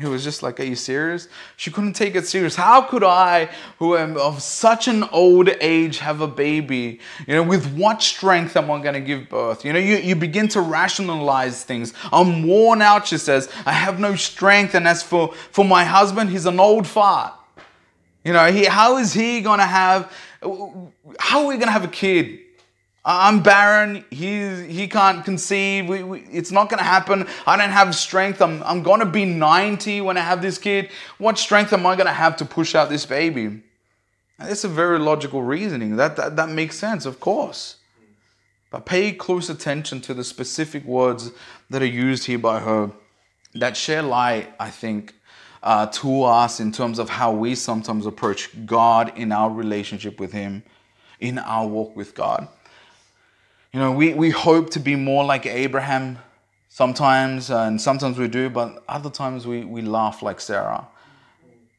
It 0.00 0.06
was 0.06 0.22
just 0.22 0.44
like, 0.44 0.60
are 0.60 0.64
you 0.64 0.76
serious? 0.76 1.26
She 1.56 1.72
couldn't 1.72 1.94
take 1.94 2.14
it 2.14 2.24
serious. 2.24 2.54
How 2.54 2.82
could 2.82 3.02
I, 3.02 3.50
who 3.80 3.96
am 3.96 4.16
of 4.16 4.40
such 4.40 4.86
an 4.86 5.02
old 5.02 5.48
age, 5.60 5.98
have 5.98 6.20
a 6.20 6.28
baby? 6.28 7.00
You 7.26 7.34
know, 7.34 7.42
with 7.42 7.74
what 7.74 8.00
strength 8.00 8.56
am 8.56 8.70
I 8.70 8.80
going 8.80 8.94
to 8.94 9.00
give 9.00 9.28
birth? 9.28 9.64
You 9.64 9.72
know, 9.72 9.80
you, 9.80 9.96
you 9.96 10.14
begin 10.14 10.46
to 10.48 10.60
rationalize 10.60 11.64
things. 11.64 11.94
I'm 12.12 12.46
worn 12.46 12.80
out, 12.80 13.08
she 13.08 13.18
says. 13.18 13.50
I 13.66 13.72
have 13.72 13.98
no 13.98 14.14
strength. 14.14 14.76
And 14.76 14.86
as 14.86 15.02
for, 15.02 15.34
for 15.50 15.64
my 15.64 15.82
husband, 15.82 16.30
he's 16.30 16.46
an 16.46 16.60
old 16.60 16.86
fart. 16.86 17.34
You 18.24 18.32
know, 18.32 18.52
he, 18.52 18.66
how 18.66 18.98
is 18.98 19.12
he 19.12 19.40
going 19.40 19.58
to 19.58 19.66
have, 19.66 20.12
how 21.18 21.40
are 21.40 21.46
we 21.46 21.54
going 21.54 21.66
to 21.66 21.72
have 21.72 21.84
a 21.84 21.88
kid? 21.88 22.38
I'm 23.10 23.42
barren. 23.42 24.04
He, 24.10 24.66
he 24.66 24.86
can't 24.86 25.24
conceive. 25.24 25.88
We, 25.88 26.02
we, 26.02 26.20
it's 26.30 26.52
not 26.52 26.68
going 26.68 26.78
to 26.78 26.84
happen. 26.84 27.26
I 27.46 27.56
don't 27.56 27.70
have 27.70 27.94
strength. 27.94 28.42
I'm, 28.42 28.62
I'm 28.62 28.82
going 28.82 29.00
to 29.00 29.06
be 29.06 29.24
90 29.24 30.02
when 30.02 30.18
I 30.18 30.20
have 30.20 30.42
this 30.42 30.58
kid. 30.58 30.90
What 31.16 31.38
strength 31.38 31.72
am 31.72 31.86
I 31.86 31.96
going 31.96 32.06
to 32.06 32.12
have 32.12 32.36
to 32.36 32.44
push 32.44 32.74
out 32.74 32.90
this 32.90 33.06
baby? 33.06 33.62
That's 34.38 34.64
a 34.64 34.68
very 34.68 34.98
logical 34.98 35.42
reasoning. 35.42 35.96
That, 35.96 36.16
that, 36.16 36.36
that 36.36 36.50
makes 36.50 36.76
sense, 36.76 37.06
of 37.06 37.18
course. 37.18 37.76
But 38.70 38.84
pay 38.84 39.12
close 39.12 39.48
attention 39.48 40.02
to 40.02 40.12
the 40.12 40.22
specific 40.22 40.84
words 40.84 41.30
that 41.70 41.80
are 41.80 41.86
used 41.86 42.26
here 42.26 42.38
by 42.38 42.60
her. 42.60 42.90
that 43.54 43.74
share 43.74 44.02
light, 44.02 44.52
I 44.60 44.68
think, 44.68 45.14
uh, 45.62 45.86
to 45.86 46.24
us 46.24 46.60
in 46.60 46.72
terms 46.72 46.98
of 46.98 47.08
how 47.08 47.32
we 47.32 47.54
sometimes 47.54 48.04
approach 48.04 48.50
God 48.66 49.16
in 49.16 49.32
our 49.32 49.48
relationship 49.48 50.20
with 50.20 50.32
Him, 50.32 50.62
in 51.20 51.38
our 51.38 51.66
walk 51.66 51.96
with 51.96 52.14
God. 52.14 52.48
You 53.78 53.84
know, 53.84 53.92
we, 53.92 54.12
we 54.12 54.30
hope 54.30 54.70
to 54.70 54.80
be 54.80 54.96
more 54.96 55.24
like 55.24 55.46
Abraham 55.46 56.18
sometimes, 56.68 57.48
uh, 57.48 57.60
and 57.60 57.80
sometimes 57.80 58.18
we 58.18 58.26
do, 58.26 58.50
but 58.50 58.82
other 58.88 59.08
times 59.08 59.46
we, 59.46 59.64
we 59.64 59.82
laugh 59.82 60.20
like 60.20 60.40
Sarah. 60.40 60.88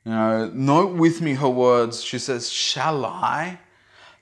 You 0.05 0.13
know, 0.13 0.49
note 0.53 0.95
with 0.95 1.19
me 1.19 1.33
her 1.33 1.49
words. 1.49 2.01
She 2.01 2.17
says, 2.17 2.49
Shall 2.49 3.03
I? 3.03 3.59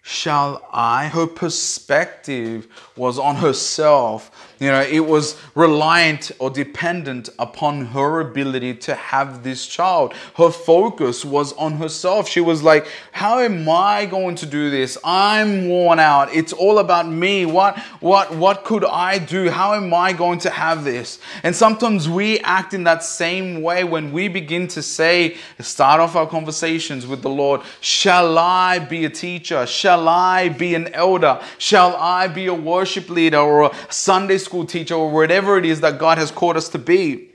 Shall 0.07 0.65
I? 0.71 1.09
Her 1.09 1.27
perspective 1.27 2.67
was 2.95 3.19
on 3.19 3.35
herself. 3.35 4.31
You 4.59 4.71
know, 4.71 4.81
it 4.81 5.01
was 5.01 5.39
reliant 5.53 6.31
or 6.39 6.49
dependent 6.49 7.29
upon 7.37 7.87
her 7.87 8.21
ability 8.21 8.73
to 8.75 8.95
have 8.95 9.43
this 9.43 9.67
child. 9.67 10.13
Her 10.35 10.49
focus 10.49 11.23
was 11.23 11.53
on 11.53 11.73
herself. 11.73 12.27
She 12.27 12.39
was 12.39 12.63
like, 12.63 12.87
How 13.11 13.39
am 13.39 13.69
I 13.69 14.05
going 14.07 14.35
to 14.35 14.45
do 14.45 14.71
this? 14.71 14.97
I'm 15.03 15.67
worn 15.67 15.99
out. 15.99 16.33
It's 16.33 16.53
all 16.53 16.79
about 16.79 17.07
me. 17.07 17.45
What 17.45 17.77
what 17.99 18.33
what 18.35 18.63
could 18.63 18.85
I 18.85 19.19
do? 19.19 19.49
How 19.49 19.75
am 19.75 19.93
I 19.93 20.13
going 20.13 20.39
to 20.39 20.49
have 20.49 20.83
this? 20.83 21.19
And 21.43 21.55
sometimes 21.55 22.09
we 22.09 22.39
act 22.39 22.73
in 22.73 22.85
that 22.85 23.03
same 23.03 23.61
way 23.61 23.83
when 23.83 24.11
we 24.11 24.27
begin 24.27 24.67
to 24.69 24.81
say, 24.81 25.37
start 25.59 25.99
off 25.99 26.15
our 26.15 26.27
conversations 26.27 27.05
with 27.05 27.21
the 27.21 27.29
Lord, 27.29 27.61
shall 27.81 28.37
I 28.37 28.79
be 28.79 29.05
a 29.05 29.09
teacher? 29.09 29.67
Shall 29.67 29.96
Shall 29.97 30.09
I 30.09 30.49
be 30.49 30.75
an 30.75 30.93
elder? 30.93 31.41
Shall 31.57 31.95
I 31.95 32.27
be 32.27 32.45
a 32.45 32.53
worship 32.53 33.09
leader 33.09 33.39
or 33.39 33.63
a 33.63 33.75
Sunday 33.91 34.37
school 34.37 34.63
teacher 34.63 34.93
or 34.93 35.09
whatever 35.09 35.57
it 35.57 35.65
is 35.65 35.81
that 35.81 35.97
God 35.97 36.19
has 36.19 36.29
called 36.29 36.55
us 36.55 36.69
to 36.69 36.77
be? 36.77 37.31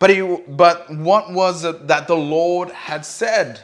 But, 0.00 0.10
he, 0.10 0.20
but 0.20 0.90
what 0.90 1.32
was 1.32 1.64
it 1.64 1.86
that 1.86 2.08
the 2.08 2.16
Lord 2.16 2.70
had 2.70 3.06
said? 3.06 3.60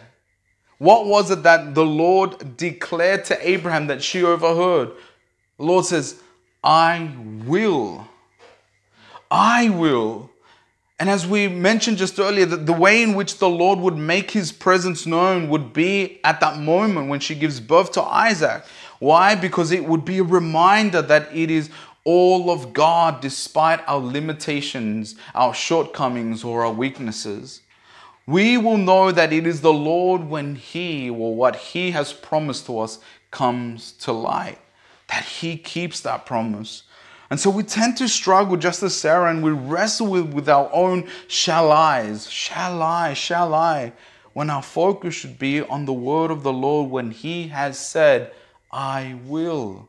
What 0.78 1.06
was 1.06 1.32
it 1.32 1.42
that 1.42 1.74
the 1.74 1.84
Lord 1.84 2.56
declared 2.56 3.24
to 3.24 3.48
Abraham 3.48 3.88
that 3.88 4.04
she 4.04 4.22
overheard? 4.22 4.92
The 5.56 5.64
Lord 5.64 5.84
says, 5.84 6.22
I 6.62 7.10
will. 7.44 8.06
I 9.32 9.68
will. 9.68 10.27
And 11.00 11.08
as 11.08 11.26
we 11.26 11.46
mentioned 11.46 11.98
just 11.98 12.18
earlier, 12.18 12.46
that 12.46 12.66
the 12.66 12.72
way 12.72 13.02
in 13.02 13.14
which 13.14 13.38
the 13.38 13.48
Lord 13.48 13.78
would 13.78 13.96
make 13.96 14.32
his 14.32 14.50
presence 14.50 15.06
known 15.06 15.48
would 15.48 15.72
be 15.72 16.18
at 16.24 16.40
that 16.40 16.58
moment 16.58 17.08
when 17.08 17.20
she 17.20 17.36
gives 17.36 17.60
birth 17.60 17.92
to 17.92 18.02
Isaac. 18.02 18.64
Why? 18.98 19.36
Because 19.36 19.70
it 19.70 19.84
would 19.84 20.04
be 20.04 20.18
a 20.18 20.24
reminder 20.24 21.00
that 21.02 21.28
it 21.32 21.52
is 21.52 21.70
all 22.02 22.50
of 22.50 22.72
God 22.72 23.20
despite 23.20 23.86
our 23.86 24.00
limitations, 24.00 25.14
our 25.36 25.54
shortcomings, 25.54 26.42
or 26.42 26.64
our 26.64 26.72
weaknesses. 26.72 27.60
We 28.26 28.58
will 28.58 28.76
know 28.76 29.12
that 29.12 29.32
it 29.32 29.46
is 29.46 29.60
the 29.60 29.72
Lord 29.72 30.24
when 30.24 30.56
He 30.56 31.08
or 31.08 31.34
what 31.34 31.54
He 31.56 31.92
has 31.92 32.12
promised 32.12 32.66
to 32.66 32.80
us 32.80 32.98
comes 33.30 33.92
to 33.92 34.12
light, 34.12 34.58
that 35.08 35.24
He 35.24 35.56
keeps 35.56 36.00
that 36.00 36.26
promise. 36.26 36.82
And 37.30 37.38
so 37.38 37.50
we 37.50 37.62
tend 37.62 37.96
to 37.98 38.08
struggle 38.08 38.56
just 38.56 38.82
as 38.82 38.96
Sarah 38.96 39.30
and 39.30 39.42
we 39.42 39.50
wrestle 39.50 40.06
with, 40.06 40.32
with 40.32 40.48
our 40.48 40.70
own 40.72 41.08
shall 41.26 41.70
I's, 41.70 42.30
shall 42.30 42.82
I, 42.82 43.12
shall 43.12 43.54
I, 43.54 43.92
when 44.32 44.48
our 44.48 44.62
focus 44.62 45.14
should 45.14 45.38
be 45.38 45.60
on 45.60 45.84
the 45.84 45.92
word 45.92 46.30
of 46.30 46.42
the 46.42 46.52
Lord 46.52 46.90
when 46.90 47.10
He 47.10 47.48
has 47.48 47.78
said, 47.78 48.32
I 48.72 49.18
will. 49.24 49.88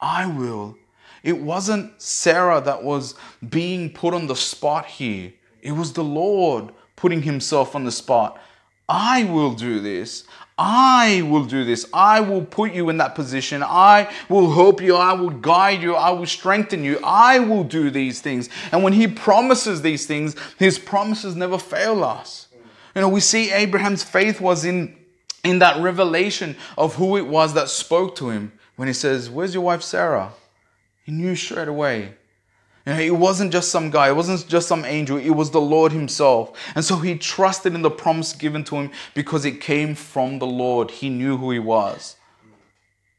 I 0.00 0.26
will. 0.26 0.76
It 1.22 1.40
wasn't 1.40 2.00
Sarah 2.02 2.60
that 2.60 2.82
was 2.82 3.14
being 3.48 3.90
put 3.90 4.14
on 4.14 4.26
the 4.26 4.36
spot 4.36 4.86
here, 4.86 5.32
it 5.62 5.72
was 5.72 5.92
the 5.92 6.04
Lord 6.04 6.72
putting 6.96 7.22
Himself 7.22 7.74
on 7.76 7.84
the 7.84 7.92
spot. 7.92 8.40
I 8.88 9.24
will 9.24 9.52
do 9.52 9.80
this. 9.80 10.24
I 10.58 11.22
will 11.22 11.44
do 11.44 11.64
this. 11.64 11.86
I 11.92 12.20
will 12.20 12.44
put 12.44 12.72
you 12.72 12.88
in 12.88 12.96
that 12.98 13.14
position. 13.14 13.62
I 13.62 14.10
will 14.28 14.52
help 14.52 14.80
you. 14.80 14.96
I 14.96 15.12
will 15.12 15.30
guide 15.30 15.82
you. 15.82 15.94
I 15.94 16.10
will 16.10 16.26
strengthen 16.26 16.82
you. 16.82 16.98
I 17.04 17.40
will 17.40 17.64
do 17.64 17.90
these 17.90 18.20
things. 18.20 18.48
And 18.72 18.82
when 18.82 18.94
he 18.94 19.06
promises 19.06 19.82
these 19.82 20.06
things, 20.06 20.34
his 20.58 20.78
promises 20.78 21.36
never 21.36 21.58
fail 21.58 22.02
us. 22.02 22.48
You 22.94 23.02
know, 23.02 23.08
we 23.08 23.20
see 23.20 23.52
Abraham's 23.52 24.02
faith 24.02 24.40
was 24.40 24.64
in, 24.64 24.96
in 25.44 25.58
that 25.58 25.82
revelation 25.82 26.56
of 26.78 26.94
who 26.94 27.18
it 27.18 27.26
was 27.26 27.52
that 27.52 27.68
spoke 27.68 28.16
to 28.16 28.30
him 28.30 28.52
when 28.76 28.88
he 28.88 28.94
says, 28.94 29.28
Where's 29.28 29.52
your 29.52 29.64
wife 29.64 29.82
Sarah? 29.82 30.32
He 31.04 31.12
knew 31.12 31.36
straight 31.36 31.68
away. 31.68 32.14
It 32.86 33.16
wasn't 33.16 33.52
just 33.52 33.72
some 33.72 33.90
guy, 33.90 34.08
it 34.08 34.16
wasn't 34.16 34.46
just 34.48 34.68
some 34.68 34.84
angel, 34.84 35.16
it 35.16 35.30
was 35.30 35.50
the 35.50 35.60
Lord 35.60 35.90
Himself. 35.90 36.56
And 36.76 36.84
so 36.84 36.96
he 36.96 37.18
trusted 37.18 37.74
in 37.74 37.82
the 37.82 37.90
promise 37.90 38.32
given 38.32 38.62
to 38.64 38.76
him 38.76 38.92
because 39.12 39.44
it 39.44 39.60
came 39.60 39.96
from 39.96 40.38
the 40.38 40.46
Lord. 40.46 40.92
He 40.92 41.08
knew 41.08 41.36
who 41.36 41.50
He 41.50 41.58
was. 41.58 42.16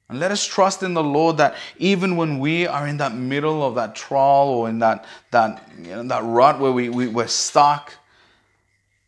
And 0.10 0.22
let 0.22 0.32
us 0.32 0.46
trust 0.46 0.84
in 0.84 0.94
the 0.94 1.04
Lord 1.04 1.36
that 1.38 1.56
even 1.80 2.16
when 2.16 2.40
we 2.40 2.66
are 2.66 2.88
in 2.88 2.96
that 2.98 3.14
middle 3.14 3.62
of 3.62 3.76
that 3.76 3.94
trial 3.94 4.48
or 4.48 4.70
in 4.70 4.80
that, 4.80 5.04
that, 5.32 5.70
you 5.78 5.90
know, 5.90 6.04
that 6.04 6.24
rut 6.24 6.62
where 6.62 6.72
we, 6.72 6.88
we, 6.88 7.10
we're 7.10 7.28
stuck, 7.28 7.94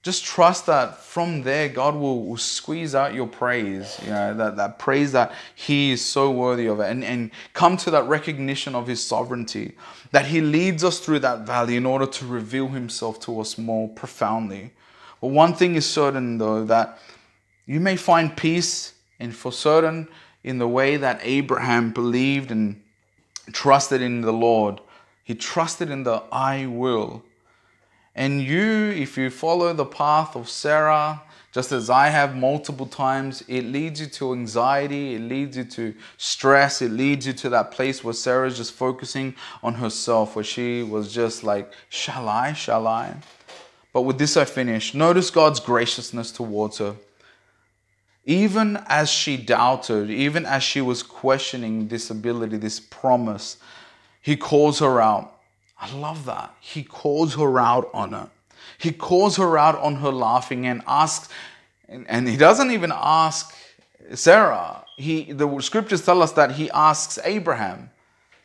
just 0.09 0.25
trust 0.25 0.65
that 0.65 0.97
from 0.97 1.43
there 1.43 1.69
God 1.69 1.93
will, 1.93 2.25
will, 2.25 2.37
squeeze 2.37 2.95
out 2.95 3.13
your 3.13 3.27
praise, 3.27 3.99
you 4.03 4.09
know, 4.09 4.33
that, 4.33 4.55
that 4.55 4.79
praise 4.79 5.11
that 5.11 5.33
He 5.53 5.91
is 5.91 6.03
so 6.03 6.31
worthy 6.31 6.65
of 6.65 6.79
it, 6.79 6.89
and, 6.89 7.03
and 7.03 7.29
come 7.53 7.77
to 7.77 7.91
that 7.91 8.07
recognition 8.07 8.73
of 8.73 8.87
His 8.87 9.05
sovereignty, 9.05 9.75
that 10.11 10.25
He 10.25 10.41
leads 10.41 10.83
us 10.83 10.99
through 10.99 11.19
that 11.19 11.41
valley 11.41 11.75
in 11.75 11.85
order 11.85 12.07
to 12.07 12.25
reveal 12.25 12.69
Himself 12.69 13.19
to 13.21 13.39
us 13.39 13.59
more 13.59 13.87
profoundly. 13.89 14.71
But 15.21 15.27
one 15.27 15.53
thing 15.53 15.75
is 15.75 15.85
certain 15.85 16.39
though, 16.39 16.65
that 16.65 16.97
you 17.67 17.79
may 17.79 17.95
find 17.95 18.35
peace, 18.35 18.95
and 19.19 19.35
for 19.35 19.51
certain, 19.51 20.07
in 20.43 20.57
the 20.57 20.67
way 20.67 20.97
that 20.97 21.19
Abraham 21.21 21.91
believed 21.91 22.49
and 22.49 22.81
trusted 23.51 24.01
in 24.01 24.21
the 24.21 24.33
Lord. 24.33 24.81
He 25.23 25.35
trusted 25.35 25.91
in 25.91 26.01
the 26.01 26.23
I 26.31 26.65
will 26.65 27.23
and 28.19 28.41
you, 28.41 28.91
if 28.97 29.17
you 29.17 29.29
follow 29.29 29.71
the 29.71 29.85
path 29.85 30.35
of 30.35 30.49
Sarah, 30.49 31.21
just 31.53 31.71
as 31.71 31.89
I 31.89 32.09
have 32.09 32.35
multiple 32.35 32.85
times, 32.85 33.45
it 33.47 33.63
leads 33.63 34.01
you 34.01 34.07
to 34.07 34.33
anxiety, 34.33 35.15
it 35.15 35.21
leads 35.21 35.55
you 35.55 35.63
to 35.63 35.95
stress, 36.17 36.81
it 36.81 36.91
leads 36.91 37.25
you 37.25 37.31
to 37.31 37.49
that 37.51 37.71
place 37.71 38.03
where 38.03 38.13
Sarah's 38.13 38.57
just 38.57 38.73
focusing 38.73 39.35
on 39.63 39.75
herself, 39.75 40.35
where 40.35 40.43
she 40.43 40.83
was 40.83 41.13
just 41.13 41.45
like, 41.45 41.71
Shall 41.87 42.27
I? 42.27 42.51
Shall 42.51 42.87
I? 42.87 43.15
But 43.93 44.01
with 44.01 44.17
this, 44.17 44.35
I 44.35 44.43
finish. 44.43 44.93
Notice 44.93 45.31
God's 45.31 45.61
graciousness 45.61 46.33
towards 46.33 46.79
her. 46.79 46.97
Even 48.25 48.83
as 48.87 49.09
she 49.09 49.37
doubted, 49.37 50.09
even 50.09 50.45
as 50.45 50.61
she 50.61 50.81
was 50.81 51.03
questioning 51.03 51.87
this 51.87 52.09
ability, 52.09 52.57
this 52.57 52.81
promise, 52.81 53.55
He 54.21 54.35
calls 54.35 54.79
her 54.79 54.99
out. 54.99 55.38
I 55.79 55.93
love 55.95 56.25
that. 56.25 56.53
He 56.59 56.83
calls 56.83 57.35
her 57.35 57.59
out 57.59 57.89
on 57.93 58.13
it. 58.13 58.29
He 58.77 58.91
calls 58.91 59.37
her 59.37 59.57
out 59.57 59.75
on 59.75 59.95
her 59.95 60.11
laughing 60.11 60.65
and 60.65 60.81
asks, 60.87 61.29
and, 61.87 62.05
and 62.09 62.27
he 62.27 62.37
doesn't 62.37 62.71
even 62.71 62.91
ask 62.93 63.55
Sarah. 64.13 64.85
He, 64.97 65.31
the 65.31 65.59
scriptures 65.61 66.05
tell 66.05 66.21
us 66.21 66.33
that 66.33 66.51
he 66.51 66.69
asks 66.71 67.19
Abraham. 67.23 67.89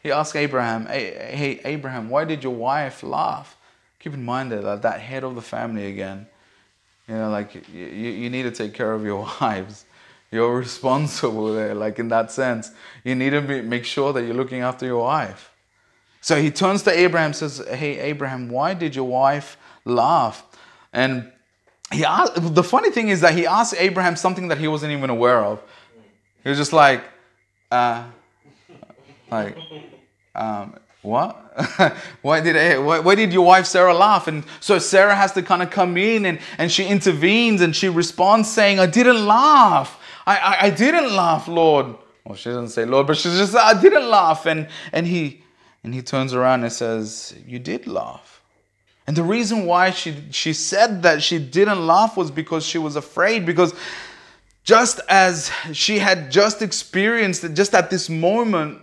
He 0.03 0.13
asks 0.13 0.37
Abraham, 0.37 0.87
hey, 0.87 1.61
Abraham, 1.65 2.11
why 2.11 2.25
did 2.25 2.45
your 2.45 2.55
wife 2.55 3.03
laugh? 3.03 3.57
Keep 3.99 4.15
in 4.15 4.25
mind 4.25 4.53
that, 4.53 4.83
that 4.83 5.01
head 5.01 5.25
of 5.25 5.35
the 5.35 5.43
family 5.43 5.87
again. 5.87 6.27
You 7.09 7.15
know, 7.15 7.31
like 7.31 7.55
you, 7.73 7.87
you 7.87 8.31
need 8.31 8.43
to 8.43 8.51
take 8.51 8.75
care 8.75 8.93
of 8.93 9.05
your 9.05 9.27
wives. 9.41 9.85
You're 10.31 10.59
responsible 10.59 11.55
there, 11.55 11.75
like 11.75 11.99
in 11.99 12.09
that 12.09 12.33
sense. 12.33 12.71
You 13.03 13.15
need 13.15 13.31
to 13.31 13.41
be, 13.41 13.63
make 13.63 13.85
sure 13.85 14.13
that 14.13 14.25
you're 14.25 14.35
looking 14.35 14.61
after 14.61 14.85
your 14.85 15.03
wife. 15.03 15.54
So 16.25 16.41
he 16.41 16.51
turns 16.51 16.83
to 16.85 16.91
Abraham 16.91 17.27
and 17.27 17.37
says, 17.37 17.63
Hey, 17.69 17.99
Abraham, 18.01 18.49
why 18.49 18.73
did 18.73 18.97
your 18.97 19.05
wife 19.05 19.59
laugh? 19.85 20.43
And 20.91 21.31
he 21.93 22.03
asked, 22.03 22.33
the 22.55 22.65
funny 22.65 22.91
thing 22.91 23.11
is 23.11 23.21
that 23.21 23.35
he 23.35 23.47
asked 23.47 23.75
Abraham 23.77 24.17
something 24.17 24.49
that 24.49 24.57
he 24.57 24.67
wasn't 24.67 24.93
even 24.93 25.11
aware 25.11 25.45
of. 25.45 25.63
He 26.43 26.49
was 26.49 26.57
just 26.57 26.73
like, 26.73 27.05
uh, 27.71 28.07
like, 29.31 29.55
um, 30.35 30.77
what? 31.03 31.37
why 32.23 32.41
did 32.41 32.57
why, 32.83 33.01
why, 33.01 33.15
did 33.15 33.31
your 33.31 33.45
wife 33.45 33.67
Sarah 33.67 33.93
laugh? 33.93 34.27
And 34.27 34.45
so 34.61 34.79
Sarah 34.79 35.15
has 35.15 35.33
to 35.33 35.43
kind 35.43 35.63
of 35.63 35.69
come 35.69 35.99
in 35.99 36.25
and, 36.25 36.39
and 36.57 36.73
she 36.73 36.87
intervenes 36.87 37.61
and 37.61 37.77
she 37.77 37.91
responds 37.91 38.51
saying, 38.51 38.81
I 38.81 38.87
didn't 38.87 39.27
laugh. 39.27 40.01
I, 40.27 40.37
I, 40.39 40.57
I 40.63 40.71
didn't 40.71 41.15
laugh, 41.15 41.49
Lord. 41.49 41.97
Well, 42.25 42.35
she 42.35 42.49
doesn't 42.49 42.71
say 42.71 42.87
Lord, 42.87 43.09
but 43.09 43.19
she 43.19 43.29
just 43.29 43.55
I 43.55 43.79
didn't 43.79 44.09
laugh. 44.09 44.47
And 44.47 44.69
and 44.91 45.07
he 45.07 45.44
and 45.85 45.95
he 45.95 46.03
turns 46.03 46.33
around 46.33 46.65
and 46.65 46.73
says, 46.73 47.35
You 47.47 47.59
did 47.59 47.87
laugh. 47.87 48.43
And 49.07 49.15
the 49.15 49.23
reason 49.23 49.67
why 49.67 49.91
she, 49.91 50.17
she 50.31 50.55
said 50.55 51.03
that 51.03 51.23
she 51.23 51.39
didn't 51.39 51.87
laugh 51.87 52.17
was 52.17 52.31
because 52.31 52.65
she 52.65 52.79
was 52.79 52.97
afraid. 52.97 53.45
Because 53.45 53.75
just 54.65 54.99
as 55.11 55.51
she 55.75 55.99
had 55.99 56.31
just 56.31 56.63
experienced, 56.63 57.45
just 57.53 57.75
at 57.75 57.91
this 57.91 58.09
moment, 58.09 58.81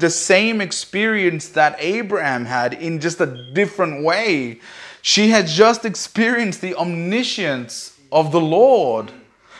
the 0.00 0.10
same 0.10 0.60
experience 0.60 1.50
that 1.50 1.76
Abraham 1.78 2.44
had 2.44 2.74
in 2.74 2.98
just 2.98 3.20
a 3.20 3.52
different 3.54 4.04
way, 4.04 4.60
She 5.00 5.30
had 5.30 5.46
just 5.46 5.84
experienced 5.84 6.60
the 6.60 6.74
omniscience 6.76 7.98
of 8.10 8.30
the 8.30 8.40
Lord. 8.40 9.12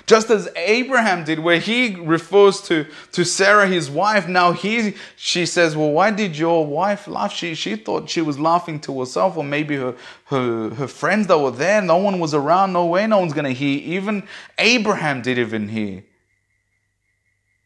Just 0.07 0.31
as 0.31 0.49
Abraham 0.57 1.25
did, 1.25 1.39
where 1.39 1.59
he 1.59 1.95
refers 1.95 2.61
to, 2.63 2.87
to 3.13 3.25
Sarah, 3.25 3.67
his 3.67 3.91
wife, 3.91 4.27
now 4.27 4.53
he 4.53 4.95
she 5.17 5.47
says, 5.47 5.77
Well, 5.77 5.91
why 5.93 6.11
did 6.11 6.37
your 6.37 6.67
wife 6.67 7.07
laugh? 7.07 7.33
She 7.33 7.55
she 7.55 7.77
thought 7.77 8.11
she 8.11 8.21
was 8.21 8.39
laughing 8.39 8.81
to 8.81 9.01
herself, 9.01 9.37
or 9.37 9.45
maybe 9.45 9.77
her 9.77 9.97
her, 10.25 10.71
her 10.71 10.89
friends 10.89 11.29
that 11.29 11.39
were 11.39 11.51
there. 11.51 11.81
No 11.81 11.99
one 11.99 12.19
was 12.19 12.35
around, 12.35 12.73
no 12.73 12.87
way 12.87 13.07
no 13.07 13.19
one's 13.19 13.33
gonna 13.33 13.51
hear. 13.51 13.81
Even 13.81 14.25
Abraham 14.59 15.23
did 15.23 15.39
even 15.39 15.69
hear. 15.69 16.05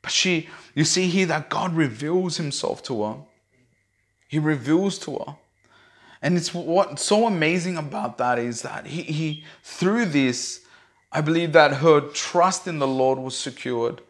But 0.02 0.12
she, 0.12 0.48
you 0.74 0.84
see 0.84 1.08
here 1.08 1.26
that 1.26 1.48
God 1.48 1.74
reveals 1.74 2.36
himself 2.36 2.82
to 2.84 3.02
her. 3.02 3.16
He 4.28 4.38
reveals 4.38 4.98
to 5.00 5.16
her. 5.18 5.36
And 6.22 6.36
it's 6.36 6.52
what's 6.52 7.02
so 7.02 7.26
amazing 7.26 7.76
about 7.76 8.18
that 8.18 8.38
is 8.38 8.62
that 8.62 8.86
he, 8.86 9.02
he 9.02 9.44
through 9.62 10.06
this, 10.06 10.65
I 11.16 11.22
believe 11.22 11.52
that 11.52 11.76
her 11.76 12.02
trust 12.02 12.66
in 12.68 12.78
the 12.78 12.86
Lord 12.86 13.18
was 13.18 13.34
secured. 13.34 14.02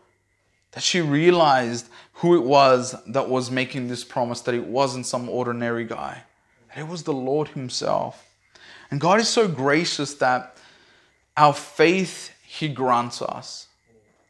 That 0.72 0.82
she 0.82 1.00
realized 1.00 1.88
who 2.14 2.34
it 2.34 2.42
was 2.42 2.96
that 3.06 3.28
was 3.28 3.48
making 3.48 3.86
this 3.86 4.02
promise, 4.02 4.40
that 4.40 4.56
it 4.56 4.66
wasn't 4.66 5.06
some 5.06 5.28
ordinary 5.28 5.84
guy, 5.84 6.24
that 6.68 6.80
it 6.80 6.88
was 6.88 7.04
the 7.04 7.12
Lord 7.12 7.46
Himself. 7.46 8.28
And 8.90 9.00
God 9.00 9.20
is 9.20 9.28
so 9.28 9.46
gracious 9.46 10.14
that 10.14 10.56
our 11.36 11.54
faith 11.54 12.32
He 12.44 12.66
grants 12.66 13.22
us. 13.22 13.68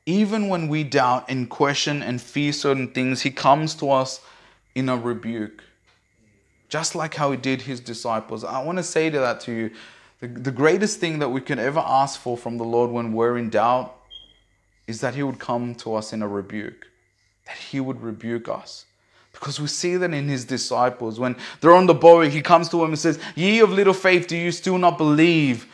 Even 0.05 0.49
when 0.49 0.68
we 0.68 0.85
doubt 0.85 1.24
and 1.31 1.49
question 1.49 2.03
and 2.03 2.20
fear 2.20 2.53
certain 2.53 2.89
things, 2.89 3.22
He 3.22 3.31
comes 3.31 3.74
to 3.77 3.91
us 3.91 4.20
in 4.74 4.91
a 4.91 4.99
rebuke 4.99 5.62
just 6.68 6.95
like 6.95 7.14
how 7.14 7.31
he 7.31 7.37
did 7.37 7.62
his 7.62 7.81
disciples. 7.81 8.45
I 8.45 8.62
want 8.62 8.79
to 8.79 8.83
say 8.85 9.09
that 9.09 9.41
to 9.43 9.53
you 9.53 9.70
the, 10.20 10.28
the 10.28 10.50
greatest 10.50 10.98
thing 10.98 11.18
that 11.18 11.28
we 11.28 11.40
can 11.40 11.58
ever 11.58 11.80
ask 11.80 12.18
for 12.20 12.36
from 12.36 12.56
the 12.56 12.64
Lord 12.64 12.90
when 12.90 13.12
we're 13.12 13.36
in 13.36 13.50
doubt 13.50 13.94
is 14.86 15.00
that 15.00 15.14
he 15.14 15.22
would 15.22 15.38
come 15.38 15.74
to 15.76 15.94
us 15.94 16.12
in 16.12 16.22
a 16.22 16.28
rebuke, 16.28 16.86
that 17.46 17.56
he 17.56 17.80
would 17.80 18.00
rebuke 18.00 18.48
us. 18.48 18.86
Because 19.32 19.60
we 19.60 19.66
see 19.66 19.96
that 19.96 20.14
in 20.14 20.28
his 20.28 20.46
disciples. 20.46 21.20
When 21.20 21.36
they're 21.60 21.74
on 21.74 21.84
the 21.84 21.94
boat, 21.94 22.28
he 22.28 22.40
comes 22.40 22.70
to 22.70 22.78
them 22.78 22.88
and 22.88 22.98
says, 22.98 23.18
Ye 23.34 23.60
of 23.60 23.70
little 23.70 23.92
faith, 23.92 24.26
do 24.26 24.36
you 24.36 24.50
still 24.50 24.78
not 24.78 24.96
believe? 24.96 25.66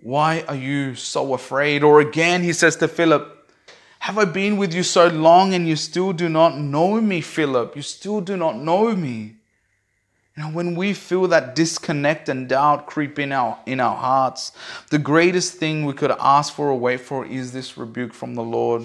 Why 0.00 0.44
are 0.46 0.54
you 0.54 0.94
so 0.94 1.34
afraid? 1.34 1.82
Or 1.82 2.00
again, 2.00 2.44
he 2.44 2.52
says 2.52 2.76
to 2.76 2.86
Philip, 2.86 3.50
Have 3.98 4.18
I 4.18 4.24
been 4.24 4.56
with 4.56 4.72
you 4.72 4.84
so 4.84 5.08
long 5.08 5.52
and 5.52 5.66
you 5.66 5.74
still 5.74 6.12
do 6.12 6.28
not 6.28 6.56
know 6.58 7.00
me, 7.00 7.20
Philip? 7.20 7.74
You 7.74 7.82
still 7.82 8.20
do 8.20 8.36
not 8.36 8.56
know 8.56 8.94
me. 8.94 9.37
Now, 10.38 10.52
when 10.52 10.76
we 10.76 10.92
feel 10.94 11.26
that 11.26 11.56
disconnect 11.56 12.28
and 12.28 12.48
doubt 12.48 12.86
creep 12.86 13.18
in 13.18 13.32
our, 13.32 13.58
in 13.66 13.80
our 13.80 13.96
hearts, 13.96 14.52
the 14.88 14.96
greatest 14.96 15.54
thing 15.54 15.84
we 15.84 15.92
could 15.92 16.12
ask 16.12 16.54
for 16.54 16.68
or 16.68 16.78
wait 16.78 17.00
for 17.00 17.26
is 17.26 17.52
this 17.52 17.76
rebuke 17.76 18.14
from 18.14 18.36
the 18.36 18.44
Lord, 18.44 18.84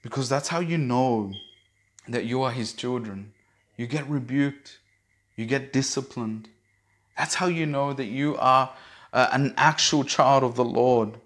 because 0.00 0.30
that's 0.30 0.48
how 0.48 0.60
you 0.60 0.78
know 0.78 1.34
that 2.08 2.24
you 2.24 2.40
are 2.40 2.50
His 2.50 2.72
children. 2.72 3.34
You 3.76 3.86
get 3.86 4.08
rebuked, 4.08 4.78
you 5.36 5.44
get 5.44 5.74
disciplined. 5.74 6.48
That's 7.18 7.34
how 7.34 7.48
you 7.48 7.66
know 7.66 7.92
that 7.92 8.06
you 8.06 8.38
are 8.38 8.72
uh, 9.12 9.28
an 9.32 9.52
actual 9.58 10.04
child 10.04 10.42
of 10.42 10.54
the 10.54 10.64
Lord. 10.64 11.18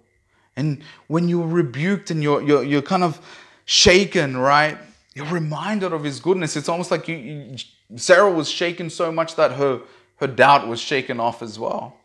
And 0.57 0.83
when 1.07 1.29
you're 1.29 1.47
rebuked 1.47 2.11
and 2.11 2.21
you're, 2.21 2.41
you're, 2.41 2.63
you're 2.63 2.81
kind 2.81 3.05
of 3.05 3.25
shaken, 3.63 4.35
right? 4.35 4.77
You're 5.13 5.27
reminded 5.27 5.93
of 5.93 6.03
His 6.03 6.19
goodness. 6.19 6.55
It's 6.55 6.69
almost 6.69 6.91
like 6.91 7.07
you, 7.07 7.15
you 7.15 7.57
Sarah 7.97 8.31
was 8.31 8.49
shaken 8.49 8.89
so 8.89 9.11
much 9.11 9.35
that 9.35 9.53
her, 9.53 9.81
her 10.17 10.27
doubt 10.27 10.67
was 10.67 10.79
shaken 10.79 11.19
off 11.19 11.41
as 11.41 11.59
well. 11.59 11.97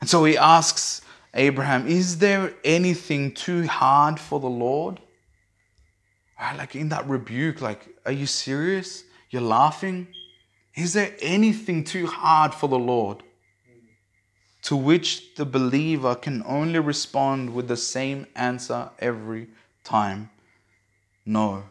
And 0.00 0.08
so 0.08 0.24
he 0.24 0.36
asks 0.36 1.02
Abraham, 1.34 1.86
Is 1.86 2.18
there 2.18 2.54
anything 2.64 3.32
too 3.32 3.66
hard 3.66 4.18
for 4.18 4.40
the 4.40 4.48
Lord? 4.48 5.00
Right, 6.40 6.56
like 6.56 6.74
in 6.74 6.88
that 6.88 7.08
rebuke, 7.08 7.60
like, 7.60 7.88
are 8.04 8.12
you 8.12 8.26
serious? 8.26 9.04
You're 9.30 9.42
laughing? 9.42 10.08
Is 10.74 10.92
there 10.92 11.14
anything 11.20 11.84
too 11.84 12.06
hard 12.06 12.54
for 12.54 12.68
the 12.68 12.78
Lord? 12.78 13.22
To 14.62 14.76
which 14.76 15.34
the 15.34 15.44
believer 15.44 16.14
can 16.14 16.42
only 16.46 16.78
respond 16.78 17.54
with 17.54 17.68
the 17.68 17.76
same 17.76 18.26
answer 18.34 18.90
every 18.98 19.48
time 19.84 20.30
No, 21.24 21.64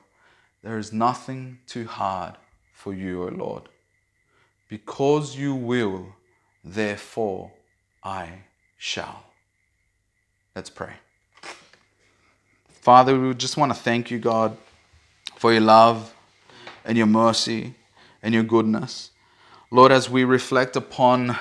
there 0.64 0.78
is 0.78 0.94
nothing 0.94 1.60
too 1.68 1.86
hard 1.86 2.36
for 2.74 2.94
you, 2.94 3.24
O 3.24 3.28
Lord. 3.28 3.64
Because 4.70 5.36
you 5.36 5.54
will, 5.54 6.16
therefore 6.64 7.52
I 8.04 8.44
shall. 8.78 9.24
Let's 10.56 10.70
pray. 10.70 10.94
Father, 12.70 13.20
we 13.20 13.34
just 13.34 13.58
want 13.58 13.74
to 13.74 13.80
thank 13.80 14.10
you, 14.10 14.18
God, 14.18 14.58
for 15.36 15.52
your 15.52 15.62
love 15.62 16.14
and 16.84 16.98
your 16.98 17.08
mercy 17.08 17.76
and 18.24 18.34
your 18.34 18.44
goodness. 18.44 19.12
Lord, 19.72 19.92
as 19.92 20.10
we 20.10 20.24
reflect 20.24 20.76
upon 20.76 21.38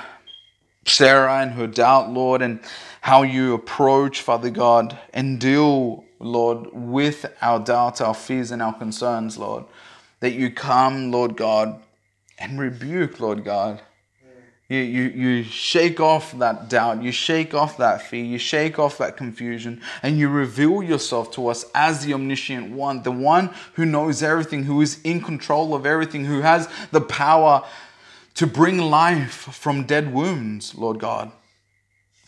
Sarah 0.87 1.41
and 1.41 1.53
her 1.53 1.67
doubt, 1.67 2.11
Lord, 2.11 2.43
and 2.43 2.61
how 3.01 3.23
you 3.23 3.55
approach, 3.55 4.23
Father 4.23 4.51
God, 4.51 4.99
and 5.13 5.41
deal, 5.41 6.05
Lord, 6.21 6.69
with 6.73 7.27
our 7.41 7.59
doubts, 7.59 8.01
our 8.01 8.15
fears, 8.15 8.53
and 8.53 8.63
our 8.63 8.75
concerns, 8.75 9.37
Lord 9.37 9.65
that 10.21 10.33
you 10.33 10.51
come, 10.51 11.11
Lord 11.11 11.37
God, 11.37 11.81
and 12.39 12.59
rebuke, 12.59 13.21
Lord 13.21 13.45
God. 13.45 13.81
You, 14.69 14.79
you, 14.79 15.03
you 15.09 15.43
shake 15.43 15.99
off 15.99 16.39
that 16.39 16.69
doubt, 16.69 17.03
you 17.03 17.11
shake 17.11 17.55
off 17.55 17.77
that 17.79 18.03
fear, 18.03 18.25
you 18.25 18.39
shake 18.39 18.79
off 18.79 18.99
that 18.99 19.17
confusion, 19.17 19.83
and 20.01 20.17
you 20.17 20.29
reveal 20.29 20.81
yourself 20.81 21.33
to 21.33 21.49
us 21.49 21.65
as 21.75 22.05
the 22.05 22.15
omniscient 22.15 22.71
one, 22.71 23.03
the 23.03 23.11
one 23.11 23.53
who 23.75 23.85
knows 23.85 24.23
everything, 24.23 24.63
who 24.63 24.81
is 24.81 25.01
in 25.03 25.23
control 25.23 25.75
of 25.75 25.87
everything, 25.87 26.25
who 26.25 26.43
has 26.43 26.69
the 26.93 27.01
power 27.01 27.65
to 28.35 28.47
bring 28.47 28.79
life 28.79 29.33
from 29.33 29.87
dead 29.87 30.15
wounds, 30.15 30.77
Lord 30.77 31.01
God. 31.01 31.33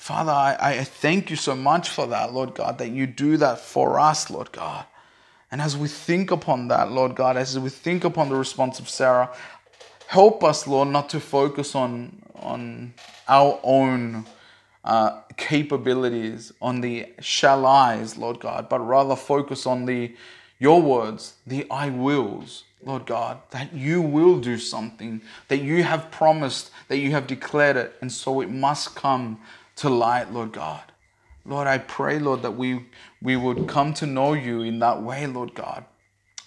Father, 0.03 0.33
I, 0.33 0.57
I 0.59 0.83
thank 0.83 1.31
you 1.31 1.37
so 1.37 1.55
much 1.55 1.89
for 1.89 2.09
that, 2.09 2.33
Lord 2.33 2.57
God, 2.57 2.79
that 2.79 2.91
you 2.91 3.07
do 3.07 3.37
that 3.37 3.61
for 3.61 4.01
us, 4.01 4.31
Lord 4.31 4.51
God. 4.51 4.85
And 5.53 5.63
as 5.63 5.77
we 5.77 5.87
think 5.87 6.33
upon 6.33 6.67
that, 6.67 6.91
Lord 6.91 7.15
God, 7.15 7.37
as 7.37 7.57
we 7.57 7.69
think 7.69 8.03
upon 8.03 8.29
the 8.29 8.35
response 8.35 8.81
of 8.81 8.91
Sarah, 8.91 9.33
help 10.09 10.43
us, 10.43 10.67
Lord, 10.67 10.89
not 10.89 11.09
to 11.11 11.21
focus 11.21 11.77
on, 11.77 12.21
on 12.35 12.95
our 13.29 13.61
own 13.63 14.27
uh, 14.85 15.21
capabilities, 15.37 16.53
on 16.61 16.81
the 16.81 17.07
shall 17.21 17.65
I's, 17.65 18.19
Lord 18.19 18.41
God, 18.41 18.69
but 18.69 18.81
rather 18.81 19.15
focus 19.15 19.67
on 19.67 19.85
the 19.85 20.17
your 20.59 20.83
words, 20.83 21.35
the 21.47 21.65
I 21.71 21.91
wills, 21.91 22.65
Lord 22.85 23.07
God, 23.07 23.39
that 23.51 23.73
you 23.73 24.03
will 24.03 24.41
do 24.41 24.59
something, 24.59 25.23
that 25.47 25.59
you 25.59 25.85
have 25.85 26.11
promised, 26.11 26.73
that 26.89 26.99
you 26.99 27.13
have 27.13 27.29
declared 27.29 27.77
it, 27.77 27.95
and 28.01 28.11
so 28.11 28.41
it 28.41 28.51
must 28.51 28.97
come 28.97 29.39
to 29.83 29.91
light, 29.91 30.33
Lord 30.33 30.53
God. 30.53 30.81
Lord, 31.45 31.67
I 31.67 31.79
pray, 31.79 32.21
Lord, 32.21 32.43
that 32.43 32.53
we, 32.53 32.87
we 33.21 33.35
would 33.35 33.67
come 33.67 33.93
to 33.95 34.07
know 34.07 34.33
you 34.33 34.63
in 34.63 34.79
that 34.79 35.03
way, 35.03 35.27
Lord 35.27 35.57
God, 35.57 35.85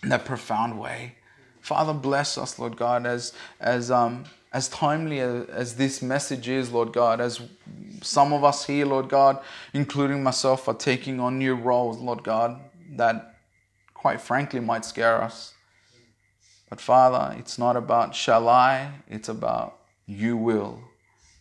in 0.01 0.07
that 0.07 0.23
profound 0.23 0.79
way. 0.79 1.15
Father, 1.59 1.91
bless 1.91 2.37
us, 2.37 2.57
Lord 2.57 2.77
God, 2.77 3.05
as, 3.05 3.33
as, 3.59 3.91
um, 3.91 4.23
as 4.53 4.69
timely 4.69 5.19
as, 5.19 5.49
as 5.49 5.75
this 5.75 6.01
message 6.01 6.47
is, 6.47 6.71
Lord 6.71 6.93
God, 6.93 7.19
as 7.19 7.41
some 8.01 8.31
of 8.31 8.45
us 8.45 8.65
here, 8.65 8.85
Lord 8.85 9.09
God, 9.09 9.41
including 9.73 10.23
myself, 10.23 10.69
are 10.69 10.73
taking 10.73 11.19
on 11.19 11.37
new 11.37 11.55
roles, 11.55 11.97
Lord 11.97 12.23
God, 12.23 12.61
that 12.91 13.35
quite 13.93 14.21
frankly 14.21 14.61
might 14.61 14.85
scare 14.85 15.21
us. 15.21 15.55
But 16.69 16.79
Father, 16.79 17.35
it's 17.37 17.59
not 17.59 17.75
about 17.75 18.15
shall 18.15 18.47
I, 18.47 18.91
it's 19.09 19.27
about 19.27 19.77
you 20.05 20.37
will. 20.37 20.79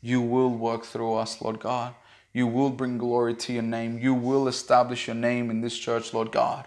You 0.05 0.21
will 0.21 0.51
work 0.51 0.85
through 0.85 1.15
us, 1.15 1.41
Lord 1.41 1.61
God. 1.61 1.95
You 2.35 2.47
will 2.47 2.69
bring 2.69 2.99
glory 2.99 3.33
to 3.37 3.55
your 3.55 3.63
name. 3.63 3.99
You 3.99 4.13
will 4.13 4.49
establish 4.49 5.07
your 5.07 5.17
name 5.17 5.51
in 5.51 5.63
this 5.63 5.79
church, 5.79 6.13
Lord 6.13 6.31
God. 6.31 6.67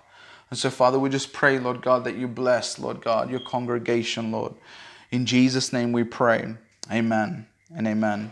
And 0.49 0.57
so, 0.57 0.71
Father, 0.71 0.97
we 0.97 1.09
just 1.09 1.33
pray, 1.33 1.59
Lord 1.59 1.83
God, 1.83 2.03
that 2.05 2.15
you 2.15 2.27
bless, 2.27 2.79
Lord 2.79 2.99
God, 2.99 3.29
your 3.29 3.41
congregation, 3.41 4.31
Lord. 4.31 4.55
In 5.11 5.27
Jesus' 5.27 5.71
name 5.71 5.91
we 5.91 6.03
pray. 6.03 6.55
Amen 6.91 7.45
and 7.75 7.87
amen. 7.87 8.25